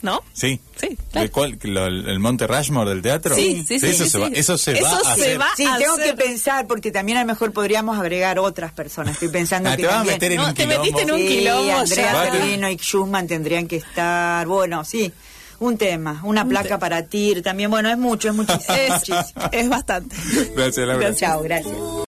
¿No? 0.00 0.22
Sí. 0.32 0.60
Sí, 0.80 0.90
¿De 0.90 0.96
claro. 1.10 1.30
cuál? 1.32 1.58
Lo- 1.62 1.86
¿El 1.86 2.18
Monte 2.20 2.46
Rushmore 2.46 2.88
del 2.90 3.02
teatro? 3.02 3.34
Sí, 3.34 3.64
sí, 3.66 3.80
sí, 3.80 3.86
Eso, 3.86 4.04
sí, 4.04 4.10
se, 4.10 4.18
va, 4.18 4.26
sí. 4.28 4.32
eso 4.36 4.56
se 4.56 4.72
Eso 4.78 4.84
va 4.84 4.90
a 4.92 5.02
se 5.16 5.22
hacer. 5.22 5.40
va 5.40 5.48
Sí, 5.56 5.64
a 5.66 5.76
tengo 5.76 5.94
hacer. 5.94 6.04
que 6.14 6.22
pensar, 6.22 6.66
porque 6.68 6.90
también 6.92 7.18
a 7.18 7.22
lo 7.22 7.26
mejor 7.26 7.52
podríamos 7.52 7.98
agregar 7.98 8.38
otras 8.38 8.72
personas. 8.72 9.14
Estoy 9.14 9.28
pensando 9.28 9.70
Ah, 9.70 9.76
que 9.76 9.82
te 9.82 9.86
vas 9.88 9.94
a 9.94 9.98
también... 9.98 10.14
meter 10.14 10.32
en 10.32 10.38
No, 10.38 10.46
un 10.48 10.54
te 10.54 10.62
quilombo. 10.64 10.84
metiste 10.84 11.02
en 11.02 11.10
un 11.10 11.18
Sí, 11.18 11.28
quilombo 11.28 11.72
Andrea 11.78 12.24
ya. 12.24 12.30
Torino 12.38 12.70
y 12.70 12.76
Schumann 12.76 13.26
tendrían 13.26 13.66
que 13.66 13.76
estar... 13.76 14.46
Bueno, 14.46 14.84
sí, 14.84 15.12
un 15.58 15.76
tema, 15.76 16.20
una 16.22 16.46
placa 16.46 16.78
para 16.78 17.02
TIR 17.06 17.42
también. 17.42 17.68
Bueno, 17.70 17.90
es 17.90 17.98
mucho, 17.98 18.28
es 18.28 18.34
muchísimo. 18.36 18.76
Es, 18.76 19.02
es 19.50 19.68
bastante. 19.68 20.14
Gracias, 20.54 20.86
Laura. 20.86 21.08
Gracias. 21.08 21.18
Chao, 21.30 21.42
gracias. 21.42 21.74